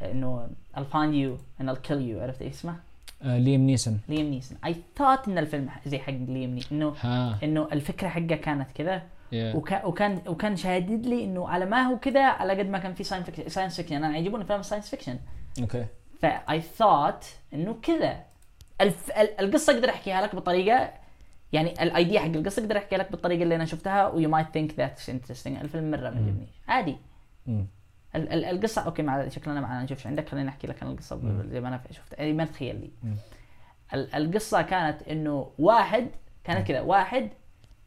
إنه 0.01 0.49
I'll 0.75 0.79
find 0.79 1.13
you 1.13 1.39
and 1.59 1.69
I'll 1.69 1.89
kill 1.89 1.99
you. 1.99 2.21
عرفت 2.21 2.41
اسمه؟ 2.41 2.79
ليم 3.23 3.61
نيسون 3.61 3.99
ليم 4.09 4.25
نيسون 4.25 4.57
اي 4.65 4.75
ثوت 4.95 5.27
إن 5.27 5.37
الفيلم 5.37 5.69
زي 5.85 5.99
حق 5.99 6.13
ليم 6.13 6.49
نيسون 6.55 6.77
إنه 6.77 6.95
إنه 7.43 7.67
الفكرة 7.71 8.07
حقه 8.07 8.35
كانت 8.35 8.71
كذا 8.71 8.99
yeah. 8.99 9.55
وكان 9.55 9.85
وكان 9.85 10.21
وكان 10.27 10.55
شادد 10.55 11.05
لي 11.05 11.23
إنه 11.23 11.49
على 11.49 11.65
ما 11.65 11.81
هو 11.81 11.97
كذا 11.97 12.25
على 12.25 12.59
قد 12.59 12.65
ما 12.65 12.79
كان 12.79 12.93
في 12.93 13.03
science 13.03 13.25
fiction 13.25 13.49
science 13.49 13.75
fiction 13.75 13.95
أنا 13.95 14.17
يعجبوني 14.17 14.43
افلام 14.43 14.59
ال 14.59 14.63
science 14.63 14.89
fiction 14.89 15.19
okay 15.61 15.85
ف 16.21 16.61
I 16.61 16.69
thought 16.69 17.25
إنه 17.53 17.73
كذا 17.81 18.23
الف... 18.81 19.11
ال- 19.11 19.39
القصة 19.39 19.73
أقدر 19.73 19.89
أحكيها 19.89 20.21
لك 20.21 20.35
بطريقة 20.35 20.93
يعني 21.53 21.83
ال 21.83 21.90
idea 21.90 22.19
حق 22.19 22.25
القصة 22.25 22.61
أقدر 22.61 22.77
أحكيها 22.77 22.97
لك 22.99 23.11
بالطريقة 23.11 23.43
اللي 23.43 23.55
أنا 23.55 23.65
شفتها 23.65 24.07
و 24.07 24.29
you 24.29 24.36
might 24.36 24.47
think 24.53 24.73
that's 24.73 25.09
interesting 25.09 25.57
الفيلم 25.57 25.91
مرة 25.91 25.99
ما. 25.99 26.07
عجبني 26.07 26.47
عادي. 26.67 26.97
ال- 27.47 27.67
ال- 28.15 28.45
القصة 28.45 28.81
okay 28.81 29.01
مع 29.01 29.29
شكلنا 29.29 29.61
معنا 29.61 29.83
نشوفش 29.83 30.07
عندك 30.07 30.29
خليني 30.29 30.49
أحكي 30.49 30.67
لك 30.67 30.83
عن 30.83 30.91
القصة. 30.91 31.41
زي 31.49 31.61
ما 31.61 31.67
أنا 31.67 31.81
شفت 31.91 32.13
يعني 32.13 32.33
ما 32.33 32.45
تخيل 32.45 32.75
لي. 32.81 32.91
ال- 33.93 34.15
القصة 34.15 34.61
كانت 34.61 35.01
إنه 35.01 35.51
واحد 35.59 36.07
كانت 36.43 36.67
كذا 36.67 36.81
واحد 36.81 37.29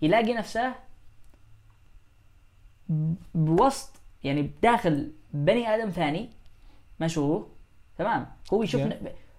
يلاقي 0.02 0.34
نفسه 0.34 0.74
بوسط 3.34 4.00
يعني 4.24 4.42
بداخل 4.42 5.12
بني 5.32 5.68
آدم 5.74 5.90
ثاني 5.90 6.30
مشهور 7.00 7.48
تمام؟ 8.02 8.26
هو 8.52 8.62
يشوف 8.62 8.80
Yeah. 8.82 8.94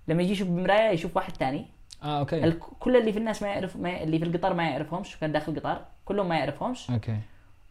لما 0.08 0.24
يجي 0.24 0.32
يشوف 0.32 0.48
بمراية 0.48 0.90
يشوف 0.90 1.16
واحد 1.16 1.38
ثاني 1.38 1.66
آه 2.04 2.20
أوكي. 2.20 2.52
كل 2.80 2.96
اللي 2.98 3.14
في 3.14 3.20
الناس 3.20 3.42
ما 3.42 3.48
يعرف 3.48 3.76
ما 3.78 4.04
اللي 4.04 4.20
في 4.20 4.26
القطار 4.26 4.54
ما 4.54 4.70
يعرفهمش 4.70 5.18
كان 5.18 5.32
داخل 5.32 5.52
القطار 5.52 5.86
كلهم 6.06 6.30
ما 6.30 6.38
يعرفهمش. 6.38 6.92
أوكي. 6.92 7.20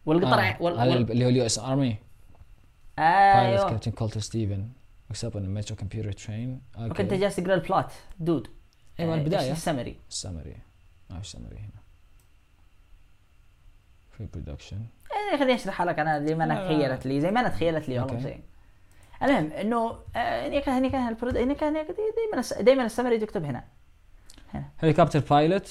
والقطار 0.05 0.39
آه. 0.39 0.57
وال... 0.59 0.73
وال... 0.73 1.11
اللي 1.11 1.25
هو 1.25 1.29
اليو 1.29 1.45
إس 1.45 1.59
آرمي؟ 1.59 1.95
بايلوت 2.97 3.59
أيوه. 3.59 3.69
كابتن 3.69 3.91
كولتر 3.91 4.19
ستيفن 4.19 4.69
up 5.13 5.15
on 5.15 5.37
a 5.37 5.61
metro 5.61 5.75
computer 5.75 6.13
train 6.25 6.77
أوكي 6.77 7.03
جالس 7.03 7.35
تقرأ 7.35 7.53
البلات 7.53 7.93
دود 8.19 8.47
أيوه 8.99 9.15
البداية. 9.15 9.51
السمري 9.51 9.95
السمري 10.09 10.55
ما 11.09 11.19
في 11.19 11.27
سمري 11.27 11.57
هنا. 11.57 11.83
في 14.11 14.25
برودكشن 14.33 14.77
إيه، 15.31 15.37
خليني 15.37 15.53
أشرحها 15.55 15.85
لك 15.85 15.99
أنا 15.99 16.25
زي 16.25 16.35
ما 16.35 16.43
أنا 16.43 16.53
لا، 16.53 16.65
تخيلت 16.65 17.05
لي 17.05 17.21
زي 17.21 17.31
ما 17.31 17.39
أنا 17.39 17.49
تخيلت 17.49 17.89
لي 17.89 17.99
والله 17.99 18.15
أوكي. 18.15 18.39
المهم 19.23 19.51
انه 19.51 19.95
آه، 20.15 20.19
يعني 20.19 20.61
كان 20.61 20.73
هني 20.75 20.89
كان 20.89 21.15
هني 21.25 21.55
كان 21.55 21.73
دائما 21.73 22.63
دائما 22.63 22.85
السمري 22.85 23.19
تكتب 23.19 23.43
هنا 23.45 23.63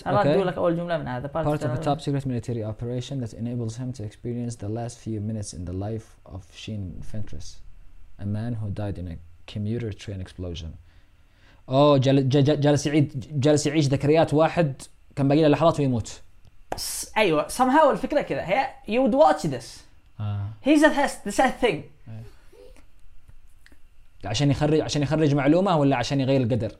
أنا 0.06 0.20
أقول 0.20 0.44
okay 0.44 0.46
لك 0.46 0.56
اول 0.56 0.76
جمله 0.76 0.98
من 0.98 1.08
هذا 1.08 1.28
part 1.28 1.46
of 1.58 1.60
a 1.62 1.84
top 1.84 2.00
secret 2.00 2.26
military 2.26 2.64
operation 2.64 3.20
that 3.24 3.32
enables 3.34 3.76
him 3.76 3.92
to 3.92 4.02
experience 4.04 4.56
the 4.56 4.68
last 4.68 4.98
few 4.98 5.20
minutes 5.20 5.54
in 5.54 5.64
the 5.64 5.72
life 5.72 6.32
of 6.34 6.42
Sean 6.56 7.02
Fentress 7.12 7.46
a 8.22 8.26
man 8.26 8.52
who 8.60 8.68
died 8.70 8.98
in 8.98 9.06
a 9.08 9.16
commuter 9.54 9.92
train 9.92 10.20
explosion 10.26 10.68
اوه 11.68 11.98
جال- 11.98 12.28
ج- 12.28 12.38
ج- 12.44 12.60
جالس 12.60 12.86
يعيد 12.86 13.40
جالس 13.40 13.66
يعيش 13.66 13.86
ذكريات 13.86 14.34
واحد 14.34 14.82
كان 15.16 15.28
باقي 15.28 15.42
له 15.42 15.48
لحظات 15.48 15.80
ويموت 15.80 16.20
أيوه 17.16 17.48
somehow 17.48 17.84
الفكرة 17.90 18.20
كذا 18.22 18.40
هي 18.42 18.68
you 18.88 19.08
would 19.08 19.14
watch 19.14 19.42
this 19.42 19.64
آه. 20.20 20.46
he's 20.66 20.82
a 20.82 21.08
the 21.28 21.32
sad 21.32 21.64
thing 21.64 21.76
عشان 24.24 24.50
يخرج 24.50 24.80
عشان 24.80 25.02
يخرج 25.02 25.34
معلومة 25.34 25.76
ولا 25.76 25.96
عشان 25.96 26.20
يغير 26.20 26.40
القدر؟ 26.40 26.72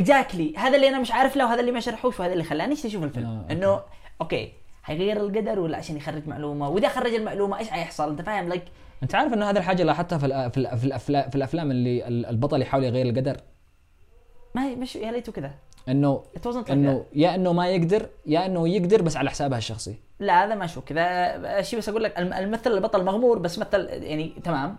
Exactly. 0.00 0.58
هذا 0.58 0.76
اللي 0.76 0.88
أنا 0.88 0.98
مش 0.98 1.12
عارف 1.12 1.36
له 1.36 1.44
وهذا 1.46 1.60
اللي 1.60 1.72
ما 1.72 1.80
شرحوش 1.80 2.20
وهذا 2.20 2.32
اللي 2.32 2.44
خلاني 2.44 2.72
أشوف 2.72 3.02
الفيلم. 3.04 3.26
آه، 3.26 3.40
أوكي. 3.42 3.52
إنه 3.52 3.80
أوكي. 4.20 4.52
حيغير 4.82 5.16
القدر 5.16 5.60
ولا 5.60 5.76
عشان 5.76 5.96
يخرج 5.96 6.28
معلومة؟ 6.28 6.68
وإذا 6.68 6.88
خرج 6.88 7.14
المعلومة 7.14 7.58
إيش 7.58 7.68
حيحصل 7.68 8.10
أنت 8.10 8.22
فاهم؟ 8.22 8.48
like 8.48 8.62
أنت 9.02 9.14
عارف 9.14 9.32
إنه 9.32 9.50
هذه 9.50 9.58
الحاجة 9.58 9.82
لاحظتها 9.82 10.18
في 10.18 10.26
الأ- 10.26 10.52
في 10.54 10.68
الأ- 10.68 10.74
في 10.76 10.84
الافلام 10.84 11.30
في 11.30 11.36
الأفلام 11.36 11.70
اللي 11.70 12.08
ال- 12.08 12.26
البطل 12.26 12.62
يحاول 12.62 12.84
يغير 12.84 13.08
القدر؟ 13.08 13.36
ما 14.54 14.64
هي 14.64 14.76
مش 14.76 14.96
يا 14.96 15.12
ليته 15.12 15.32
كذا 15.32 15.50
إنه 15.88 16.22
إنه. 16.70 17.04
يا 17.14 17.34
إنه 17.34 17.52
ما 17.52 17.68
يقدر 17.68 18.06
يا 18.26 18.46
إنه 18.46 18.68
يقدر 18.68 19.02
بس 19.02 19.16
على 19.16 19.30
حسابها 19.30 19.58
الشخصي. 19.58 19.94
لا 20.20 20.44
هذا 20.44 20.54
ما 20.54 20.66
شو 20.66 20.80
كذا 20.80 21.62
شيء 21.62 21.78
بس 21.78 21.88
أقول 21.88 22.02
لك 22.02 22.18
الم- 22.18 22.32
الممثل 22.32 22.72
البطل 22.72 23.04
مغمور 23.04 23.38
بس 23.38 23.58
مثل 23.58 23.88
يعني 23.90 24.32
تمام. 24.44 24.76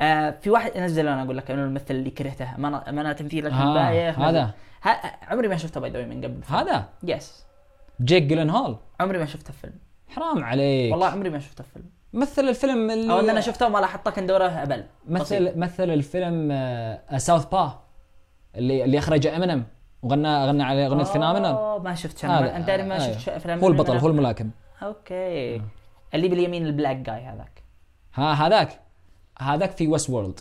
آه 0.00 0.30
في 0.30 0.50
واحد 0.50 0.78
نزل 0.78 1.08
أنا 1.08 1.22
أقول 1.22 1.36
لك 1.36 1.50
إنه 1.50 1.64
الممثل 1.64 1.94
اللي 1.94 2.10
كرهته 2.10 2.48
ما 2.58 2.82
أنا 2.88 3.12
تمثيلك 3.12 3.52
آه، 3.52 3.74
بايخ 3.74 4.18
هذا. 4.18 4.50
ها 4.82 4.90
عمري 5.32 5.48
ما 5.48 5.56
شفته 5.56 5.80
باي 5.80 5.90
ذا 5.90 6.04
من 6.04 6.24
قبل. 6.24 6.40
هذا؟ 6.48 6.84
يس 7.02 7.44
جيك 8.02 8.22
جيلن 8.22 8.50
هول 8.50 8.76
عمري 9.00 9.18
ما 9.18 9.26
شفته 9.26 9.52
فيلم. 9.52 9.74
حرام 10.08 10.44
عليك. 10.44 10.92
والله 10.92 11.06
عمري 11.06 11.30
ما 11.30 11.38
شفته 11.38 11.64
فيلم. 11.64 11.84
مثل 12.12 12.48
الفيلم 12.48 12.90
اللي 12.90 13.12
أو 13.12 13.20
إن 13.20 13.30
أنا 13.30 13.40
شفته 13.40 13.66
وما 13.66 13.78
لاحظته 13.78 14.10
كان 14.10 14.26
دوره 14.26 14.46
هبل 14.46 14.84
بسيط. 15.08 15.42
مثل 15.42 15.58
مثل 15.58 15.90
الفيلم 15.90 16.48
ساوث 17.16 17.44
باو 17.44 17.78
اللي 18.56 18.84
اللي 18.84 18.98
اخرجه 18.98 19.36
امينيم 19.36 19.64
وغنى 20.02 20.46
غنى 20.46 20.62
عليه 20.62 20.86
أغنية 20.86 21.04
فينومينال 21.04 21.50
اوه 21.54 21.82
ما 21.82 21.94
شفت 21.94 22.18
شنو 22.18 22.32
أنت 22.32 22.70
ما 22.70 22.94
أيوه. 22.94 22.98
شفت 22.98 23.18
شو- 23.18 23.30
افلام 23.30 23.58
هو 23.58 23.68
البطل 23.68 23.96
هو 23.96 24.08
الملاكم. 24.08 24.50
أوكي. 24.82 25.62
اللي 26.14 26.28
باليمين 26.28 26.66
ال 26.66 26.71
black 26.71 26.96
guy 26.96 27.24
هذاك. 27.24 27.62
ها 28.14 28.32
هذاك. 28.32 28.80
هذاك 29.40 29.70
في 29.70 29.88
ويست 29.88 30.10
وورلد 30.10 30.40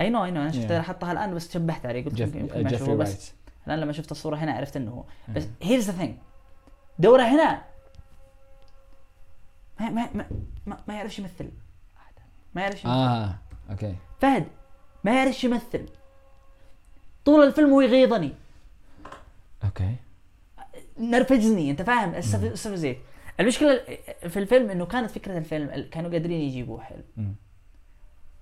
اي 0.00 0.10
نو 0.10 0.24
اي 0.24 0.30
نو 0.30 0.40
أنا 0.42 0.52
شفت 0.52 0.68
Yeah. 0.68 0.72
حطها 0.72 1.12
الآن 1.12 1.34
بس 1.34 1.52
شبهت 1.52 1.86
عليه. 1.86 2.04
قلت 2.04 2.14
جيف 2.14 2.34
يمكن 2.34 2.62
ما 2.88 2.94
بس 2.94 3.32
الآن 3.66 3.78
لما 3.80 3.92
شفت 3.92 4.10
الصورة 4.12 4.36
هنا 4.36 4.52
عرفت 4.52 4.76
إنه 4.76 4.90
هو. 4.90 5.04
بس 5.34 5.42
أيوه. 5.42 5.54
here's 5.62 5.90
the 5.90 5.92
thing 5.98 6.14
دوره 6.98 7.22
هنا 7.22 7.62
ما 9.80 9.90
ما 9.90 10.08
ما, 10.14 10.26
ما, 10.66 10.76
ما 10.88 10.94
يعرفش 10.94 11.18
يمثل. 11.18 11.50
ما 12.54 12.62
يعرفش 12.62 12.84
يمثل. 12.84 12.94
آه 12.96 13.34
أوكي 13.70 13.96
فهد 14.20 14.46
ما 15.04 15.16
يعرفش 15.16 15.44
يمثل. 15.44 15.86
طول 17.24 17.46
الفيلم 17.46 17.70
هو 17.70 17.80
يغيظني. 17.80 18.32
أوكي 19.64 19.96
نرفزني 20.98 21.70
أنت 21.70 21.82
فاهم؟ 21.82 22.14
السف- 22.14 22.44
السفزيت 22.44 22.98
المشكلة 23.40 23.80
في 24.28 24.38
الفيلم 24.38 24.70
إنه 24.70 24.86
كانت 24.86 25.10
فكرة 25.10 25.38
الفيلم 25.38 25.88
كانوا 25.90 26.10
قادرين 26.10 26.40
يجيبوه 26.40 26.80
حلو. 26.80 27.02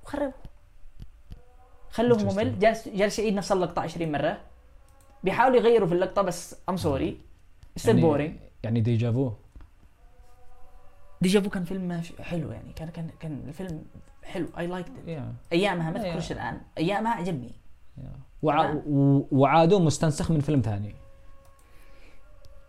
وخربوا 0.05 0.33
خلوه. 1.91 2.23
ممل 2.35 2.59
جالس 2.59 2.89
جالس 2.89 3.19
يعيد 3.19 3.35
نفس 3.35 3.53
اللقطة 3.53 3.83
20 3.83 4.13
مرة. 4.13 4.39
بيحاولوا 5.25 5.57
يغيروا 5.57 5.89
في 5.89 5.95
اللقطة 5.95 6.23
بس 6.23 6.57
I'm 6.68 6.77
sorry 6.77 7.21
still 7.77 8.01
boring 8.01 8.37
يعني 8.63 8.81
ديجافو 8.81 9.33
ديجافو 11.21 11.51
كان 11.51 11.65
فيلم 11.65 12.03
حلو 12.21 12.53
يعني. 12.53 12.73
كان 12.73 12.89
كان 12.89 13.11
كان 13.21 13.43
الفيلم 13.49 13.85
حلو. 14.23 14.47
I 14.59 14.66
like 14.66 14.87
أيامها 15.53 15.91
ما 15.91 16.03
Yeah. 16.03 16.07
اذكرش 16.07 16.33
الآن. 16.33 16.61
أيامها 16.79 17.13
عجبني. 17.13 17.53
وع... 18.43 18.63
تمام. 18.63 18.77
و- 18.87 19.27
وعادوا 19.33 19.79
مستنسخ 19.79 20.31
من 20.31 20.41
فيلم 20.41 20.61
ثاني. 20.61 20.95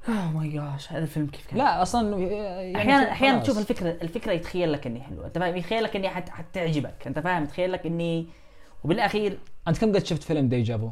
oh 0.09 0.31
my 0.31 0.49
gosh 0.49 0.91
هذا 0.91 1.03
الفيلم 1.03 1.27
كيف 1.27 1.47
كان؟ 1.47 1.57
لا 1.57 1.81
أصلا 1.81 2.17
يعني 2.19 2.77
أحيانا 2.77 3.11
أحيانا. 3.11 3.39
تشوف 3.39 3.57
الفكرة 3.57 3.89
الفكرة 3.89 4.31
يتخيل 4.31 4.71
لك 4.73 4.87
إني 4.87 5.01
حلوة 5.01 5.27
أنت 5.27 5.37
فاهم؟ 5.37 5.55
يتخيل 5.55 5.83
لك 5.83 5.95
إني 5.95 6.09
حت 6.09 6.29
حتعجبك 6.29 7.07
أنت 7.07 7.19
فاهم؟ 7.19 7.43
يتخيل 7.43 7.71
لك 7.71 7.85
إني 7.85 8.27
وبالأخير 8.83 9.37
أنت 9.67 9.77
كم 9.77 9.91
قد 9.93 10.05
شفت 10.05 10.23
فيلم 10.23 10.49
ديجافو؟ 10.49 10.89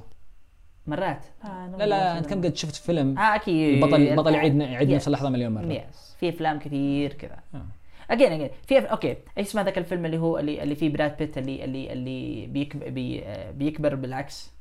مرات. 0.87 1.25
آه 1.45 1.67
لا 1.77 1.85
لا 1.85 2.17
أنت 2.17 2.25
كم 2.29 2.41
قد 2.41 2.55
شفت 2.55 2.75
فيلم 2.75 3.17
آه 3.17 3.35
أكيد. 3.35 3.83
البطل 3.83 4.01
البطل 4.01 4.33
يعيد 4.33 4.55
يعيد 4.55 4.89
Yes. 4.89 4.93
نفس 4.93 5.07
اللحظه 5.07 5.29
مليون 5.29 5.53
مرة. 5.53 5.65
yes 5.73 6.15
في 6.19 6.29
أفلام 6.29 6.59
كثير 6.59 7.13
كذا. 7.13 7.39
آه. 7.55 7.65
again 8.09 8.31
again 8.31 8.49
في. 8.67 8.79
أوكي 8.79 9.17
إيش 9.37 9.47
اسمه 9.47 9.61
ذاك 9.61 9.77
الفيلم 9.77 10.05
اللي 10.05 10.17
هو 10.17 10.37
اللي 10.39 10.63
اللي 10.63 10.75
فيه 10.75 10.89
براد 10.93 11.17
بيت 11.17 11.37
اللي 11.37 11.63
اللي 11.65 11.93
اللي 11.93 12.47
بيكب... 12.47 12.79
بي... 12.93 13.25
آه، 13.25 13.51
بيكبر 13.51 13.95
بالعكس؟ 13.95 14.51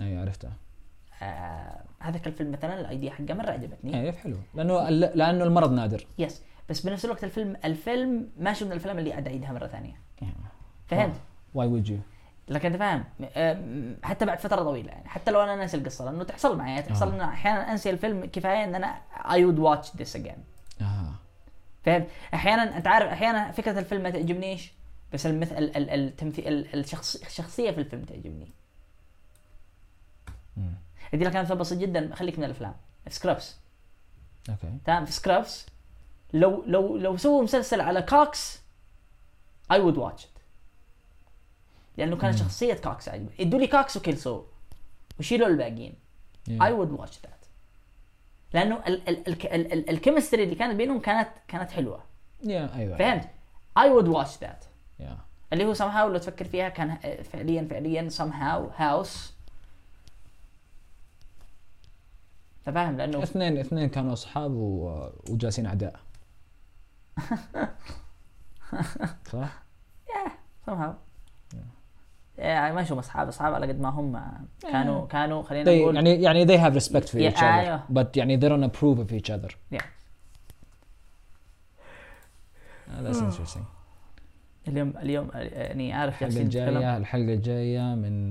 أيوه 0.00 0.20
عرفته. 0.20 0.48
آه... 1.22 1.82
هذاك 2.00 2.26
الفيلم 2.26 2.52
مثلا 2.52 2.80
ال 2.80 2.86
idea 2.86 3.10
حقه 3.10 3.34
مرة 3.34 3.50
عجبتني 3.50 4.00
أيوه 4.00 4.12
حلو 4.12 4.36
لأنه 4.54 4.88
لأنه 4.90 5.44
المرض 5.44 5.72
نادر 5.72 6.06
yes 6.18 6.42
بس 6.68 6.80
بنفس 6.86 7.04
الوقت 7.04 7.24
الفيلم 7.24 7.56
الفيلم 7.64 8.30
ماشي 8.38 8.64
من 8.64 8.72
الافلام 8.72 8.98
اللي 8.98 9.10
قاعد 9.10 9.26
اعيدها 9.26 9.52
مرة 9.52 9.66
ثانية 9.66 10.00
Yeah. 10.22 10.24
فهمت؟ 10.88 11.14
Why 11.56 11.60
would 11.60 11.88
you? 11.90 11.94
لكن 12.48 12.72
أنت 12.72 12.76
فاهم 12.76 13.04
حتى 14.02 14.24
بعد 14.26 14.38
فترة 14.38 14.62
طويلة 14.62 14.88
يعني 14.92 15.08
حتى 15.08 15.30
لو 15.30 15.40
أنا 15.42 15.56
ناسي 15.56 15.76
القصة 15.76 16.04
لأنه 16.04 16.24
تحصل 16.24 16.58
معي 16.58 16.82
تحصل 16.82 17.08
آه. 17.10 17.14
ان 17.14 17.20
أحيانا 17.20 17.72
انسي 17.72 17.90
الفيلم 17.90 18.24
كفاية 18.24 18.64
إن 18.64 18.74
أنا 18.74 19.00
I 19.14 19.36
would 19.38 19.58
watch 19.58 19.88
this 20.00 20.20
again 20.20 20.38
آه. 20.82 21.14
فهمت؟ 21.84 22.06
أحيانا 22.34 22.76
أنت 22.76 22.86
عارف 22.86 23.08
أحيانا 23.08 23.50
فكرة 23.52 23.78
الفيلم 23.78 24.02
ما 24.02 24.10
تعجبنيش 24.10 24.72
بس 25.12 25.26
المثل 25.26 25.58
ال- 25.58 25.76
ال- 25.76 25.90
التمثيل 25.90 26.48
ال- 26.48 26.78
الشخص 26.80 27.16
الشخصية 27.16 27.70
في 27.70 27.78
الفيلم 27.80 28.04
تعجبني. 28.04 28.48
ادي 31.14 31.24
لك 31.24 31.36
مثال 31.36 31.56
بسيط 31.56 31.78
جدا 31.78 32.14
خليك 32.14 32.38
من 32.38 32.44
الأفلام. 32.44 32.74
سكرابس 33.08 33.56
أوكي. 34.50 34.72
تمام؟ 34.84 35.04
في 35.04 35.12
سكرابس 35.12 35.66
لو 36.32 36.64
لو 36.66 36.96
لو 36.96 37.16
سووا 37.16 37.42
مسلسل 37.42 37.80
على 37.80 38.02
كوكس 38.02 38.60
I 39.72 39.76
would 39.76 39.96
watch 39.96 40.20
it. 40.22 40.40
لأنه 41.96 42.16
كانت. 42.16 42.38
شخصية 42.38 42.74
كوكس 42.74 43.08
عجبني 43.08 43.30
ادوا 43.40 43.58
لي 43.58 43.66
كوكس 43.66 43.96
وكيلسو 43.96 44.44
وشيلوا 45.18 45.48
الباقيين. 45.48 45.94
I 46.48 46.70
would 46.70 47.00
watch 47.00 47.12
that. 47.26 47.46
لأنه 48.54 48.76
ال- 48.86 49.08
ال- 49.08 49.28
ال- 49.28 49.46
ال- 49.54 49.72
ال- 49.72 49.90
ال 49.90 49.95
chemistry 49.95 50.44
اللي 50.44 50.54
كانت 50.54 50.74
بينهم 50.76 51.00
كانت 51.00 51.28
كانت 51.48 51.70
حلوة. 51.70 52.02
Yeah, 52.42 52.48
أيوه. 52.50 52.96
فهمت؟ 52.98 53.24
I 53.78 53.82
would 53.82 54.06
watch 54.16 54.40
that. 54.46 54.64
Yeah. 55.02 55.04
اللي 55.52 55.64
هو 55.64 55.74
somehow 55.74 55.96
لو 56.12 56.18
تفكر 56.18 56.44
فيها 56.44 56.68
كان 56.68 56.96
فعليا 57.22 57.68
فعليا 57.70 58.08
somehow 58.10 58.78
house 58.80 59.18
انت 62.58 62.59
فاهم 62.72 62.96
لأنه 62.96 63.22
اثنين 63.22 63.58
اثنين 63.58 63.88
كانوا 63.88 64.12
أصحاب 64.12 64.52
و... 64.52 65.08
وجالسين 65.30 65.66
أعداء. 65.66 66.00
صح؟ 69.32 69.62
somehow 70.70 70.90
يعني 72.38 72.74
ما 72.74 72.84
شوف 72.84 72.98
أصحاب 72.98 73.28
أصحاب 73.28 73.54
على 73.54 73.66
قد 73.66 73.80
ما 73.80 73.88
هم 73.88 74.22
كانوا 74.62 75.06
كانوا 75.06 75.42
خلينا 75.42 75.76
نقول 75.76 75.94
يعني 75.94 76.22
يعني 76.22 76.46
they 76.46 76.60
have 76.60 76.74
respect 76.82 77.08
for 77.08 77.14
Yeah, 77.16 77.32
each 77.32 77.38
other 77.38 77.42
أيوه. 77.42 77.82
but 77.92 78.16
يعني 78.16 78.40
they 78.40 78.44
don't 78.44 78.70
approve 78.70 78.98
of 78.98 79.12
each 79.12 79.30
other. 79.30 79.50
Yeah. 79.74 79.82
Ah, 82.88 83.02
that's 83.02 83.20
interesting. 83.20 83.64
اليوم 84.68 84.92
اليوم 84.96 85.30
يعني 85.34 85.92
عارف 85.92 86.22
الحلقة 86.22 86.42
الجاية 86.42 86.96
الحلقة 86.96 87.34
الجاية 87.34 87.94
من 87.94 88.30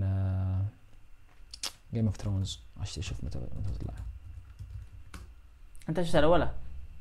جيم 1.93 2.05
اوف 2.05 2.17
ثرونز 2.17 2.59
عشان 2.77 3.03
أشوف 3.03 3.23
متى 3.23 3.39
متى 3.39 3.79
تطلع 3.79 3.93
أنت 5.89 6.01
شفت 6.01 6.15
الاولى 6.15 6.49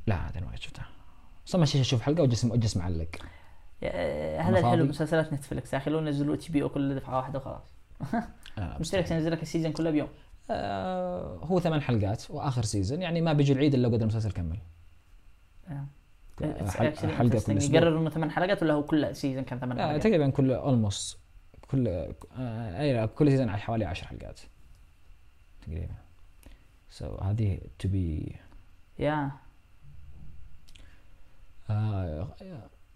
لا 0.07 0.29
هذا 0.29 0.41
ما 0.41 0.57
شفتها 0.57 0.87
أصلا 1.49 1.59
ماشي 1.61 1.81
أشوف 1.81 2.03
حلقة 2.03 2.23
وجسم 2.23 2.51
وجس 2.51 2.77
معلق. 2.77 3.09
هذا 3.83 4.59
الحلو. 4.59 4.85
مسلسلات 4.85 5.33
نتفلكس 5.33 5.73
يا 5.73 5.79
أخي 5.79 5.91
لو 5.91 6.01
نزلوا 6.01 6.35
اتش 6.35 6.49
بي 6.49 6.63
أو 6.63 6.69
كل 6.69 6.95
دفعة 6.95 7.17
واحدة 7.17 7.39
وخلاص. 7.39 7.75
نتفلكس 8.59 9.11
ينزل 9.13 9.33
لك 9.33 9.43
ال 9.43 9.47
season 9.47 9.73
كله 9.73 9.91
بيوم. 9.91 10.09
آه، 10.51 11.37
هو 11.43 11.61
ثمان 11.61 11.81
حلقات 11.83 12.31
وآخر 12.31 12.63
season 12.63 13.03
يعني 13.03 13.21
ما 13.21 13.33
بيجي 13.33 13.53
العيد 13.53 13.75
إلا 13.75 13.89
قدر 13.89 14.01
المسلسل 14.03 14.31
كمل 14.33 14.59
آه. 15.71 15.85
حل- 16.41 16.67
It's 16.67 16.71
actually 16.71 17.07
حلقة 17.07 17.41
كل. 17.47 17.57
أسبوع. 17.57 17.81
يقرر 17.81 17.99
إنه 17.99 18.11
ثمان 18.11 18.31
حلقات 18.31 18.63
ولا 18.63 18.75
هو 18.75 18.83
كل 18.83 19.17
season 19.17 19.45
كان 19.45 19.59
ثمان 19.59 19.79
آه، 19.81 19.87
حلقات؟ 19.87 20.03
تقريبا 20.03 20.31
كل 20.31 20.53
اولموست 20.53 21.19
كل 21.71 21.89
أي 22.39 23.07
كل 23.07 23.31
سيزون 23.31 23.51
حوالي 23.57 23.85
عشر 23.85 24.07
حلقات. 24.07 24.41
تقريبا. 25.67 25.95
سو 26.91 27.17
so, 27.17 27.23
هذه 27.23 27.59
to 27.83 27.87
be 27.87 28.33
يا. 28.99 29.31
آه 31.71 32.35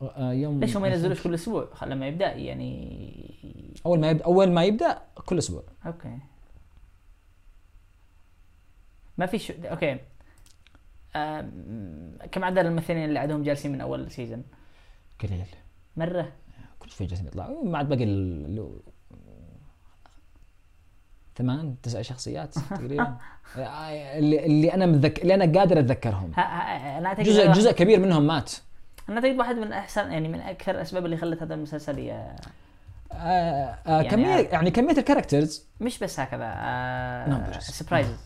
آه 0.03 0.33
يوم 0.33 0.61
ليش 0.61 0.77
هم 0.77 0.83
I 0.83 0.87
ينزلوش 0.87 1.23
كل 1.23 1.35
أسبوع؟ 1.35 1.69
لما 1.83 2.09
يبدأ 2.09 2.33
يعني. 2.33 3.75
أول 3.87 4.01
ما 4.01 4.11
يبدا 4.11 4.25
أول 4.25 4.51
ما 4.51 4.65
يبدأ 4.65 5.03
كل 5.27 5.39
أسبوع. 5.39 5.63
أوكي. 5.87 6.19
ما 9.19 9.27
في 9.27 9.39
شو 9.39 9.53
أوكي. 9.65 9.99
آم... 11.17 12.19
كم 12.33 12.45
عدد 12.45 12.59
الممثلين 12.59 13.05
اللي 13.05 13.19
عندهم 13.19 13.43
جالسين 13.43 13.73
من 13.73 13.81
أول 13.81 14.11
سيزون؟ 14.11 14.45
قليل. 15.21 15.47
مرة. 15.97 16.33
كل 16.79 16.91
شوي 16.91 17.07
جالسين 17.07 17.27
يطلعوا 17.27 17.65
ما 17.65 17.79
عاد 17.79 17.89
باقي 17.89 18.05
ثمان 21.37 21.75
تسع 21.83 22.03
شخصيات 22.03 22.55
تقريبا. 22.71 23.17
آه، 23.57 24.19
اللي, 24.19 24.47
اللي 24.47 24.75
أنا 24.75 24.87
متذكر 24.87 25.23
اللي 25.23 25.35
أنا 25.35 25.59
قادر 25.59 25.79
أتذكرهم. 25.81 26.33
أعتقد 26.39 27.25
جزء 27.25 27.53
جزء 27.53 27.73
كبير 27.73 28.01
منهم 28.01 28.27
مات. 28.27 28.53
أنا 29.09 29.17
أعتقد 29.17 29.39
واحد 29.39 29.57
من 29.57 29.73
أحسن 29.73 30.13
يعني 30.13 30.29
من 30.29 30.41
أكثر 30.41 30.75
الأسباب 30.75 31.05
اللي 31.05 31.17
خلت 31.17 31.43
هذا 31.43 31.55
المسلسل 31.55 31.99
ي... 31.99 32.13
آه 32.13 33.15
آه 33.15 33.79
يعني 33.87 34.09
كميه 34.09 34.27
عارف. 34.35 34.53
يعني 34.53 34.71
كمية 34.71 34.93
ال 34.99 35.05
characters 35.05 35.65
مش 35.81 35.99
بس 35.99 36.21
هكذا 36.21 36.47
Numbers. 37.27 37.59
surprises 37.59 38.19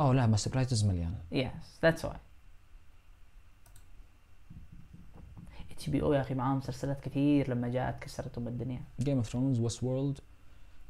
أوه 0.00 0.14
لا 0.14 0.26
ما 0.26 0.36
surprises 0.36 0.84
مليان. 0.84 1.14
yes 1.32 1.50
that's 1.82 2.04
why 2.04 2.14
HBO 5.70 6.12
يا 6.12 6.20
أخي 6.20 6.34
معاهم 6.34 6.56
مسلسلات 6.58 7.00
كثير 7.00 7.50
لما 7.50 7.68
جاءت 7.68 7.98
كسرتهم 8.02 8.48
الدنيا. 8.48 8.80
Game 9.00 9.16
of 9.16 9.26
Thrones 9.32 9.60
Westworld 9.60 10.18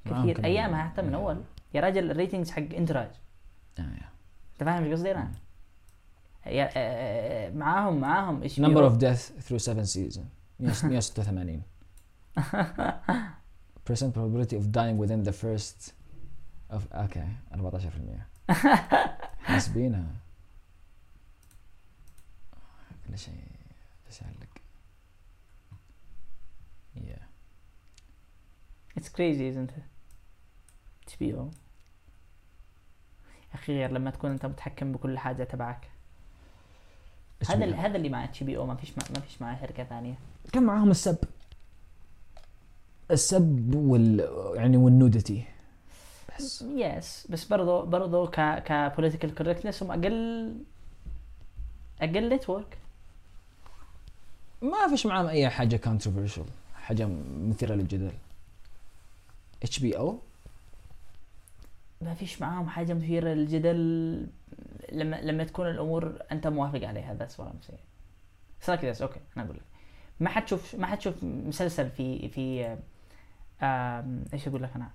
كثير. 0.06 0.44
أيامها 0.44 0.88
حتى 0.88 1.02
من 1.02 1.14
أول. 1.14 1.42
يا 1.74 1.80
راجل 1.80 2.10
ال 2.10 2.15
ratings 2.15 2.50
حق 2.50 2.74
Entourage. 2.76 3.10
أنت 3.78 4.64
فاهم 4.64 4.84
إيش 4.84 4.92
قصدي 4.92 5.10
أنا؟ 5.10 5.32
yeah 6.46 6.70
آه، 6.76 7.50
معاهم 7.50 8.00
معاهم 8.00 8.42
إيش 8.42 8.60
number 8.60 8.84
of 8.84 8.96
death 8.96 9.32
through 9.32 9.58
7 9.58 9.84
season 9.84 10.28
186 10.60 11.62
percent 13.86 14.12
probability 14.14 14.56
of 14.56 14.64
dying 14.72 14.98
within 14.98 15.22
the 15.28 15.32
first 15.32 15.92
of 16.70 16.82
okay 16.92 17.28
14% 17.52 18.50
حاسبينها. 19.48 20.06
كل 23.08 23.18
شيء 23.18 23.34
بس 24.08 24.22
يعلق 24.22 24.46
yeah. 26.96 27.22
it's 28.96 29.08
crazy 29.08 29.52
isn't 29.52 29.70
it؟ 29.70 29.95
H 31.06 31.16
BO 31.16 31.50
يا 33.50 33.54
أخي 33.54 33.72
غير 33.72 33.90
لما 33.90 34.10
تكون 34.10 34.30
أنت 34.30 34.46
متحكم 34.46 34.92
بكل 34.92 35.18
حاجة 35.18 35.44
تبعك. 35.44 35.88
هذا 37.48 37.74
هذا 37.74 37.96
اللي 37.96 38.08
مع 38.08 38.24
HBO 38.24 38.66
ما 38.66 38.74
فيش 38.74 38.90
ما 38.98 39.20
فيش 39.20 39.42
معاه 39.42 39.60
شركة 39.60 39.84
ثانية. 39.84 40.14
كان 40.52 40.62
معاهم 40.62 40.90
السب؟ 40.90 41.18
السب 43.10 43.74
وال 43.74 44.20
يعني 44.54 44.76
وال 44.76 44.91
nudity. 44.91 45.44
بس. 46.38 46.62
yes 46.62 47.26
بس 47.30 47.44
برضو 47.44 47.82
برضو 47.82 48.26
ك 48.26 48.40
ك 48.40 48.92
political 48.96 49.42
correctness 49.42 49.82
هم 49.82 49.90
أقل 49.90 50.54
أقل 52.00 52.34
network 52.34 52.78
ما 54.62 54.88
فيش 54.90 55.06
معاهم 55.06 55.26
أي 55.26 55.50
حاجة 55.50 55.80
controversial 55.84 56.48
حاجة 56.74 57.08
مثيرة 57.40 57.74
للجدل. 57.74 58.12
HBO 59.62 60.18
ما 62.00 62.14
فيش 62.14 62.42
معاهم 62.42 62.68
حاجة 62.68 62.94
مثيرة 62.94 63.28
للجدل. 63.28 64.26
لما 64.92 65.16
لما 65.16 65.44
تكون 65.44 65.70
الأمور 65.70 66.22
أنت 66.32 66.46
موافق 66.46 66.84
عليها 66.84 67.14
that's 67.14 67.40
what 67.40 67.48
I'm 67.50 67.60
saying 67.60 67.78
like 68.78 68.96
this. 68.98 69.02
okay 69.02 69.20
أنا 69.36 69.44
أقول 69.44 69.56
لك. 69.56 69.62
ما 70.20 70.30
حتشوف 70.30 70.74
ما 70.74 70.86
حتشوف 70.86 71.14
مسلسل 71.22 71.90
في 71.90 72.28
في 72.28 72.76
إيش 74.32 74.48
أقول 74.48 74.62
لك 74.62 74.70
أنا؟ 74.76 74.90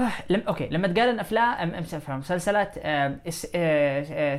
آه، 0.00 0.12
لم 0.30 0.40
okay 0.40 0.68
لما 0.68 0.88
تقارن 0.88 1.20
افلام 1.20 1.84
مسلسلات 2.18 2.74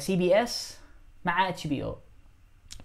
سي 0.02 0.16
بي 0.16 0.44
اس 0.44 0.80
مع 1.26 1.50
اتش 1.50 1.68
بي 1.68 1.84
أو 1.84 1.98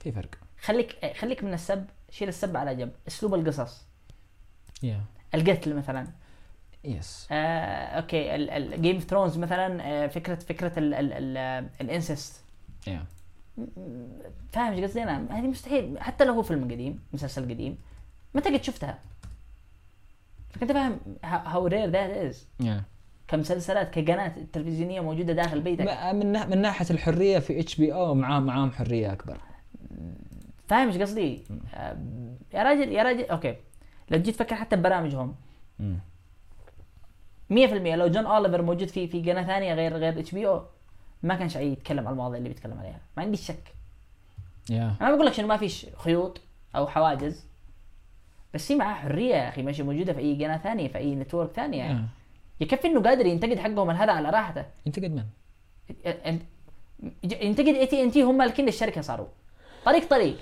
في 0.01 0.13
فرق. 0.13 0.31
خليك 0.61 1.17
خليك 1.17 1.45
من 1.45 1.53
السب 1.55 1.87
شيل 2.11 2.29
السب 2.29 2.57
على 2.57 2.77
جنب. 2.77 2.93
أسلوب 3.09 3.35
القصص. 3.35 3.87
يا 4.83 5.05
القتل 5.35 5.77
مثلا. 5.77 6.07
yes 6.85 7.29
آه، 7.31 7.35
okay. 7.87 8.35
ال 8.35 8.47
Game 8.47 8.95
of 8.95 9.05
Thrones 9.05 9.39
مثلا 9.39 9.83
آه، 9.83 10.07
فكره 10.07 10.35
فكرة 10.35 10.73
ال 11.81 11.89
incest. 11.89 12.45
yeah 12.87 13.05
فاهم 14.53 14.73
إيش 14.73 14.85
قصدي؟ 14.85 15.03
أنا؟ 15.03 15.39
هذه 15.39 15.47
مستحيل. 15.47 16.01
حتى 16.01 16.25
لو 16.25 16.35
هو 16.35 16.43
فيلم 16.43 16.65
قديم 16.65 17.01
مسلسل 17.13 17.43
قديم 17.43 17.79
متى 18.35 18.55
قد 18.55 18.63
شفتها؟ 18.63 18.99
فكنت 20.51 20.73
فاهم 20.73 21.01
how 21.25 21.67
rare 21.67 21.91
that 21.91 22.11
is 22.11 22.47
كمسلسلات 23.29 23.91
كقناة 23.99 24.33
تلفزيونية 24.53 25.01
موجودة 25.01 25.33
داخل 25.33 25.61
بيتك. 25.61 25.89
من 26.13 26.51
من 26.51 26.63
ناحية 26.63 26.87
الحرية 26.91 27.39
في 27.39 27.61
HBO 27.61 28.15
معاهم 28.15 28.47
معاهم 28.47 28.71
حرية 28.71 29.13
أكبر. 29.13 29.39
فاهم 30.69 30.89
إيش 30.89 30.99
قصدي؟ 30.99 31.45
آه، 31.75 31.97
يا 32.55 32.63
راجل 32.63 32.93
يا 32.93 33.03
راجل 33.03 33.25
okay. 33.25 33.57
لو 34.11 34.19
جيت 34.19 34.35
تفكر 34.35 34.55
حتى 34.55 34.77
ببرامجهم 34.77 35.35
مم. 35.79 35.99
100% 35.99 36.01
لو 37.51 38.09
جون 38.09 38.27
أوليفر 38.27 38.63
موجود 38.63 38.89
في 38.89 39.09
في 39.09 39.23
قناة 39.23 39.47
ثانية 39.47 39.75
غير 39.75 39.97
غير 39.97 40.19
HBO 40.19 40.63
ما 41.23 41.35
كانش 41.35 41.73
يتكلم 41.73 42.07
على 42.07 42.13
المواضيع 42.13 42.39
اللي 42.39 42.49
بيتكلم 42.49 42.79
عليها. 42.79 43.01
ما 43.17 43.23
عندي 43.23 43.37
شك. 43.37 43.75
yeah 44.71 44.95
أنا 45.01 45.15
بقول 45.15 45.27
لك 45.27 45.39
انه 45.39 45.49
ما 45.49 45.57
فيش 45.57 45.87
خيوط 45.97 46.41
أو 46.77 46.87
حواجز 46.87 47.47
بس 48.55 48.73
هي 48.73 48.79
معاه 48.79 48.95
حرية 48.95 49.35
يا 49.35 49.49
أخي 49.49 49.63
ماشي 49.63 49.83
موجودة 49.83 50.13
في 50.13 50.19
أي 50.19 50.45
قناة 50.45 50.57
ثانية 50.59 50.89
في 50.89 50.99
أي 50.99 51.15
network 51.15 51.51
ثانية. 51.51 51.79
يعني. 51.79 51.99
yeah. 51.99 52.09
يكفي 52.61 52.89
إنه 52.89 53.03
قادر 53.03 53.27
ينتقد 53.27 53.59
حقهم 53.59 53.91
هذا 53.91 54.13
على 54.13 54.31
راحته. 54.31 54.65
ينتقد 54.87 55.11
من؟ 55.11 55.25
ينتقد 57.23 57.69
اي 57.69 57.87
تي 57.87 58.03
إن 58.03 58.11
تي 58.11 58.23
هم 58.23 58.39
مالكين 58.39 58.69
الشركة 58.69 59.01
صاروا. 59.01 59.27
طريق 59.85 60.09
طريق. 60.09 60.37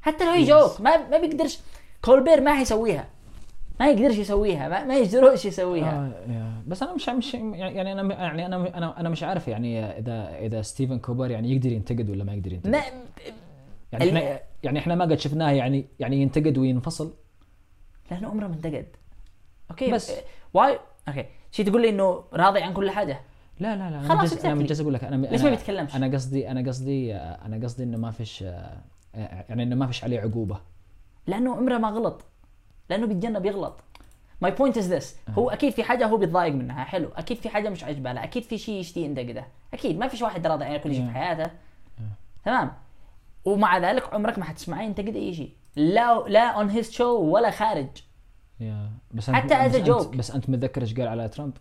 حتى 0.00 0.24
لو 0.24 0.30
هي 0.30 0.44
joke 0.44 0.80
ما 0.80 1.08
ما 1.08 1.18
بيقدرش. 1.18 1.58
كولبير 2.04 2.40
ما 2.40 2.54
حيسويها. 2.54 3.08
ما 3.80 3.90
يقدرش 3.90 4.16
يسويها 4.18 4.68
ما, 4.68 4.84
ما 4.84 4.96
يجدروش 4.98 5.44
يسويها 5.44 6.12
آه. 6.28 6.62
بس 6.66 6.82
أنا 6.82 6.94
مش 6.94 7.08
مش 7.08 7.34
يعني 7.34 7.92
أنا 7.92 8.14
يعني 8.14 8.46
أنا 8.46 8.78
أنا 8.78 9.00
أنا 9.00 9.08
مش 9.08 9.22
عارف 9.22 9.48
يعني 9.48 9.80
اذا 9.84 10.38
إذا 10.38 10.62
ستيفن 10.62 10.98
كوبر 10.98 11.30
يعني 11.30 11.52
يقدر 11.54 11.72
ينتقد 11.72 12.10
ولا 12.10 12.24
ما 12.24 12.34
يقدر 12.34 12.52
ينتقد 12.52 12.70
ما 12.72 12.78
يعني 13.92 14.04
ال- 14.04 14.16
إحنا 14.16 14.40
يعني 14.62 14.78
إحنا 14.78 14.94
ما 14.94 15.04
قد 15.04 15.18
شفناه 15.18 15.50
يعني 15.50 15.84
يعني 15.98 16.22
ينتقد 16.22 16.58
وينفصل 16.58 17.14
لأنه 18.10 18.28
عمره 18.28 18.46
ما 18.46 18.54
انتقد 18.54 18.86
أوكي 19.70 19.92
بس- 19.92 20.12
واي 20.54 20.78
أوكي 21.08 21.24
شي 21.50 21.64
تقول 21.64 21.82
لي 21.82 21.88
إنه 21.88 22.24
راضي 22.32 22.60
عن 22.62 22.72
كل 22.72 22.90
حاجة 22.90 23.20
لا 23.60 23.76
لا 23.76 23.90
لا 23.90 24.00
خلاص. 24.00 24.32
أنا 24.44 24.54
exactly. 24.54 24.58
مجز 24.62 24.80
أقول 24.80 24.94
لك 24.94 25.04
أنا 25.04 25.26
ليش 25.26 25.42
ما 25.42 25.50
بيتكلمش؟ 25.50 25.96
أنا 25.96 26.06
قصدي 26.14 26.50
أنا 26.50 26.68
قصدي 26.68 27.14
أنا 27.16 27.64
قصدي 27.64 27.82
إنه 27.82 27.98
ما 27.98 28.10
فيش 28.10 28.42
يعني 29.14 29.62
إنه 29.62 29.76
ما 29.76 29.86
فيش 29.86 30.04
عليه 30.04 30.20
عقوبة 30.20 30.60
لأنه 31.26 31.56
عمره 31.56 31.78
ما 31.78 31.88
غلط 31.88 32.24
لأنه 32.90 33.06
بيتجنب 33.06 33.46
يغلط. 33.46 33.80
my 34.40 34.50
point 34.50 34.78
is 34.78 34.92
this 34.92 35.16
هو 35.28 35.50
أكيد 35.50 35.72
في 35.72 35.82
حاجة 35.82 36.06
هو 36.06 36.16
بيتضايق 36.16 36.54
منها 36.54 36.84
حلو. 36.84 37.08
أكيد 37.08 37.36
في 37.36 37.48
حاجة 37.48 37.68
مش 37.68 37.84
عاجباه 37.84 38.12
لا 38.12 38.24
أكيد 38.24 38.42
في 38.42 38.58
شيء 38.58 38.74
يشتي 38.74 39.00
ينتقده 39.00 39.46
أكيد 39.74 39.98
ما 39.98 40.08
فيش 40.08 40.22
واحد 40.22 40.46
راضي 40.46 40.64
عن 40.64 40.76
كل 40.76 40.94
شيء 40.94 41.06
في. 41.06 41.10
حياته. 41.10 41.50
تمام. 42.44 42.72
ومع 43.44 43.78
ذلك 43.78 44.14
عمرك 44.14 44.38
ما 44.38 44.44
حتسمعه 44.44 44.82
ينتقد 44.82 45.16
أي 45.16 45.34
شيء 45.34 45.52
لا 45.76 46.24
لا 46.28 46.50
on 46.50 46.70
his 46.70 46.90
show 46.90 47.18
ولا 47.18 47.50
خارج. 47.50 47.88
بس 49.14 49.30
حتى 49.30 49.54
a 49.54 49.86
joke. 49.86 50.16
بس 50.16 50.30
أنت 50.30 50.50
متذكر 50.50 50.82
إيش 50.82 50.94
قال 50.94 51.08
على 51.08 51.28
ترامب؟ 51.28 51.56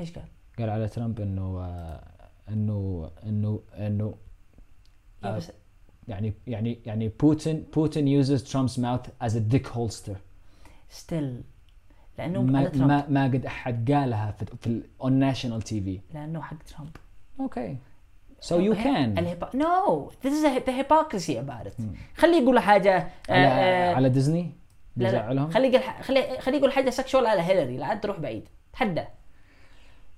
إيش 0.00 0.12
قال؟ 0.12 0.24
قال 0.58 0.70
على 0.70 0.88
ترامب 0.88 1.20
إنه 1.20 1.60
آه، 1.60 2.00
إنه 2.48 3.10
إنه 3.22 3.62
إنه 3.74 4.14
يعني 6.08 6.34
يعني 6.46 6.78
يعني 6.86 7.08
بوتين 7.20 7.66
بوتين 7.74 8.24
uses 8.24 8.40
Trump's 8.40 8.78
mouth 8.78 9.26
as 9.28 9.32
a 9.34 9.54
dick 9.54 9.66
holster. 9.76 10.16
still 10.90 11.42
لأنه 12.18 12.42
ما 12.42 12.64
ترامب 12.68 12.88
ما, 12.88 13.04
ما 13.08 13.24
قد 13.24 13.46
أحد 13.46 13.92
قالها 13.92 14.30
في 14.38 14.46
في 14.60 14.82
on 15.02 15.36
national 15.36 15.64
TV 15.70 16.14
لأنه 16.14 16.42
حق 16.42 16.56
ترامب 16.62 16.96
okay 17.40 17.76
so 18.40 18.50
you 18.54 18.74
can. 18.84 19.18
ال 19.18 19.22
hypo... 19.22 19.50
no 19.54 20.10
this 20.24 20.26
is 20.28 20.44
a- 20.44 20.64
the 20.66 20.72
hypocrisy 20.82 21.32
about 21.36 21.68
it. 21.68 21.82
خليه 22.16 22.42
يقول 22.42 22.58
حاجة 22.58 22.96
آه، 23.30 23.32
على 23.32 23.46
آه، 23.46 23.94
على 23.94 24.08
ديزني 24.08 24.42
لا 24.96 25.04
لا. 25.04 25.10
بيزعلهم؟ 25.10 25.50
خليه 25.50 25.68
يقول 25.78 25.82
خليه 26.04 26.40
خليه 26.40 26.58
يقول 26.58 26.72
حاجة 26.72 26.90
sexual 26.90 27.26
على 27.26 27.42
هيلاري 27.42 27.76
لا 27.76 27.86
عاد 27.86 28.00
تروح 28.00 28.20
بعيد. 28.20 28.48
تحدى. 28.72 29.04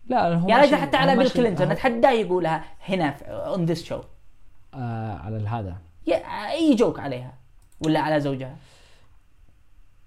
لا 0.06 0.34
هو 0.34 0.48
يا 0.48 0.56
ماشي- 0.56 0.66
رجل 0.74 0.76
حتى 0.82 0.96
على 0.96 1.16
بيل 1.16 1.30
كلينتون 1.30 1.70
اتحداه 1.70 2.10
يقولها 2.10 2.64
هنا 2.88 3.16
on 3.26 3.64
this 3.64 3.84
show 3.84 4.00
آه 4.74 5.12
على 5.18 5.48
هذا 5.48 5.76
أي 6.50 6.74
joke 6.74 7.00
عليها 7.00 7.34
ولا 7.80 8.00
على 8.00 8.20
زوجها؟ 8.20 8.56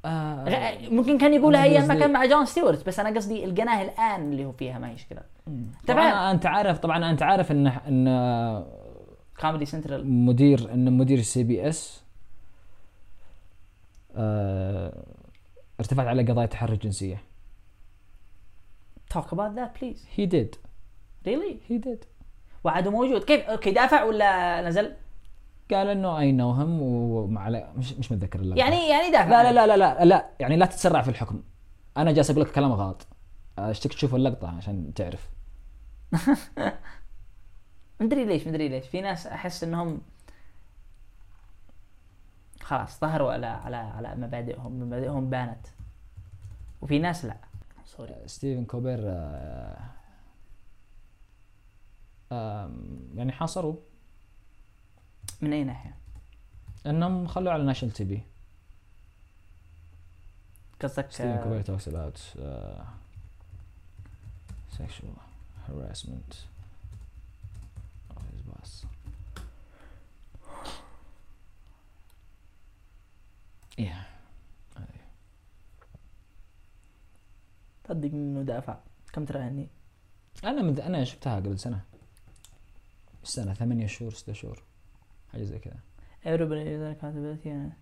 آه 0.05 0.89
ممكن 0.89 1.17
كان 1.17 1.33
يقولها 1.33 1.63
أيام 1.63 1.87
ما 1.87 1.99
كان 1.99 2.13
مع 2.13 2.25
جون 2.25 2.45
ستيوارت 2.45 2.87
بس 2.87 2.99
أنا 2.99 3.15
قصدي 3.15 3.45
القناة 3.45 3.81
الآن 3.81 4.31
اللي 4.31 4.45
هو 4.45 4.51
فيها 4.51 4.79
ما 4.79 4.89
هي 4.89 4.93
مشكله 4.93 5.21
طبعا 5.87 6.31
أنت 6.31 6.45
عارف 6.45 6.79
طبعا 6.79 7.11
أنت 7.11 7.23
عارف 7.23 7.51
إن 7.51 7.67
إن 7.67 8.65
Comedy 9.41 9.65
Central 9.65 10.07
مدير 10.07 10.73
إن 10.73 10.97
مدير 10.97 11.21
CBS 11.21 12.03
آه 14.15 15.03
ارتفعت 15.79 16.07
على 16.07 16.23
قضايا 16.23 16.45
تحرش 16.47 16.77
جنسية. 16.77 17.21
talk 19.09 19.33
about 19.33 19.55
that 19.55 19.77
please 19.81 20.05
he 20.17 20.21
did. 20.29 20.57
really 21.27 21.57
he 21.69 21.85
did. 21.85 22.05
وعده 22.63 22.91
موجود. 22.91 23.23
كيف 23.23 23.41
okay 23.41 23.71
دافع 23.71 24.03
ولا 24.03 24.61
نزل؟ 24.61 24.93
قال 25.71 25.87
إنه 25.87 26.19
I 26.19 26.31
know 26.31 26.51
هم 26.51 26.81
ومع 26.81 27.49
مش 27.75 27.93
مش 27.93 28.11
متذكر 28.11 28.39
اللقطه 28.39 28.59
يعني 28.59 28.89
يعني 28.89 29.11
دافع 29.11 29.29
لا 29.41 29.43
لا 29.53 29.67
لا 29.67 29.77
لا 29.77 29.77
لا 29.77 30.05
لا. 30.05 30.29
يعني 30.39 30.55
لا 30.55 30.65
تتسرع 30.65 31.01
في 31.01 31.09
الحكم. 31.09 31.43
أنا 31.97 32.11
جالس 32.11 32.29
أقول 32.31 32.41
لك 32.41 32.51
كلام 32.51 32.71
غلط. 32.71 33.07
أشتيك 33.57 33.93
تشوف 33.93 34.15
اللقطة 34.15 34.57
عشان 34.57 34.93
تعرف. 34.93 35.29
مدري 38.01 38.25
ليش 38.25 38.47
مدري 38.47 38.69
ليش. 38.69 38.87
في 38.87 39.01
ناس 39.01 39.27
أحس 39.27 39.63
إنهم 39.63 40.01
خلاص 42.61 42.99
ظهروا 43.01 43.31
على 43.31 43.45
على 43.45 43.75
على 43.75 44.15
مبادئهم. 44.15 44.79
مبادئهم 44.79 45.29
بانت. 45.29 45.67
وفي 46.81 46.99
ناس 46.99 47.25
لا. 47.25 47.37
sorry 47.85 48.15
ستيفن 48.25 48.65
كولبير 48.65 48.99
آه 48.99 49.77
يعني 53.15 53.31
حاصروا. 53.31 53.75
من 55.41 55.53
أي 55.53 55.63
ناحية؟ 55.63 55.95
إنهم 56.85 57.27
خلوه 57.27 57.53
على 57.53 57.63
national 57.63 57.93
TV 57.93 58.21
قصدك 60.81 61.11
ستيفن 61.11 61.63
talks 61.63 61.87
about 61.87 62.17
uh, 62.39 62.83
sexual 64.77 65.15
harassment 65.67 66.31
of 68.15 68.23
his 68.31 68.41
boss. 68.41 68.85
Yeah. 73.77 74.13
تصدق 77.83 78.09
انه 78.13 78.41
دافع. 78.41 78.77
كم 79.13 79.25
ترى 79.25 79.39
يعني 79.39 79.67
أنا 80.43 80.61
مد... 80.61 80.79
أنا 80.79 81.03
شفتها 81.03 81.35
قبل 81.35 81.59
سنة. 81.59 81.81
سنه 83.23 83.53
ثمانية 83.53 83.87
شهور 83.87 84.13
ستة 84.13 84.33
شهور 84.33 84.63
حاجة 85.31 85.43
زي 85.43 85.59
كذا 85.59 85.79
everybody 86.25 86.65
is 86.65 86.97
accountability 86.97 87.47
yeah. 87.47 87.73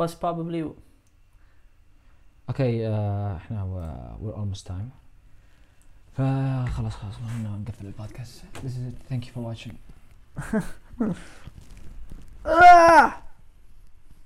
was 0.00 0.14
probably 0.14 0.64
أوكي 2.48 2.88
آه، 2.88 3.36
إحنا 3.36 4.16
we're 4.22 4.36
almost 4.36 4.66
time 4.68 4.90
فخلاص 6.16 6.96
خلاص 6.96 7.14
خلينا 7.16 7.56
نقفل 7.56 7.86
البودكاست 7.86 8.42
This 8.54 8.70
is 8.70 8.92
it. 8.92 9.12
Thank 9.12 9.24
you 9.26 9.32
for 9.32 9.40
watching 9.40 9.74
آه! 12.46 13.21